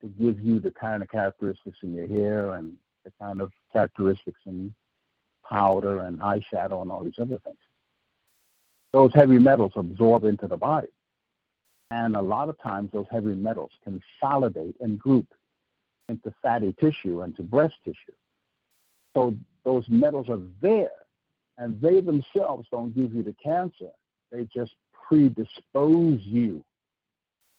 [0.00, 2.74] to give you the kind of characteristics in your hair and
[3.04, 4.74] the kind of characteristics in
[5.48, 7.56] powder and eyeshadow and all these other things.
[8.92, 10.88] Those heavy metals absorb into the body.
[11.90, 15.26] And a lot of times those heavy metals consolidate and group
[16.08, 18.12] into fatty tissue and to breast tissue.
[19.18, 19.34] So
[19.64, 20.92] those metals are there,
[21.58, 23.90] and they themselves don't give you the cancer.
[24.30, 24.70] They just
[25.08, 26.64] predispose you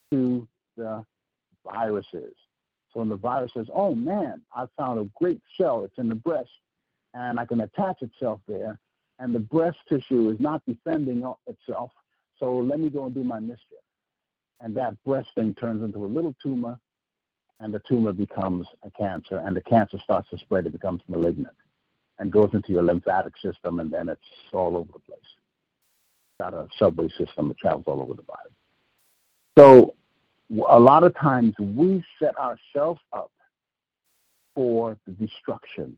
[0.10, 1.03] to the
[1.69, 2.34] viruses.
[2.94, 6.15] So when the virus says, oh man, I found a great cell, it's in the
[6.15, 6.49] breast,
[7.14, 8.80] and I can attach itself there,
[9.19, 11.91] and the breast tissue is not defending itself,
[12.40, 13.84] so let me go and do my mischief.
[14.61, 16.80] And that breast thing turns into a little tumor,
[17.60, 21.56] and the tumor becomes a cancer, and the cancer starts to spread, it becomes malignant,
[22.19, 24.22] and goes into your lymphatic system, and then it's
[24.53, 25.19] all over the place.
[26.40, 28.49] Got a subway system that travels all over the body.
[29.57, 29.95] So
[30.69, 33.31] a lot of times we set ourselves up
[34.56, 35.98] for the destruction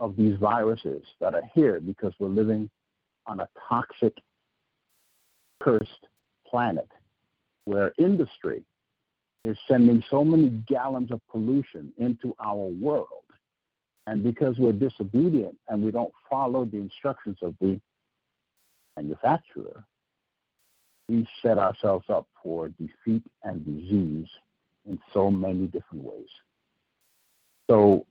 [0.00, 2.68] of these viruses that are here because we're living
[3.26, 4.14] on a toxic,
[5.60, 6.08] cursed
[6.46, 6.88] planet
[7.64, 8.62] where industry
[9.44, 13.08] is sending so many gallons of pollution into our world.
[14.06, 17.80] And because we're disobedient and we don't follow the instructions of the
[18.96, 19.84] manufacturer,
[21.08, 24.28] we set ourselves up for defeat and disease
[24.86, 26.28] in so many different ways.
[27.68, 28.06] So,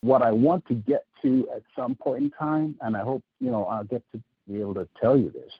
[0.00, 3.50] what I want to get to at some point in time, and I hope you
[3.50, 5.52] know I'll get to be able to tell you this,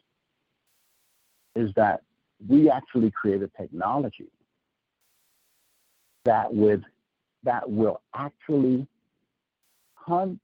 [1.54, 2.02] is that
[2.48, 4.28] we actually created technology
[6.24, 6.84] that would
[7.44, 8.86] that will actually
[9.94, 10.40] hunt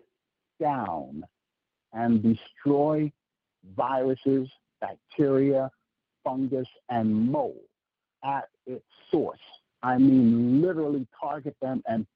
[0.61, 1.25] down
[1.93, 3.11] and destroy
[3.77, 4.49] viruses
[4.81, 5.71] bacteria,
[6.25, 7.57] fungus, and mold
[8.25, 9.39] at its source.
[9.83, 12.07] I mean, literally target them and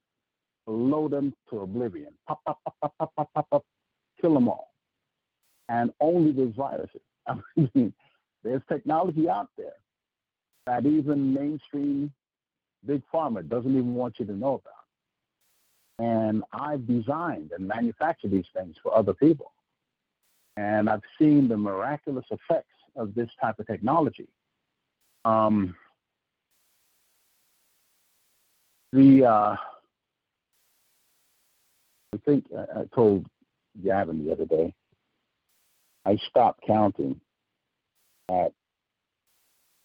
[0.67, 2.09] blow them to oblivion.
[2.27, 3.65] Pop, pop, pop, pop, pop, pop, pop, pop,
[4.21, 4.73] kill them all.
[5.69, 7.01] And only with viruses.
[7.29, 7.37] I
[7.75, 7.95] mean,
[8.45, 9.75] there's technology out there
[10.67, 12.13] that even mainstream
[12.87, 16.05] big pharma doesn't even want you to know about.
[16.05, 19.53] And I've designed and manufactured these things for other people.
[20.57, 24.29] And I've seen the miraculous effects of this type of technology.
[25.25, 25.75] Um,
[28.93, 29.57] The uh,
[32.15, 33.27] I think I, I told
[33.83, 34.75] Gavin the other day.
[36.05, 37.19] I stopped counting
[38.41, 38.53] at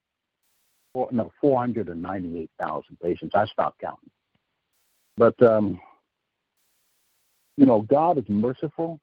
[0.94, 3.34] Four, no, 498,000 patients.
[3.34, 4.10] I stopped counting.
[5.18, 5.78] But um,
[7.58, 9.00] you know, God is merciful,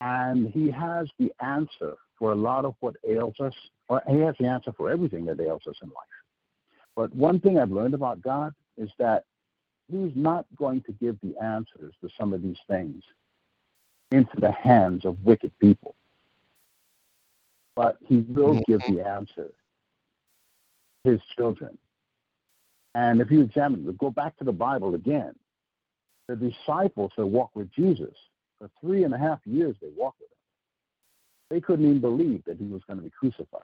[0.00, 3.52] and He has the answer for a lot of what ails us.
[3.88, 6.06] Or he has the answer for everything that ails us in life.
[6.94, 9.24] But one thing I've learned about God is that
[9.90, 13.02] He's not going to give the answers to some of these things
[14.12, 15.96] into the hands of wicked people.
[17.74, 18.70] But He will mm-hmm.
[18.70, 19.50] give the answer
[21.02, 21.76] His children.
[22.94, 25.34] And if you examine go back to the Bible again.
[26.28, 28.14] The disciples that walked with Jesus
[28.60, 30.31] for three and a half years, they walked with.
[31.52, 33.60] They couldn't even believe that he was going to be crucified.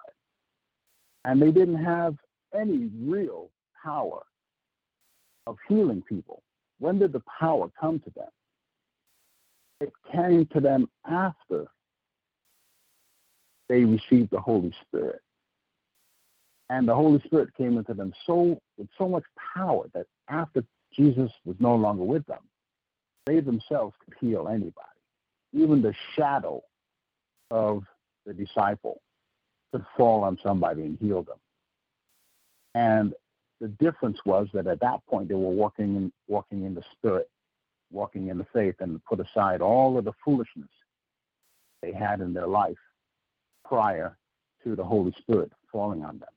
[1.24, 2.16] And they didn't have
[2.54, 3.48] any real
[3.82, 4.24] power
[5.46, 6.42] of healing people.
[6.80, 8.28] When did the power come to them?
[9.80, 11.68] It came to them after
[13.70, 15.22] they received the Holy Spirit.
[16.68, 19.24] And the Holy Spirit came into them so with so much
[19.54, 20.62] power that after
[20.92, 22.42] Jesus was no longer with them,
[23.24, 24.74] they themselves could heal anybody.
[25.54, 26.62] Even the shadow
[27.50, 27.84] of
[28.26, 29.00] the disciple
[29.72, 31.38] could fall on somebody and heal them.
[32.74, 33.14] And
[33.60, 37.28] the difference was that at that point they were walking in walking in the spirit,
[37.90, 40.68] walking in the faith, and put aside all of the foolishness
[41.82, 42.76] they had in their life
[43.64, 44.16] prior
[44.64, 46.28] to the Holy Spirit falling on them.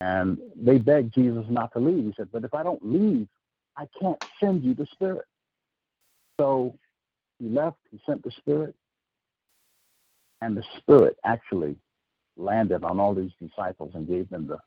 [0.00, 2.04] And they begged Jesus not to leave.
[2.04, 3.28] He said, But if I don't leave,
[3.76, 5.26] I can't send you the Spirit.
[6.38, 6.74] So
[7.38, 8.74] he left, he sent the Spirit,
[10.40, 11.76] and the Spirit actually
[12.36, 14.58] landed on all these disciples and gave them the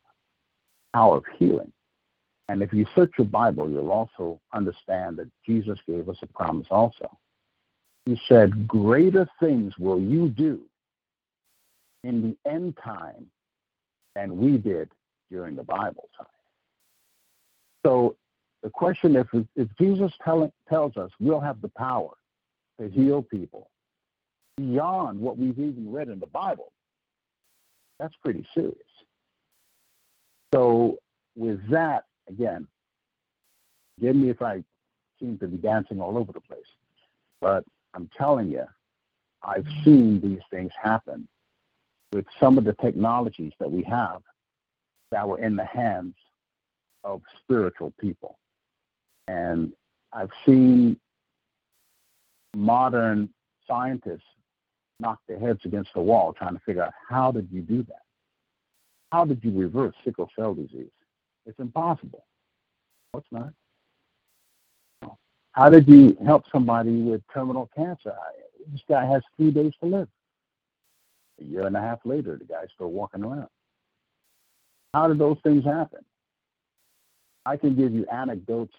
[0.93, 1.71] power of healing.
[2.49, 6.67] And if you search your Bible, you'll also understand that Jesus gave us a promise
[6.69, 7.17] also.
[8.05, 10.61] He said, Greater things will you do
[12.03, 13.27] in the end time
[14.13, 14.89] than we did
[15.31, 16.27] during the Bible time.
[17.85, 18.15] So
[18.61, 22.11] the question if if Jesus tell, tells us we'll have the power
[22.79, 23.69] to heal people
[24.57, 26.71] beyond what we've even read in the Bible,
[27.99, 28.77] that's pretty serious.
[30.53, 30.97] So
[31.35, 32.67] with that, again,
[33.99, 34.63] give me if I
[35.19, 36.61] seem to be dancing all over the place,
[37.41, 37.63] but
[37.93, 38.65] I'm telling you,
[39.41, 41.27] I've seen these things happen
[42.11, 44.21] with some of the technologies that we have
[45.11, 46.15] that were in the hands
[47.03, 48.37] of spiritual people.
[49.27, 49.73] And
[50.11, 50.99] I've seen
[52.55, 53.29] modern
[53.67, 54.21] scientists
[55.03, 58.01] knock their heads against the wall trying to figure out how did you do that?
[59.11, 60.89] How did you reverse sickle cell disease?
[61.45, 62.25] It's impossible.
[63.15, 63.53] It's not.
[65.51, 68.15] How did you help somebody with terminal cancer?
[68.71, 70.07] This guy has three days to live.
[71.39, 73.49] A year and a half later, the guy's still walking around.
[74.93, 75.99] How did those things happen?
[77.45, 78.73] I can give you anecdotes,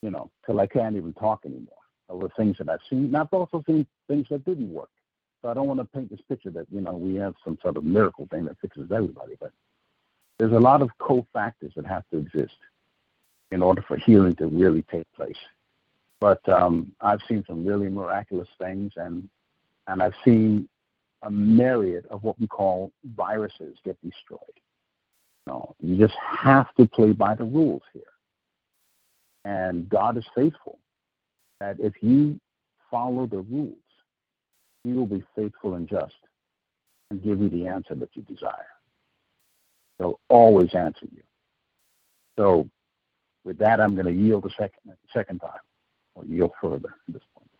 [0.00, 1.81] you know, till I can't even talk anymore
[2.18, 3.06] the things that I've seen.
[3.06, 4.90] And I've also seen things that didn't work.
[5.42, 7.76] So I don't want to paint this picture that, you know, we have some sort
[7.76, 9.34] of miracle thing that fixes everybody.
[9.40, 9.52] But
[10.38, 12.56] there's a lot of cofactors that have to exist
[13.50, 15.36] in order for healing to really take place.
[16.20, 19.28] But um, I've seen some really miraculous things, and
[19.88, 20.68] and I've seen
[21.22, 24.40] a myriad of what we call viruses get destroyed.
[25.46, 28.02] No, you just have to play by the rules here.
[29.44, 30.78] And God is faithful.
[31.62, 32.40] That if you
[32.90, 33.76] follow the rules,
[34.84, 36.14] He will be faithful and just
[37.10, 38.66] and give you the answer that you desire.
[39.98, 41.22] He'll always answer you.
[42.38, 42.68] So,
[43.44, 45.60] with that, I'm going to yield a second, second time,
[46.14, 47.50] or yield further at this point.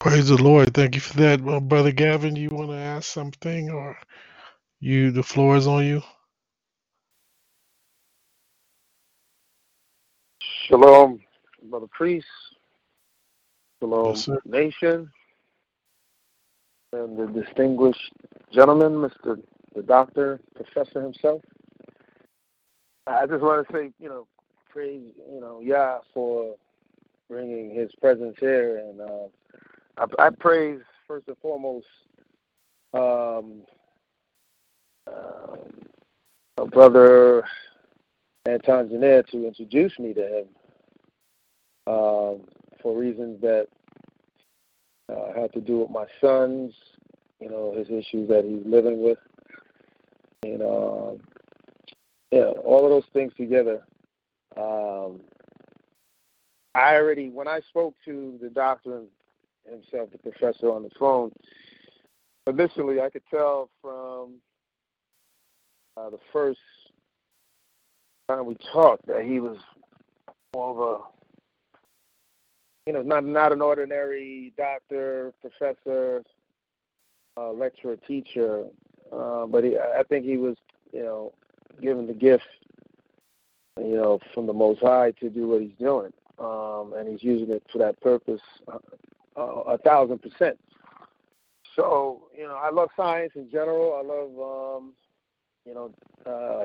[0.00, 0.74] Praise the Lord.
[0.74, 2.36] Thank you for that, well, brother Gavin.
[2.36, 3.98] You want to ask something, or
[4.80, 5.12] you?
[5.12, 6.02] The floor is on you.
[10.68, 11.20] Shalom,
[11.70, 12.26] brother priest.
[13.82, 15.10] Shalom, Yes, nation,
[16.92, 18.12] and the distinguished
[18.52, 19.42] gentleman, Mr.
[19.74, 21.42] the doctor, professor himself.
[23.06, 24.26] I just want to say, you know,
[24.70, 26.56] praise, you know, Yah for
[27.30, 29.28] bringing His presence here, and uh,
[29.98, 31.86] I, I praise first and foremost
[32.94, 33.62] um,
[35.06, 35.56] uh,
[36.66, 37.44] brother
[38.46, 40.46] and Tanzania to introduce me to him
[42.82, 43.66] for reasons that
[45.08, 46.74] uh, had to do with my sons,
[47.40, 49.18] you know, his issues that he's living with,
[50.42, 51.20] and um,
[52.30, 53.82] yeah, all of those things together.
[54.56, 55.20] Um,
[56.74, 59.02] I already, when I spoke to the doctor
[59.64, 61.32] himself, the professor on the phone,
[62.46, 64.34] initially I could tell from
[65.96, 66.60] uh, the first
[68.28, 69.58] time we talked that he was
[70.54, 71.17] more of a,
[72.88, 76.22] you know, not not an ordinary doctor, professor,
[77.36, 78.64] uh, lecturer, teacher,
[79.12, 80.56] uh, but he, I think he was,
[80.90, 81.34] you know,
[81.82, 82.46] given the gift,
[83.76, 87.50] you know, from the Most High to do what he's doing, um, and he's using
[87.50, 88.40] it for that purpose,
[88.72, 88.78] uh,
[89.36, 90.58] uh, a thousand percent.
[91.76, 94.00] So, you know, I love science in general.
[94.02, 94.94] I love, um,
[95.66, 95.92] you know,
[96.24, 96.64] uh,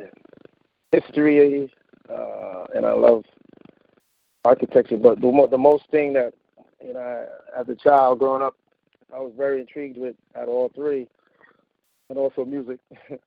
[0.93, 1.69] history,
[2.09, 3.25] uh, and I love
[4.45, 4.97] architecture.
[4.97, 6.33] But the, the most thing that,
[6.83, 8.55] you know, as a child growing up,
[9.13, 11.07] I was very intrigued with at all three,
[12.09, 12.79] and also music.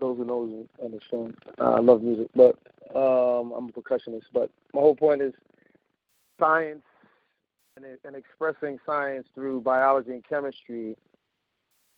[0.00, 1.36] Those who knows understand.
[1.58, 2.58] Uh, I love music, but
[2.96, 4.24] um, I'm a percussionist.
[4.32, 5.32] But my whole point is
[6.40, 6.82] science
[7.76, 10.96] and, and expressing science through biology and chemistry.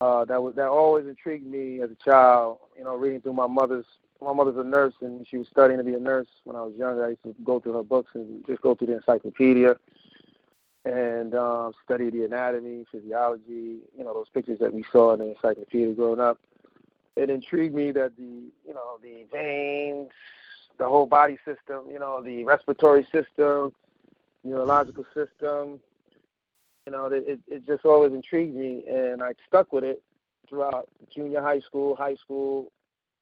[0.02, 2.58] Uh, that was that always intrigued me as a child.
[2.76, 3.86] You know, reading through my mother's
[4.22, 6.74] my mother's a nurse and she was studying to be a nurse when I was
[6.76, 7.04] younger.
[7.04, 9.76] I used to go through her books and just go through the encyclopedia
[10.84, 13.78] and um, study the anatomy, physiology.
[13.96, 16.38] You know, those pictures that we saw in the encyclopedia growing up
[17.16, 20.10] it intrigued me that the you know the veins,
[20.78, 23.72] the whole body system, you know the respiratory system,
[24.44, 25.80] neurological system,
[26.86, 30.02] you know it it just always intrigued me, and I stuck with it
[30.48, 32.70] throughout junior high school, high school,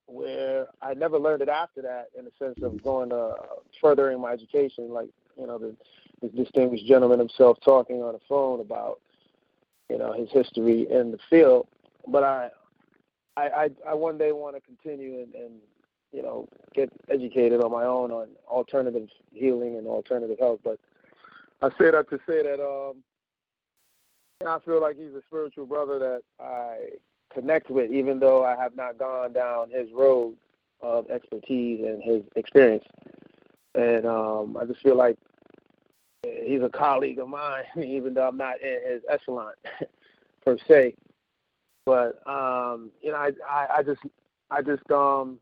[0.06, 3.35] where I never learned it after that in the sense of going to
[3.81, 5.09] furthering my education, like
[5.39, 5.74] you know the
[6.20, 9.01] this distinguished gentleman himself talking on the phone about
[9.89, 11.66] you know his history in the field.
[12.06, 12.51] But I
[13.36, 15.55] I, I, I one day want to continue and, and
[16.12, 20.60] you know get educated on my own on alternative healing and alternative health.
[20.62, 20.78] But
[21.62, 22.97] I say that to say that um,
[24.47, 26.76] I feel like he's a spiritual brother that I
[27.35, 30.35] connect with, even though I have not gone down his road
[30.81, 32.85] of expertise and his experience.
[33.74, 35.19] And um, I just feel like
[36.23, 39.52] he's a colleague of mine, even though I'm not in his echelon
[40.44, 40.94] per se.
[41.86, 44.01] But um, you know, I, I I just
[44.51, 45.39] I just um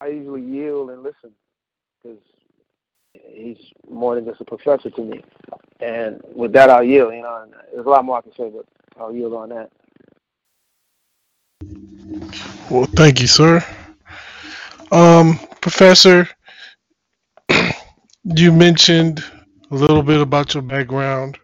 [0.00, 1.30] I usually yield and listen
[2.02, 2.18] because
[3.12, 3.58] he's
[3.88, 5.22] more than just a professor to me.
[5.80, 7.14] And with that, I'll yield.
[7.14, 8.66] You know, there's a lot more I can say, but
[9.00, 9.70] I'll yield on that.
[12.70, 13.64] Well, thank you, sir.
[14.92, 16.28] Um, Professor,
[18.24, 19.24] you mentioned
[19.70, 21.38] a little bit about your background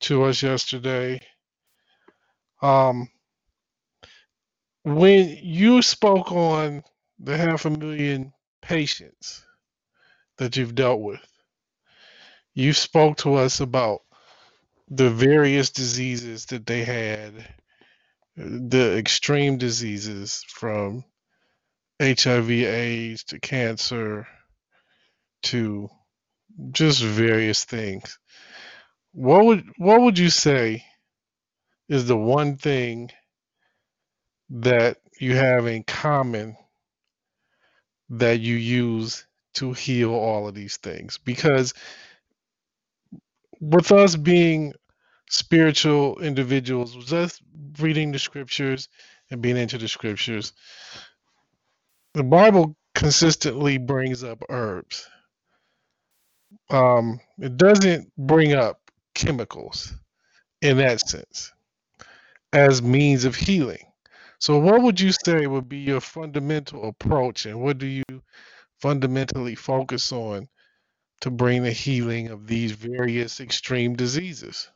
[0.00, 1.20] to us yesterday.
[2.62, 3.08] Um,
[4.82, 6.82] when you spoke on
[7.18, 9.44] the half a million patients
[10.38, 11.20] that you've dealt with,
[12.54, 14.00] you spoke to us about
[14.88, 17.32] the various diseases that they had,
[18.40, 21.04] the extreme diseases from
[22.00, 24.26] HIV, AIDS to cancer
[25.44, 25.90] to
[26.72, 28.18] just various things.
[29.12, 30.84] What would what would you say
[31.88, 33.10] is the one thing
[34.50, 36.56] that you have in common
[38.10, 41.74] that you use to heal all of these things because
[43.60, 44.72] with us being
[45.30, 47.42] spiritual individuals just
[47.78, 48.88] reading the scriptures
[49.30, 50.52] and being into the scriptures
[52.14, 55.08] the bible consistently brings up herbs
[56.70, 58.80] um, it doesn't bring up
[59.14, 59.94] chemicals
[60.62, 61.52] in that sense
[62.52, 63.86] as means of healing.
[64.38, 68.04] So, what would you say would be your fundamental approach, and what do you
[68.80, 70.48] fundamentally focus on
[71.20, 74.70] to bring the healing of these various extreme diseases?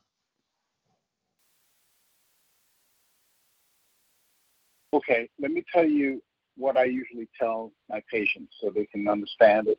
[4.94, 6.22] Okay, let me tell you
[6.58, 9.78] what I usually tell my patients so they can understand it,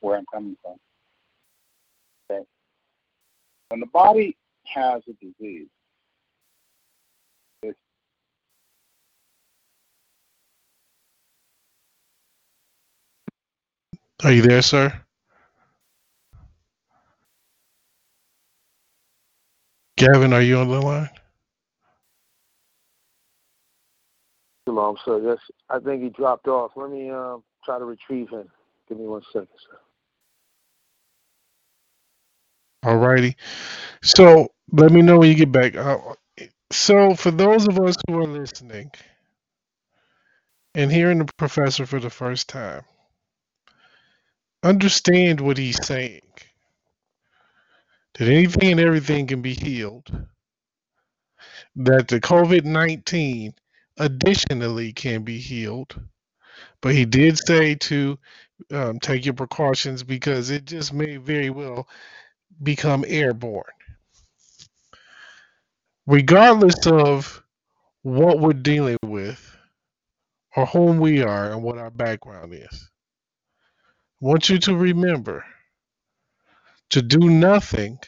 [0.00, 0.76] where I'm coming from.
[2.30, 2.44] Okay.
[3.70, 4.36] When the body
[4.66, 5.68] has a disease,
[14.24, 14.92] Are you there, sir?
[19.98, 21.10] Gavin, are you on the line?
[24.66, 25.20] Shalom, sir.
[25.22, 25.38] Yes,
[25.68, 26.72] I think he dropped off.
[26.76, 28.48] Let me uh, try to retrieve him.
[28.88, 29.78] Give me one second, sir.
[32.82, 33.36] All righty.
[34.02, 35.76] So let me know when you get back.
[35.76, 35.98] Uh,
[36.70, 38.90] so for those of us who are listening
[40.74, 42.84] and hearing the professor for the first time,
[44.62, 46.22] understand what he's saying.
[48.18, 50.10] That anything and everything can be healed.
[51.76, 53.54] That the COVID 19
[53.96, 56.00] additionally can be healed.
[56.80, 58.18] But he did say to
[58.70, 61.88] um, take your precautions because it just may very well
[62.62, 63.64] become airborne.
[66.06, 67.42] Regardless of
[68.02, 69.56] what we're dealing with
[70.56, 72.90] or whom we are and what our background is,
[74.22, 75.44] I want you to remember
[76.90, 77.98] to do nothing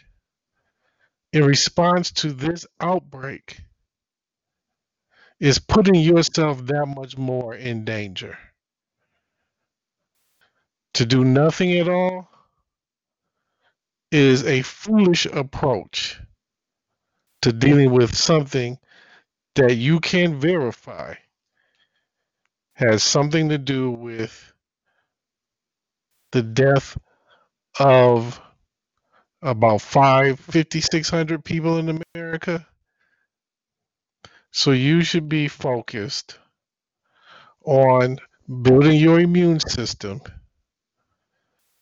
[1.32, 3.60] in response to this outbreak
[5.40, 8.38] is putting yourself that much more in danger.
[10.94, 12.28] To do nothing at all
[14.10, 16.18] is a foolish approach
[17.42, 18.78] to dealing with something
[19.56, 21.14] that you can verify
[22.74, 24.52] has something to do with
[26.32, 26.98] the death
[27.78, 28.40] of
[29.42, 32.66] about five, 5,600 people in America.
[34.52, 36.38] So you should be focused
[37.64, 38.18] on
[38.62, 40.20] building your immune system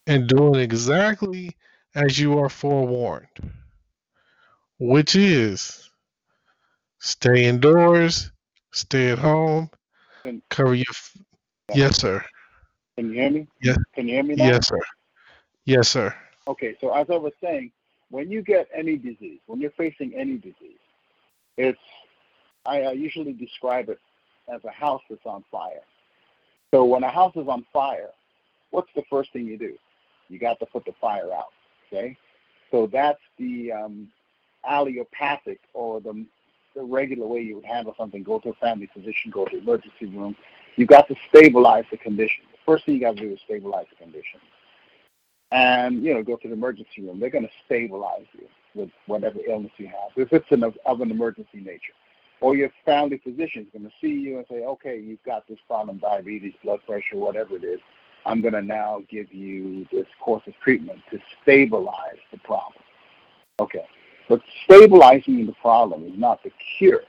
[0.07, 1.57] and doing exactly
[1.95, 3.29] as you are forewarned,
[4.79, 5.91] which is
[6.99, 8.31] stay indoors,
[8.73, 9.71] stay at home,
[10.25, 10.85] Can, cover your.
[10.91, 11.17] F-
[11.75, 12.25] yes, sir.
[12.97, 13.47] can you hear me?
[13.61, 14.47] Yes, Can you hear me now?
[14.47, 14.81] yes, sir.
[15.65, 16.15] Yes, sir.
[16.49, 17.73] Okay, so as I was saying,
[18.11, 20.79] when you get any disease, when you're facing any disease,
[21.57, 21.79] it's
[22.67, 23.99] I uh, usually describe it
[24.53, 25.83] as a house that's on fire.
[26.73, 28.11] So when a house is on fire,
[28.71, 29.75] what's the first thing you do?
[30.29, 31.53] You got to put the fire out.
[31.89, 32.17] Okay,
[32.71, 34.09] so that's the um,
[34.69, 36.25] allopathic or the
[36.75, 38.23] the regular way you would handle something.
[38.23, 40.35] Go to a family physician, go to the emergency room.
[40.77, 42.45] You got to stabilize the condition.
[42.51, 44.41] The first thing you got to do is stabilize the condition
[45.55, 47.21] and you know go to the emergency room.
[47.21, 51.11] They're going to stabilize you with whatever illness you have, if it's an, of an
[51.11, 51.95] emergency nature.
[52.45, 55.57] Or your family physician is going to see you and say, okay, you've got this
[55.67, 57.81] problem, diabetes, blood pressure, whatever it is.
[58.27, 62.83] I'm going to now give you this course of treatment to stabilize the problem.
[63.61, 63.87] Okay,
[64.29, 67.05] but stabilizing the problem is not the cure,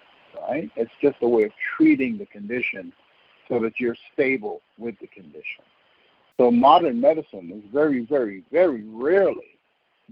[0.47, 0.71] right?
[0.77, 2.93] It's just a way of treating the condition
[3.49, 5.65] so that you're stable with the condition.
[6.37, 9.57] So modern medicine is very, very, very rarely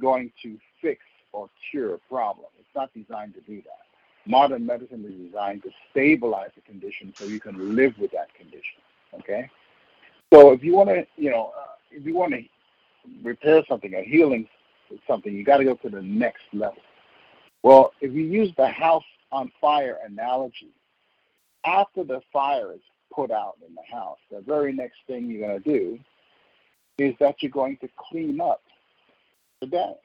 [0.01, 0.99] going to fix
[1.31, 2.47] or cure a problem.
[2.59, 3.82] It's not designed to do that.
[4.25, 8.79] Modern medicine is designed to stabilize the condition so you can live with that condition.
[9.15, 9.49] Okay.
[10.31, 12.43] So if you want to, you know, uh, if you want to
[13.21, 14.47] repair something, a healing
[15.07, 16.81] something, you got to go to the next level.
[17.63, 20.71] Well, if you use the house on fire analogy,
[21.65, 22.81] after the fire is
[23.13, 25.99] put out in the house, the very next thing you're going to do
[26.97, 28.61] is that you're going to clean up
[29.61, 29.97] the damage.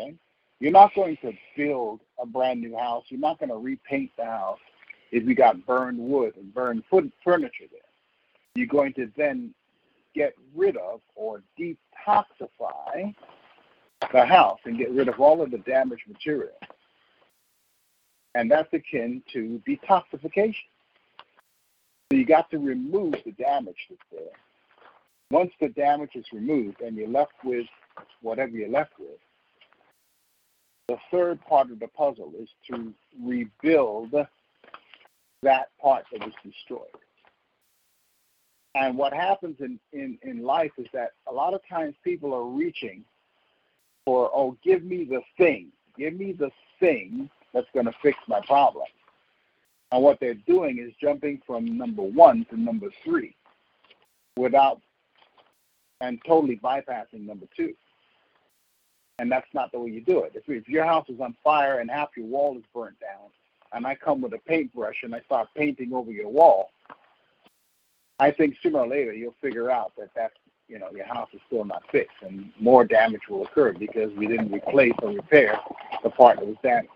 [0.00, 0.14] Okay?
[0.60, 3.04] You're not going to build a brand new house.
[3.08, 4.58] You're not going to repaint the house
[5.10, 7.80] if you got burned wood and burned furniture there.
[8.54, 9.54] You're going to then
[10.14, 13.14] get rid of or detoxify
[14.12, 16.56] the house and get rid of all of the damaged material.
[18.34, 20.54] And that's akin to detoxification.
[22.10, 24.32] So you got to remove the damage that's there
[25.30, 27.66] once the damage is removed and you're left with
[28.22, 29.18] whatever you're left with,
[30.88, 32.92] the third part of the puzzle is to
[33.22, 34.12] rebuild
[35.42, 36.88] that part that was destroyed.
[38.74, 42.44] And what happens in, in, in life is that a lot of times people are
[42.44, 43.04] reaching
[44.04, 45.68] for, oh, give me the thing.
[45.98, 46.50] Give me the
[46.80, 48.86] thing that's going to fix my problem.
[49.90, 53.34] And what they're doing is jumping from number one to number three
[54.36, 54.80] without
[56.00, 57.74] and totally bypassing number two.
[59.18, 60.32] And that's not the way you do it.
[60.34, 63.30] If, if your house is on fire and half your wall is burnt down,
[63.72, 66.70] and I come with a paintbrush and I start painting over your wall,
[68.20, 70.34] I think sooner or later you'll figure out that that's
[70.68, 74.26] you know your house is still not fixed, and more damage will occur because we
[74.26, 75.58] didn't replace or repair
[76.02, 76.90] the part that was damaged.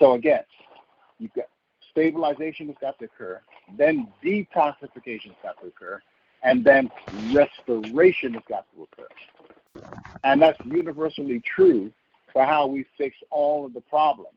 [0.00, 0.44] So again,
[1.18, 1.46] you've got
[1.90, 3.40] stabilization has got to occur,
[3.76, 6.00] then detoxification has got to occur,
[6.42, 6.90] and then
[7.32, 9.08] restoration has got to occur.
[10.22, 11.92] And that's universally true
[12.32, 14.36] for how we fix all of the problems.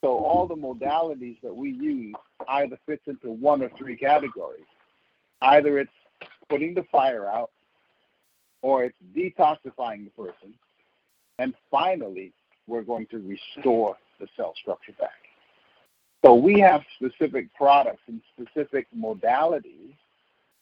[0.00, 2.14] So all the modalities that we use
[2.48, 4.66] either fits into one or three categories.
[5.40, 5.90] Either it's
[6.48, 7.50] putting the fire out,
[8.62, 10.54] or it's detoxifying the person,
[11.38, 12.32] and finally,
[12.66, 15.10] we're going to restore the cell structure back.
[16.24, 19.94] So we have specific products and specific modalities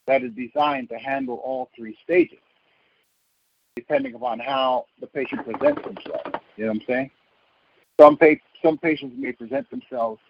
[0.06, 2.40] that is designed to handle all three stages,
[3.76, 6.30] depending upon how the patient presents themselves.
[6.56, 7.10] You know what I'm saying?
[8.00, 10.20] Some, pa- some patients may present themselves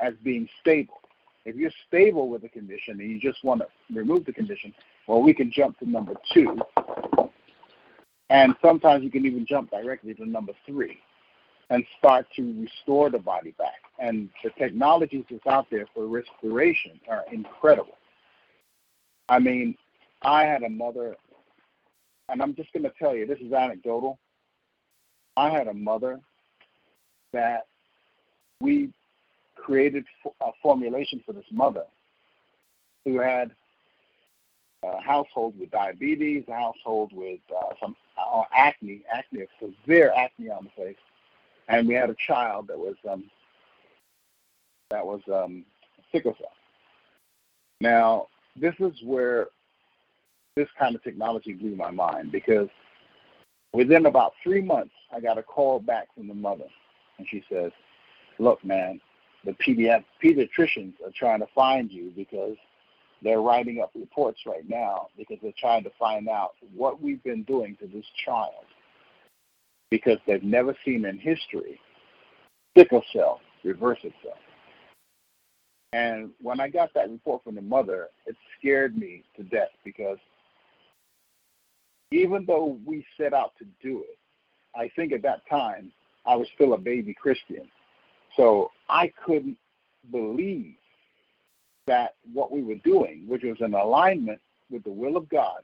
[0.00, 1.00] as being stable.
[1.44, 4.74] If you're stable with a condition and you just want to remove the condition,
[5.06, 6.60] well, we can jump to number two.
[8.30, 10.98] And sometimes you can even jump directly to number three
[11.70, 13.80] and start to restore the body back.
[13.98, 17.96] And the technologies that's out there for respiration are incredible.
[19.28, 19.76] I mean,
[20.22, 21.16] I had a mother,
[22.32, 24.18] and I'm just going to tell you, this is anecdotal.
[25.36, 26.18] I had a mother
[27.32, 27.66] that
[28.60, 28.90] we
[29.54, 30.04] created
[30.40, 31.84] a formulation for this mother
[33.04, 33.52] who had
[34.82, 40.64] a household with diabetes, a household with uh, some uh, acne, acne, severe acne on
[40.64, 40.96] the face,
[41.68, 43.30] and we had a child that was um,
[44.90, 45.64] that was um,
[46.10, 46.52] sickle cell.
[47.80, 49.48] Now, this is where
[50.56, 52.68] this kind of technology blew my mind because
[53.72, 56.68] within about three months, I got a call back from the mother,
[57.18, 57.72] and she says,
[58.38, 59.00] "Look, man,
[59.44, 62.56] the pediat- pediatricians are trying to find you because
[63.22, 67.44] they're writing up reports right now because they're trying to find out what we've been
[67.44, 68.64] doing to this child
[69.90, 71.80] because they've never seen in history
[72.76, 74.38] sickle cell reverse itself.
[75.92, 80.18] And when I got that report from the mother, it scared me to death because
[82.12, 84.18] even though we set out to do it,
[84.74, 85.92] I think at that time
[86.26, 87.68] I was still a baby Christian.
[88.36, 89.58] So I couldn't
[90.10, 90.74] believe
[91.86, 94.40] that what we were doing, which was in alignment
[94.70, 95.60] with the will of God,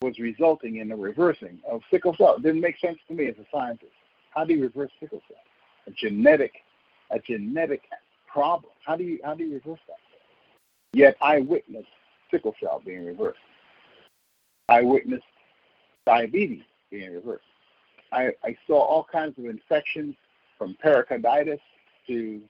[0.00, 2.36] was resulting in the reversing of sickle cell.
[2.36, 3.92] It didn't make sense to me as a scientist.
[4.30, 5.36] How do you reverse sickle cell?
[5.86, 6.52] A genetic,
[7.10, 7.82] a genetic
[8.26, 8.72] problem.
[8.84, 9.96] How do you how do you reverse that?
[10.92, 11.88] Yet I witnessed
[12.30, 13.38] sickle cell being reversed.
[14.68, 15.24] I witnessed
[16.06, 17.44] diabetes being reversed.
[18.12, 20.14] I, I saw all kinds of infections
[20.58, 21.60] from pericarditis
[22.06, 22.40] to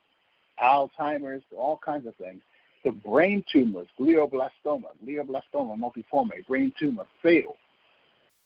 [0.62, 2.42] Alzheimer's to all kinds of things
[2.84, 7.56] to brain tumors, glioblastoma, glioblastoma multiforme, brain tumor, fatal.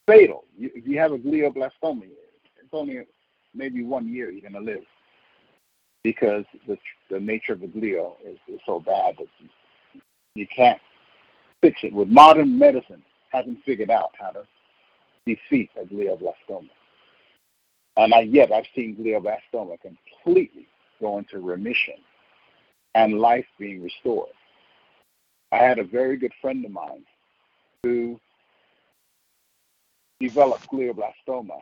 [0.07, 0.45] Fatal.
[0.57, 3.01] You, if you have a glioblastoma, it's only
[3.53, 4.83] maybe one year you're going to live
[6.03, 6.77] because the,
[7.09, 10.01] the nature of the glio is, is so bad that you,
[10.35, 10.79] you can't
[11.61, 11.91] fix it.
[11.91, 14.47] With modern medicine, hasn't figured out how to
[15.35, 16.69] defeat a glioblastoma.
[17.97, 20.67] And I, yet I've seen glioblastoma completely
[20.99, 21.95] go into remission
[22.95, 24.29] and life being restored.
[25.51, 27.03] I had a very good friend of mine
[27.83, 28.19] who
[30.19, 31.59] developed glioblastoma,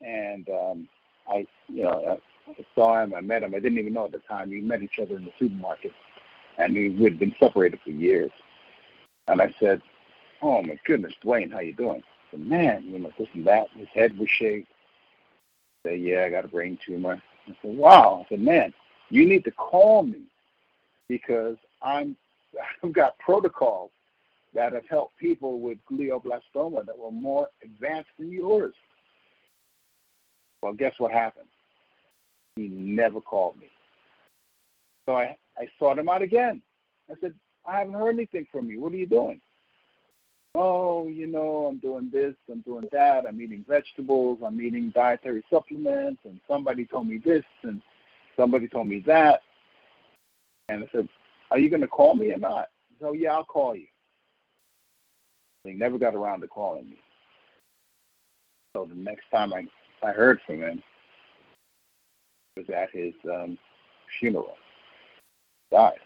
[0.00, 0.88] and um,
[1.28, 3.54] I, you know, I saw him, I met him.
[3.54, 4.50] I didn't even know at the time.
[4.50, 5.92] We met each other in the supermarket,
[6.58, 8.30] and we had been separated for years.
[9.28, 9.82] And I said,
[10.42, 13.88] "Oh my goodness, Dwayne, how you doing?" Said, "Man, you know, this and that." His
[13.94, 14.66] head was shaved.
[15.84, 18.72] I said, "Yeah, I got a brain tumor." I said, "Wow." I said, "Man,
[19.10, 20.22] you need to call me
[21.08, 22.16] because I'm
[22.84, 23.90] I've got protocols
[24.54, 28.74] that have helped people with glioblastoma that were more advanced than yours.
[30.62, 31.48] Well, guess what happened?
[32.56, 33.68] He never called me.
[35.04, 36.62] So I, I sought him out again.
[37.10, 37.34] I said,
[37.66, 38.80] I haven't heard anything from you.
[38.80, 39.40] What are you doing?
[40.58, 45.44] Oh, you know, I'm doing this, I'm doing that, I'm eating vegetables, I'm eating dietary
[45.50, 47.82] supplements, and somebody told me this, and
[48.38, 49.42] somebody told me that.
[50.70, 51.10] And I said,
[51.50, 52.68] Are you going to call me or not?
[53.02, 53.86] So, yeah, I'll call you.
[55.62, 56.96] They never got around to calling me.
[58.74, 59.66] So the next time I,
[60.02, 60.82] I heard from him
[62.56, 63.58] was at his um,
[64.18, 64.56] funeral.
[65.70, 65.98] Died.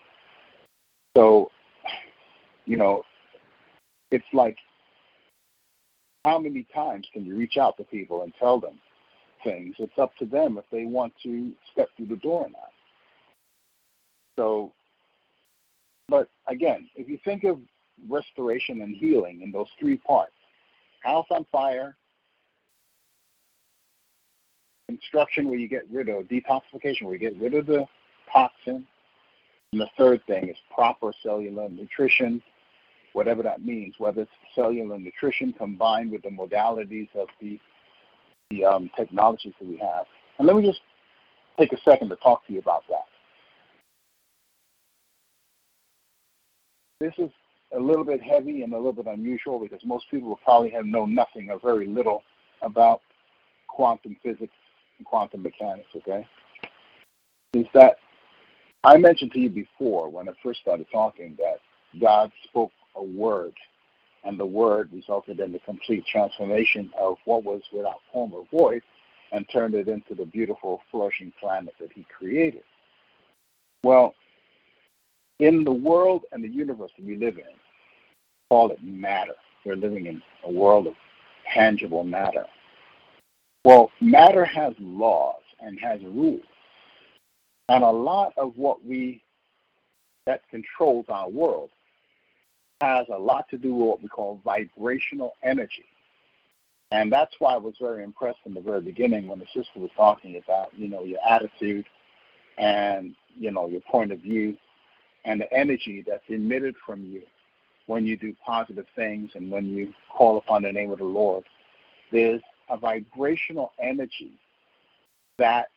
[1.17, 1.53] So,
[2.67, 3.05] you know,
[4.11, 4.57] it's like
[6.25, 8.79] how many times can you reach out to people and tell them
[9.43, 9.77] things?
[9.79, 12.73] It's up to them if they want to step through the door or not.
[14.37, 14.73] So,
[16.09, 17.59] but again, if you think of
[18.09, 20.33] restoration and healing in those three parts
[21.03, 21.97] house on fire,
[24.87, 27.87] construction where you get rid of detoxification, where you get rid of the
[28.33, 28.87] toxin,
[29.73, 32.43] and the third thing is proper cellular nutrition,
[33.13, 37.59] whatever that means, whether it's cellular nutrition combined with the modalities of the,
[38.51, 40.07] the um, technologies that we have.
[40.39, 40.81] And let me just
[41.59, 43.05] take a second to talk to you about that.
[47.01, 47.31] This is
[47.77, 50.85] a little bit heavy and a little bit unusual because most people will probably have
[50.85, 52.23] known nothing or very little
[52.63, 53.01] about
[53.69, 54.53] quantum physics
[54.99, 56.27] and quantum mechanics, okay?
[57.55, 57.97] Is that
[58.85, 61.59] I mentioned to you before when I first started talking that
[62.01, 63.55] God spoke a word,
[64.25, 68.83] and the word resulted in the complete transformation of what was without form or void
[69.33, 72.63] and turned it into the beautiful, flourishing planet that He created.
[73.83, 74.15] Well,
[75.39, 77.45] in the world and the universe that we live in,
[78.49, 79.35] call it matter.
[79.65, 80.95] We're living in a world of
[81.53, 82.45] tangible matter.
[83.65, 86.43] Well, matter has laws and has rules.
[87.69, 89.23] And a lot of what we
[90.27, 91.71] that controls our world
[92.81, 95.85] has a lot to do with what we call vibrational energy.
[96.93, 99.91] And that's why I was very impressed in the very beginning when the sister was
[99.97, 101.85] talking about, you know, your attitude
[102.59, 104.57] and, you know, your point of view
[105.25, 107.23] and the energy that's emitted from you
[107.87, 111.45] when you do positive things and when you call upon the name of the Lord.
[112.11, 114.33] There's a vibrational energy
[115.39, 115.69] that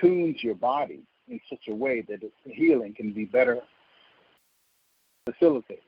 [0.00, 3.62] tunes your body in such a way that healing can be better
[5.26, 5.82] facilitated.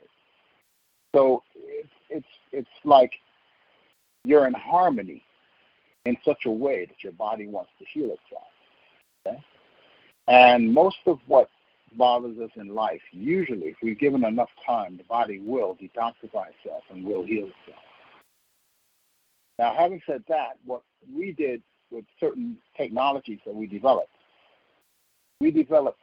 [1.15, 3.13] So it's it's it's like
[4.25, 5.23] you're in harmony
[6.05, 8.49] in such a way that your body wants to heal itself.
[9.27, 9.43] Okay?
[10.27, 11.49] And most of what
[11.97, 16.83] bothers us in life, usually, if we're given enough time, the body will detoxify itself
[16.91, 17.83] and will heal itself.
[19.59, 20.83] Now, having said that, what
[21.13, 24.11] we did with certain technologies that we developed.
[25.41, 26.03] We developed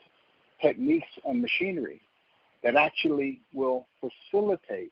[0.62, 2.02] techniques and machinery
[2.66, 4.92] that actually will facilitate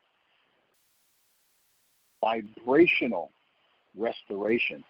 [2.22, 3.32] vibrational
[3.98, 4.84] restoration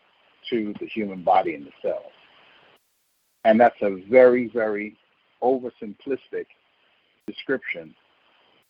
[0.50, 2.12] to the human body and the cells.
[3.46, 4.98] And that's a very, very
[5.42, 6.46] oversimplistic
[7.26, 7.96] description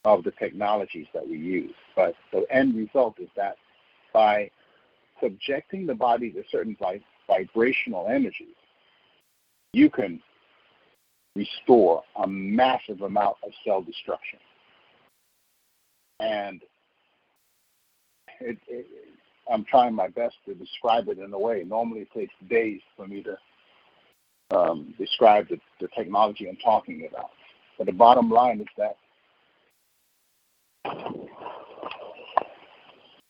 [0.06, 1.74] of the technologies that we use.
[1.96, 3.56] But the end result is that
[4.14, 4.52] by
[5.24, 6.78] subjecting the body to certain
[7.28, 8.56] vibrational energies,
[9.72, 10.22] you can
[11.36, 14.40] restore a massive amount of cell destruction.
[16.20, 16.62] And
[18.40, 18.88] it, it,
[19.52, 21.64] I'm trying my best to describe it in a way.
[21.68, 27.32] Normally, it takes days for me to um, describe the, the technology I'm talking about.
[27.78, 28.96] But the bottom line is that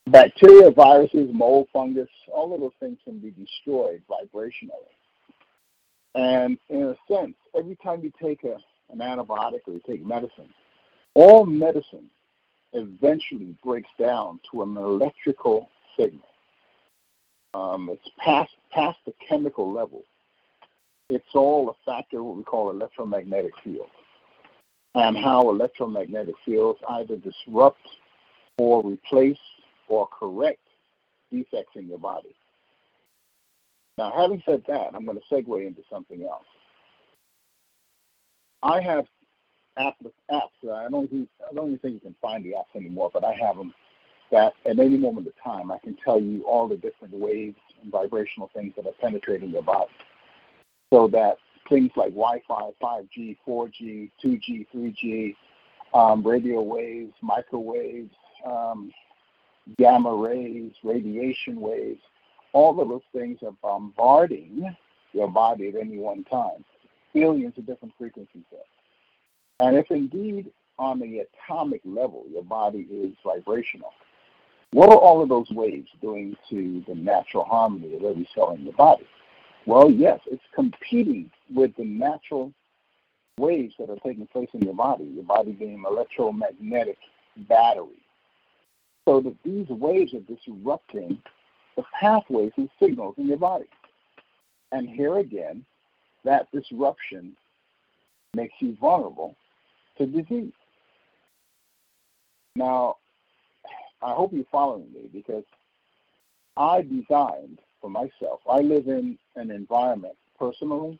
[0.08, 4.92] Bacteria, viruses, mold, fungus, all of those things can be destroyed vibrationally.
[6.16, 8.58] And in a sense, every time you take a,
[8.92, 10.50] an antibiotic or you take medicine,
[11.16, 12.10] all medicine
[12.74, 16.28] eventually breaks down to an electrical signal.
[17.54, 20.04] Um, it's past past the chemical level.
[21.10, 23.90] It's all a factor of what we call electromagnetic field,
[24.96, 27.88] and how electromagnetic fields either disrupt
[28.58, 29.38] or replace
[29.88, 30.60] or correct
[31.32, 32.34] defects in your body.
[33.98, 36.46] Now, having said that, I'm going to segue into something else.
[38.64, 39.06] I have
[39.78, 39.94] apps.
[40.32, 43.24] apps I don't think I don't even think you can find the apps anymore, but
[43.24, 43.74] I have them
[44.32, 47.92] that at any moment of time I can tell you all the different waves and
[47.92, 49.92] vibrational things that are penetrating your body,
[50.92, 51.38] so that
[51.70, 55.36] things like Wi-Fi, 5G, 4G, 2G, 3G,
[55.94, 58.14] um, radio waves, microwaves,
[58.46, 58.92] um,
[59.78, 62.02] gamma rays, radiation waves,
[62.54, 64.76] all of those things are bombarding
[65.12, 66.64] your body at any one time,
[67.14, 68.44] billions of different frequencies.
[69.60, 73.94] And if indeed on the atomic level your body is vibrational,
[74.72, 78.64] what are all of those waves doing to the natural harmony of every cell in
[78.64, 79.08] your body?
[79.66, 82.52] Well, yes, it's competing with the natural
[83.38, 86.98] waves that are taking place in your body, your body being an electromagnetic
[87.48, 88.04] battery
[89.06, 91.22] so that these waves are disrupting
[91.76, 93.66] the pathways and signals in your body.
[94.72, 95.66] And here again,
[96.24, 97.36] that disruption
[98.36, 99.36] makes you vulnerable
[99.98, 100.54] to disease.
[102.56, 102.98] Now,
[104.02, 105.44] I hope you're following me because
[106.58, 111.00] I designed for myself, I live in an environment personally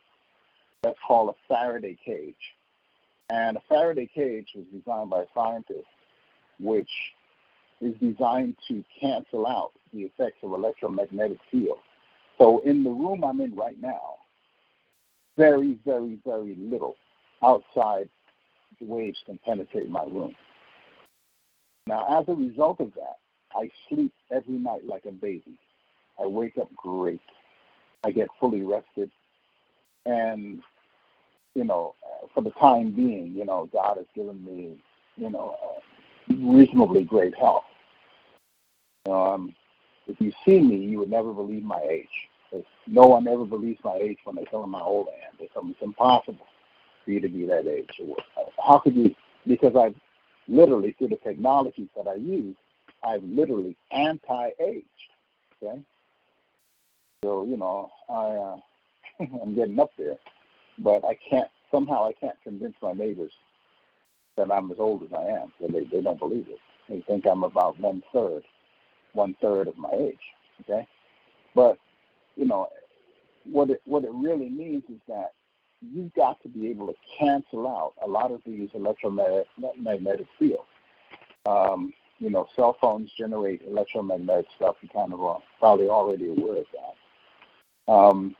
[0.82, 2.34] that's called a Faraday cage.
[3.30, 5.86] And a Faraday cage was designed by a scientist
[6.60, 6.90] which
[7.84, 11.78] is designed to cancel out the effects of electromagnetic field.
[12.38, 14.16] So in the room I'm in right now,
[15.36, 16.96] very, very, very little
[17.42, 18.08] outside
[18.80, 20.34] waves can penetrate my room.
[21.86, 23.18] Now, as a result of that,
[23.54, 25.58] I sleep every night like a baby.
[26.20, 27.20] I wake up great.
[28.04, 29.10] I get fully rested.
[30.06, 30.62] And,
[31.54, 31.94] you know,
[32.32, 34.78] for the time being, you know, God has given me
[35.16, 35.56] you know,
[36.28, 37.64] reasonably great health.
[39.10, 39.54] Um,
[40.06, 42.08] if you see me, you would never believe my age.
[42.86, 45.34] No one ever believes my age when they tell them how old I am.
[45.38, 46.46] They tell me it's impossible
[47.04, 47.90] for you to be that age.
[48.64, 49.14] How could you?
[49.46, 49.94] Because I've
[50.48, 52.54] literally, through the technologies that I use,
[53.02, 54.86] I've literally anti-aged.
[55.62, 55.80] Okay.
[57.24, 58.56] So you know, I uh,
[59.42, 60.16] I'm getting up there,
[60.78, 63.32] but I can't somehow I can't convince my neighbors
[64.36, 65.52] that I'm as old as I am.
[65.60, 66.58] So they they don't believe it.
[66.88, 68.44] They think I'm about one third,
[69.14, 70.18] one third of my age.
[70.62, 70.86] Okay,
[71.54, 71.78] but
[72.36, 72.68] you know,
[73.44, 75.32] what it what it really means is that
[75.80, 80.62] you've got to be able to cancel out a lot of these electromagnetic fields.
[81.46, 84.76] Um, you know, cell phones generate electromagnetic stuff.
[84.80, 87.92] You kind of are probably already aware of that.
[87.92, 88.36] Um,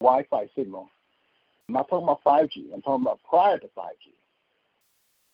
[0.00, 0.88] Wi-Fi signal.
[1.68, 2.72] I'm not talking about 5G.
[2.72, 4.14] I'm talking about prior to 5G.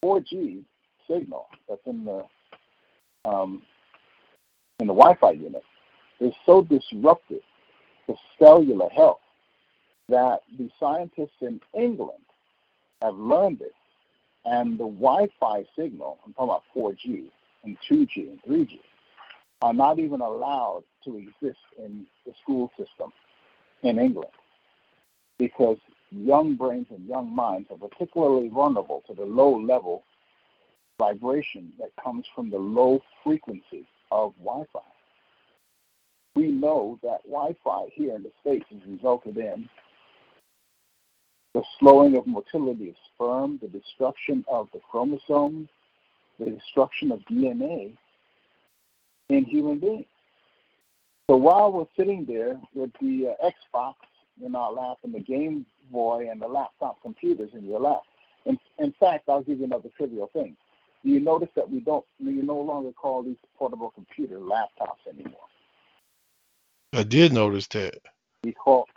[0.05, 0.64] 4G
[1.09, 2.24] signal that's in the
[3.24, 3.62] um,
[4.80, 5.62] in the Wi-Fi unit
[6.20, 7.42] is so disruptive
[8.06, 9.20] to cellular health
[10.09, 12.18] that the scientists in England
[13.02, 13.74] have learned it,
[14.44, 17.24] and the Wi-Fi signal, I'm talking about 4G
[17.64, 18.78] and 2G and 3G,
[19.62, 23.12] are not even allowed to exist in the school system
[23.82, 24.30] in England.
[25.38, 25.78] Because
[26.10, 30.05] young brains and young minds are particularly vulnerable to the low level
[30.98, 34.80] vibration that comes from the low frequency of Wi-Fi
[36.34, 39.68] we know that Wi-Fi here in the States has resulted in
[41.54, 45.68] the slowing of motility of sperm, the destruction of the chromosomes,
[46.40, 47.92] the destruction of DNA
[49.28, 50.06] in human beings.
[51.30, 53.94] So while we're sitting there with the uh, Xbox
[54.44, 58.02] in our lap and the Game Boy and the laptop computers in your lap,
[58.46, 60.56] in, in fact, I'll give you another trivial thing.
[61.05, 65.36] You notice that we don't, we no longer call these portable computer laptops anymore?
[66.94, 67.98] I did notice that.
[68.43, 68.89] We call,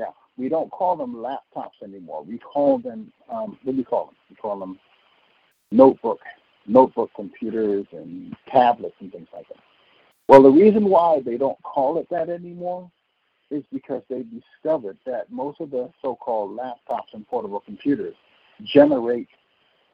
[0.00, 2.24] yeah, we don't call them laptops anymore.
[2.24, 4.16] We call them, um, what do we call them?
[4.30, 4.80] We call them
[5.70, 6.18] notebook,
[6.66, 9.58] notebook computers and tablets and things like that.
[10.28, 12.90] Well, the reason why they don't call it that anymore
[13.52, 18.16] is because they discovered that most of the so-called laptops and portable computers
[18.64, 19.28] generate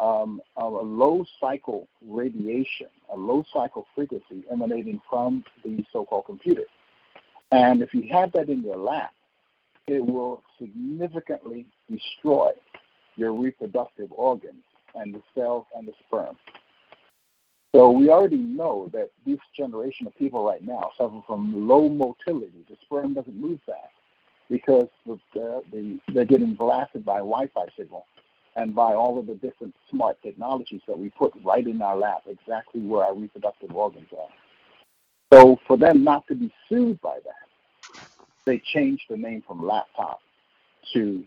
[0.03, 6.65] um, a low cycle radiation, a low cycle frequency emanating from the so-called computer.
[7.53, 9.13] And if you have that in your lap,
[9.87, 12.51] it will significantly destroy
[13.17, 14.65] your reproductive organs
[14.97, 16.37] and the cells and the sperm.
[17.73, 22.65] So we already know that this generation of people right now suffer from low motility.
[22.69, 23.79] The sperm doesn't move fast
[24.51, 28.05] because the, the, they're getting blasted by Wi-Fi signal
[28.57, 32.23] and by all of the different smart technologies that we put right in our lap,
[32.27, 34.29] exactly where our reproductive organs are.
[35.33, 38.03] So for them not to be sued by that,
[38.45, 40.21] they changed the name from laptop
[40.93, 41.25] to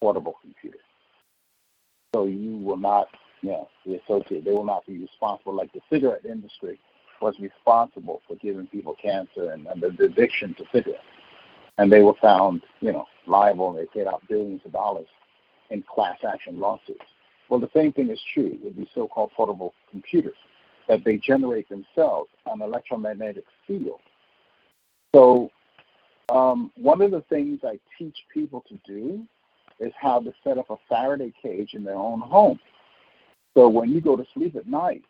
[0.00, 0.78] portable computer.
[2.14, 3.08] So you will not,
[3.42, 4.44] you know, be associated.
[4.44, 6.78] They will not be responsible like the cigarette industry
[7.20, 11.02] was responsible for giving people cancer and, and the addiction to cigarettes.
[11.78, 15.06] And they were found, you know, liable and they paid out billions of dollars
[15.70, 17.04] in class action lawsuits.
[17.48, 20.36] Well, the same thing is true with these so-called portable computers
[20.88, 24.00] that they generate themselves an electromagnetic field.
[25.14, 25.50] So
[26.28, 29.26] um, one of the things I teach people to do
[29.80, 32.58] is how to set up a Faraday cage in their own home.
[33.54, 35.02] So when you go to sleep at night,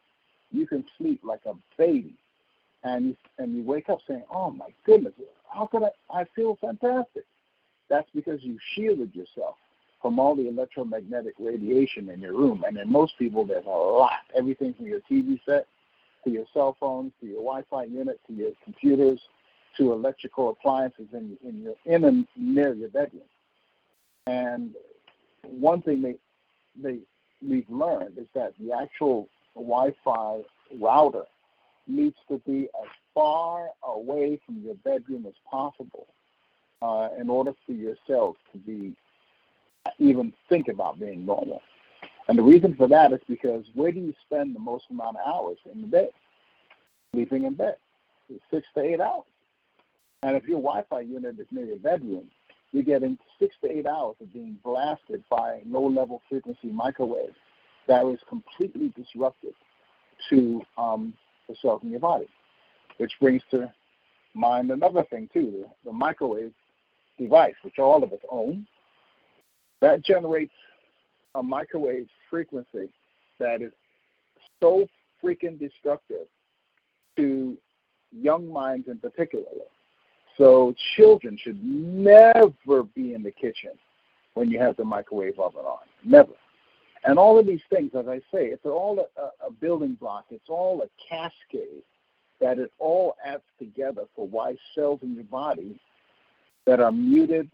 [0.53, 2.15] you can sleep like a baby,
[2.83, 5.13] and you, and you wake up saying, "Oh my goodness,
[5.53, 5.91] how could I?
[6.11, 7.25] I feel fantastic."
[7.91, 9.57] That's because you shielded yourself
[10.01, 12.65] from all the electromagnetic radiation in your room.
[12.67, 14.21] And in most people, there's a lot.
[14.37, 15.67] Everything from your TV set
[16.25, 19.21] to your cell phones to your Wi-Fi unit to your computers
[19.77, 23.23] to electrical appliances in, in your in and near your bedroom.
[24.27, 24.75] And
[25.43, 26.17] one thing they
[26.81, 26.99] they
[27.47, 30.41] we've learned is that the actual Wi-Fi
[30.81, 31.25] router
[31.87, 36.07] needs to be as far away from your bedroom as possible
[36.83, 38.95] uh, in order for your cells to be
[39.99, 41.61] even think about being normal.
[42.29, 45.27] And the reason for that is because where do you spend the most amount of
[45.27, 46.09] hours in the day?
[47.15, 47.77] Sleeping in bed,
[48.51, 49.25] six to eight hours.
[50.23, 52.25] And if your Wi-Fi unit is near your bedroom,
[52.73, 57.37] you're getting six to eight hours of being blasted by low-level frequency microwaves
[57.87, 59.55] that is completely disruptive
[60.29, 61.15] to um,
[61.49, 62.29] the cells in your body.
[62.99, 63.73] Which brings to
[64.35, 66.53] mind another thing too: the, the microwave
[67.19, 68.67] device, which all of us own,
[69.81, 70.53] that generates
[71.35, 72.89] a microwave frequency
[73.39, 73.73] that is
[74.61, 74.87] so
[75.23, 76.27] freaking destructive
[77.17, 77.57] to
[78.13, 79.45] young minds in particular.
[80.37, 83.73] So children should never be in the kitchen
[84.35, 85.81] when you have the microwave oven on.
[86.05, 86.33] Never.
[87.05, 90.27] And all of these things, as I say, it's all a, a building block.
[90.31, 91.83] It's all a cascade
[92.41, 95.81] that it all adds together for why cells in your body
[96.67, 97.51] that are muted,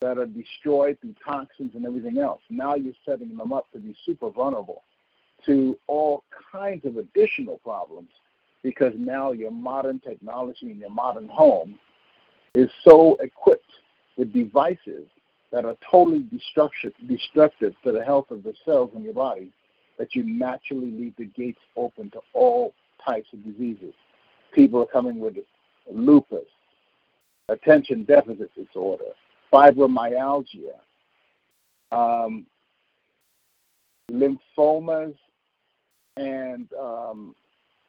[0.00, 2.40] that are destroyed through toxins and everything else.
[2.50, 4.82] Now you're setting them up to be super vulnerable
[5.46, 8.08] to all kinds of additional problems
[8.62, 11.78] because now your modern technology in your modern home
[12.54, 13.70] is so equipped
[14.16, 15.06] with devices
[15.52, 19.50] that are totally destructive, destructive to the health of the cells in your body
[19.98, 23.94] that you naturally leave the gates open to all types of diseases.
[24.52, 25.34] People are coming with
[25.92, 26.46] lupus,
[27.48, 29.12] attention deficit disorder,
[29.54, 30.74] fibromyalgia,
[31.92, 32.44] um,
[34.10, 35.14] lymphomas,
[36.16, 37.34] and um,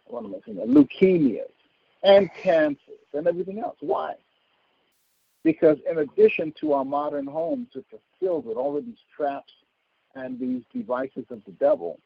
[0.05, 0.59] what am I saying?
[0.67, 1.49] Leukemias
[2.03, 2.79] and cancers
[3.13, 3.77] and everything else.
[3.79, 4.13] Why?
[5.43, 9.53] Because in addition to our modern homes, which are filled with all of these traps
[10.15, 11.99] and these devices of the devil,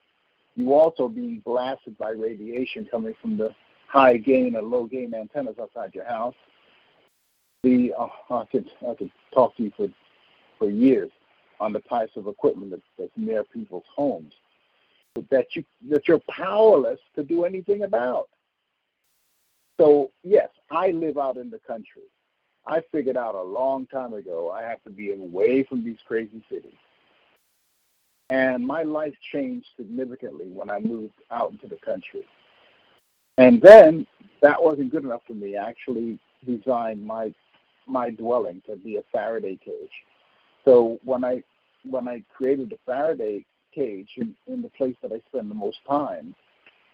[0.55, 3.53] you also being blasted by radiation coming from the
[3.87, 6.35] high gain or low gain antennas outside your house.
[7.63, 9.89] The uh, I could I could talk to you for
[10.57, 11.11] for years
[11.59, 14.33] on the types of equipment that, that's near people's homes
[15.19, 18.29] but that you that you're powerless to do anything about.
[19.79, 22.03] So yes, I live out in the country.
[22.65, 26.43] I figured out a long time ago I have to be away from these crazy
[26.49, 26.71] cities.
[28.29, 32.25] And my life changed significantly when I moved out into the country.
[33.37, 34.05] And then
[34.41, 35.57] that wasn't good enough for me.
[35.57, 37.33] I actually designed my
[37.89, 39.91] my dwelling to be a Faraday cage.
[40.65, 41.43] So when I
[41.83, 45.79] when I created the Faraday cage in, in the place that I spend the most
[45.87, 46.35] time,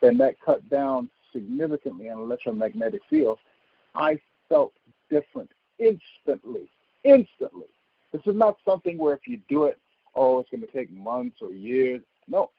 [0.02, 3.40] then that cut down significantly on electromagnetic field.
[3.96, 4.20] I
[4.50, 4.74] felt
[5.10, 5.50] different
[5.80, 6.70] instantly.
[7.04, 7.68] Instantly.
[8.12, 9.80] This is not something where if you do it,
[10.16, 12.02] oh, it's going to take months or years.
[12.28, 12.52] No,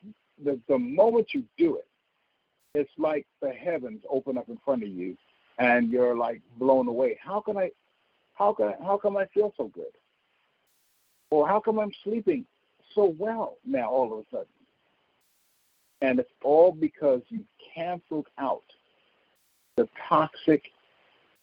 [0.45, 1.87] the, the moment you do it,
[2.75, 5.17] it's like the heavens open up in front of you
[5.59, 7.19] and you're like blown away.
[7.23, 7.71] How can I
[8.37, 9.93] how can how come I feel so good?
[11.31, 12.45] Or how come I'm sleeping
[12.95, 14.47] so well now all of a sudden?
[16.03, 17.45] And it's all because you
[17.75, 18.63] canceled out
[19.77, 20.65] the toxic,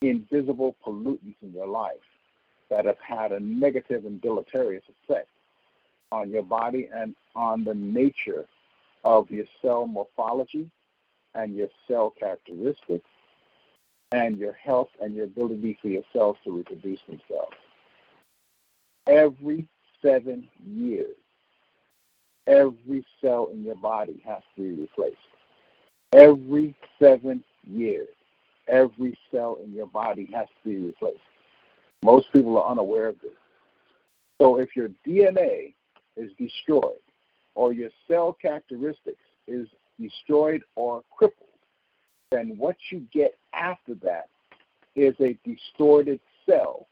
[0.01, 1.93] invisible pollutants in your life
[2.69, 5.27] that have had a negative and deleterious effect
[6.11, 8.45] on your body and on the nature
[9.03, 10.69] of your cell morphology
[11.35, 13.09] and your cell characteristics
[14.13, 17.55] and your health and your ability for your cells to reproduce themselves.
[19.07, 19.67] Every
[20.03, 21.15] seven years,
[22.45, 25.17] every cell in your body has to be replaced.
[26.13, 28.07] Every seven years,
[28.67, 31.17] every cell in your body has to be replaced.
[32.03, 33.31] Most people are unaware of this.
[34.39, 35.73] So if your DNA
[36.15, 37.01] is destroyed
[37.55, 39.17] or your cell characteristics
[39.47, 39.67] is
[39.99, 41.49] destroyed or crippled,
[42.33, 44.27] then what you get after that
[44.95, 46.87] is a distorted cell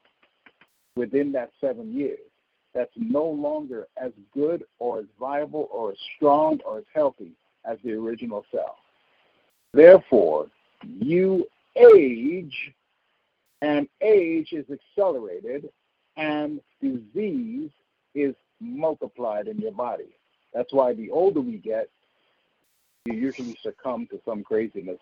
[0.95, 2.19] within that seven years
[2.73, 7.31] that's no longer as good or as viable or as strong or as healthy
[7.65, 8.77] as the original cell.
[9.73, 10.47] Therefore,
[10.83, 12.73] you age,
[13.61, 15.69] and age is accelerated,
[16.17, 17.69] and disease
[18.15, 20.09] is multiplied in your body.
[20.53, 21.89] That's why the older we get,
[23.05, 24.99] you usually succumb to some craziness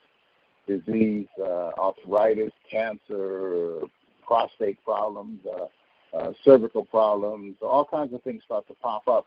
[0.70, 3.82] disease, uh, arthritis, cancer,
[4.26, 5.66] prostate problems, uh,
[6.16, 9.26] uh, cervical problems, all kinds of things start to pop up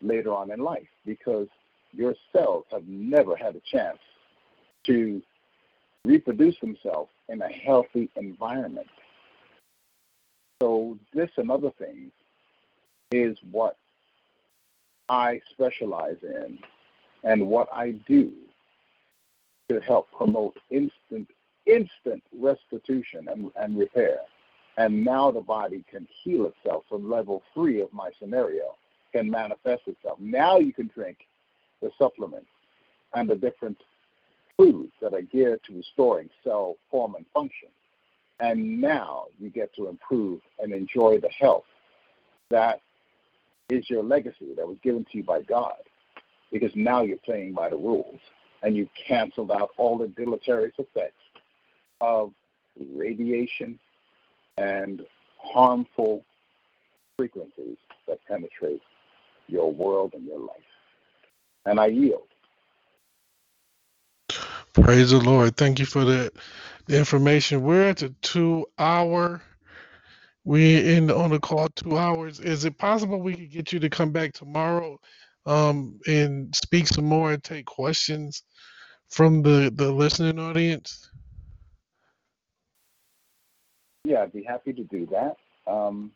[0.00, 1.48] later on in life because
[1.92, 3.98] your cells have never had a chance
[4.84, 5.22] to
[6.04, 8.88] reproduce themselves in a healthy environment.
[10.62, 12.12] So this and other things
[13.12, 13.76] is what
[15.08, 16.58] I specialize in
[17.24, 18.32] and what I do
[19.68, 21.28] to help promote instant
[21.66, 24.20] instant restitution and, and repair.
[24.78, 26.84] And now the body can heal itself.
[26.88, 28.76] So level three of my scenario
[29.12, 30.18] can manifest itself.
[30.18, 31.18] Now you can drink
[31.82, 32.48] the supplements
[33.14, 33.78] and the different
[34.56, 37.68] foods that are geared to restoring cell form and function.
[38.40, 41.64] And now you get to improve and enjoy the health
[42.50, 42.80] that
[43.68, 45.76] is your legacy that was given to you by God.
[46.50, 48.20] Because now you're playing by the rules
[48.62, 51.22] and you've canceled out all the deleterious effects
[52.00, 52.32] of
[52.94, 53.78] radiation
[54.56, 55.04] and
[55.38, 56.24] harmful
[57.16, 57.76] frequencies
[58.06, 58.82] that penetrate
[59.46, 60.56] your world and your life.
[61.66, 62.22] And I yield.
[64.72, 65.56] Praise the Lord.
[65.56, 66.32] Thank you for that
[66.86, 67.62] the information.
[67.62, 69.42] We're at the two hour.
[70.44, 72.40] We're in on the call two hours.
[72.40, 74.98] Is it possible we could get you to come back tomorrow
[75.46, 78.42] um, and speak some more and take questions
[79.08, 81.10] from the, the listening audience?
[84.04, 85.36] Yeah, I'd be happy to do that.
[85.70, 86.12] Um,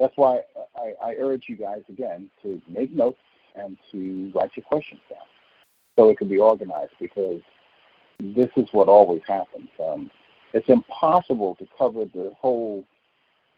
[0.00, 0.40] that's why
[0.76, 3.20] I, I urge you guys again to make notes
[3.56, 5.18] and to write your questions down
[5.96, 7.40] so it can be organized because
[8.20, 9.68] this is what always happens.
[9.80, 10.10] Um,
[10.52, 12.84] it's impossible to cover the whole,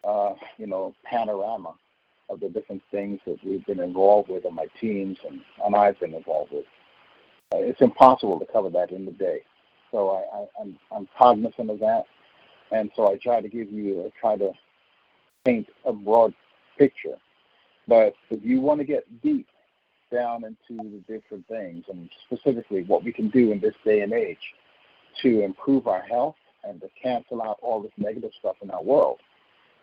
[0.04, 1.74] uh, you know, panorama
[2.30, 5.98] of the different things that we've been involved with in my teams and, and I've
[5.98, 6.64] been involved with.
[7.52, 9.40] Uh, it's impossible to cover that in the day.
[9.90, 12.04] So I, I, I'm, I'm cognizant of that.
[12.70, 14.52] And so I try to give you, I try to
[15.44, 16.32] paint a broad
[16.78, 17.16] picture.
[17.88, 19.48] But if you want to get deep
[20.12, 24.12] down into the different things and specifically what we can do in this day and
[24.12, 24.38] age
[25.22, 29.18] to improve our health and to cancel out all this negative stuff in our world,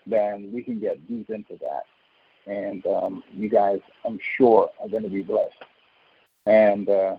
[0.06, 1.84] then we can get deep into that.
[2.48, 5.54] And um, you guys, I'm sure, are going to be blessed.
[6.46, 7.18] And uh,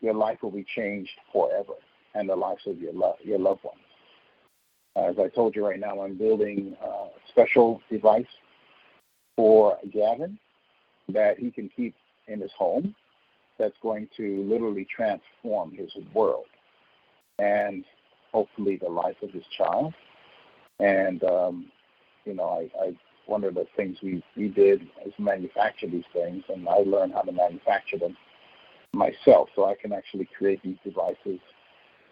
[0.00, 1.74] your life will be changed forever
[2.14, 3.78] and the lives of your, lo- your loved ones.
[4.96, 8.26] As I told you right now, I'm building a special device
[9.36, 10.38] for Gavin
[11.08, 11.94] that he can keep
[12.28, 12.94] in his home
[13.58, 16.46] that's going to literally transform his world
[17.38, 17.84] and
[18.32, 19.94] hopefully the life of his child.
[20.80, 21.66] And, um,
[22.24, 26.44] you know, I, I one of the things we, we did is manufacture these things,
[26.48, 28.16] and I learned how to manufacture them
[28.92, 31.40] myself so I can actually create these devices.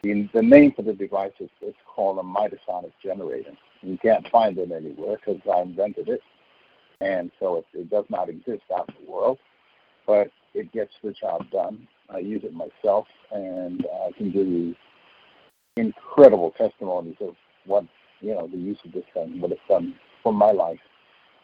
[0.03, 3.53] The, the name for the device is it's called a Mitasonic generator.
[3.83, 6.23] You can't find it anywhere because I invented it,
[7.01, 9.39] and so it, it does not exist out in the world
[10.07, 11.87] but it gets the job done.
[12.11, 14.75] I use it myself, and I can give you
[15.77, 17.35] incredible testimonies of
[17.65, 17.85] what
[18.21, 20.79] you know the use of this thing, what it's done for my life,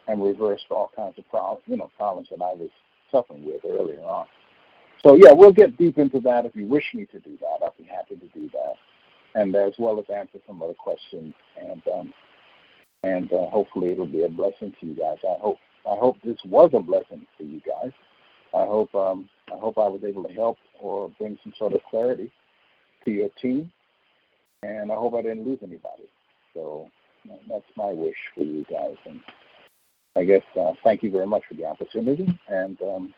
[0.08, 2.70] and reversed all kinds of problems, you know, problems that I was
[3.12, 4.26] suffering with earlier on.
[5.04, 6.44] So yeah, we'll get deep into that.
[6.44, 8.74] If you wish me to do that, I'll be happy to do that,
[9.40, 12.12] and as well as answer some other questions, and um,
[13.04, 15.18] and uh, hopefully it'll be a blessing to you guys.
[15.22, 15.58] I hope
[15.88, 17.92] I hope this was a blessing for you guys.
[18.54, 21.80] I hope um, I hope I was able to help or bring some sort of
[21.88, 22.32] clarity
[23.04, 23.70] to your team,
[24.64, 26.08] and I hope I didn't lose anybody.
[26.54, 26.90] So
[27.48, 29.20] that's my wish for you guys, and
[30.18, 33.14] I guess uh, thank you very much for the opportunity, and um,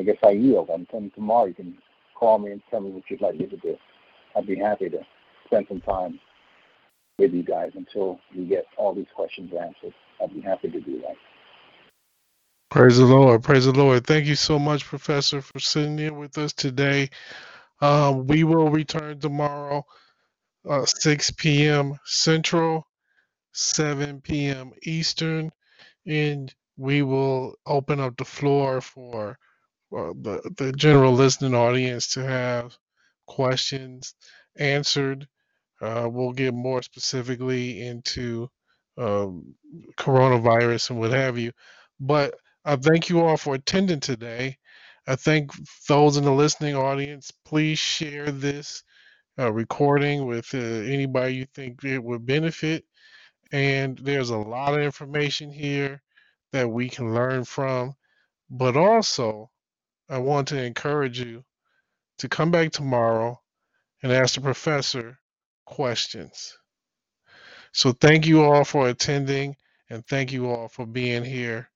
[0.00, 0.70] I guess I yield.
[0.70, 1.78] And then tomorrow you can
[2.14, 3.76] call me and tell me what you'd like me to do.
[4.36, 5.00] I'd be happy to
[5.46, 6.20] spend some time
[7.18, 9.94] with you guys until we get all these questions answered.
[10.22, 11.16] I'd be happy to do that.
[12.70, 13.42] Praise the Lord.
[13.44, 14.06] Praise the Lord.
[14.06, 17.10] Thank you so much, Professor, for sitting here with us today.
[17.80, 19.84] Um, we will return tomorrow,
[20.68, 21.98] uh, 6 p.m.
[22.04, 22.86] Central,
[23.52, 24.72] 7 p.m.
[24.84, 25.52] Eastern,
[26.06, 29.38] and we will open up the floor for
[29.96, 32.76] uh, the, the general listening audience to have
[33.26, 34.14] questions
[34.58, 35.28] answered.
[35.80, 38.48] Uh, we'll get more specifically into
[38.98, 39.54] um,
[39.98, 41.52] coronavirus and what have you.
[42.00, 42.34] But
[42.64, 44.58] I thank you all for attending today.
[45.06, 45.52] I thank
[45.88, 47.32] those in the listening audience.
[47.44, 48.82] Please share this
[49.38, 52.84] uh, recording with uh, anybody you think it would benefit.
[53.52, 56.02] And there's a lot of information here
[56.52, 57.94] that we can learn from.
[58.50, 59.50] But also,
[60.08, 61.44] I want to encourage you
[62.18, 63.40] to come back tomorrow
[64.02, 65.18] and ask the professor
[65.66, 66.58] questions.
[67.72, 69.56] So, thank you all for attending,
[69.90, 71.70] and thank you all for being here.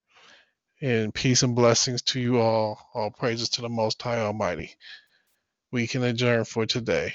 [0.82, 2.78] And peace and blessings to you all.
[2.94, 4.73] All praises to the Most High Almighty.
[5.73, 7.15] We can adjourn for today.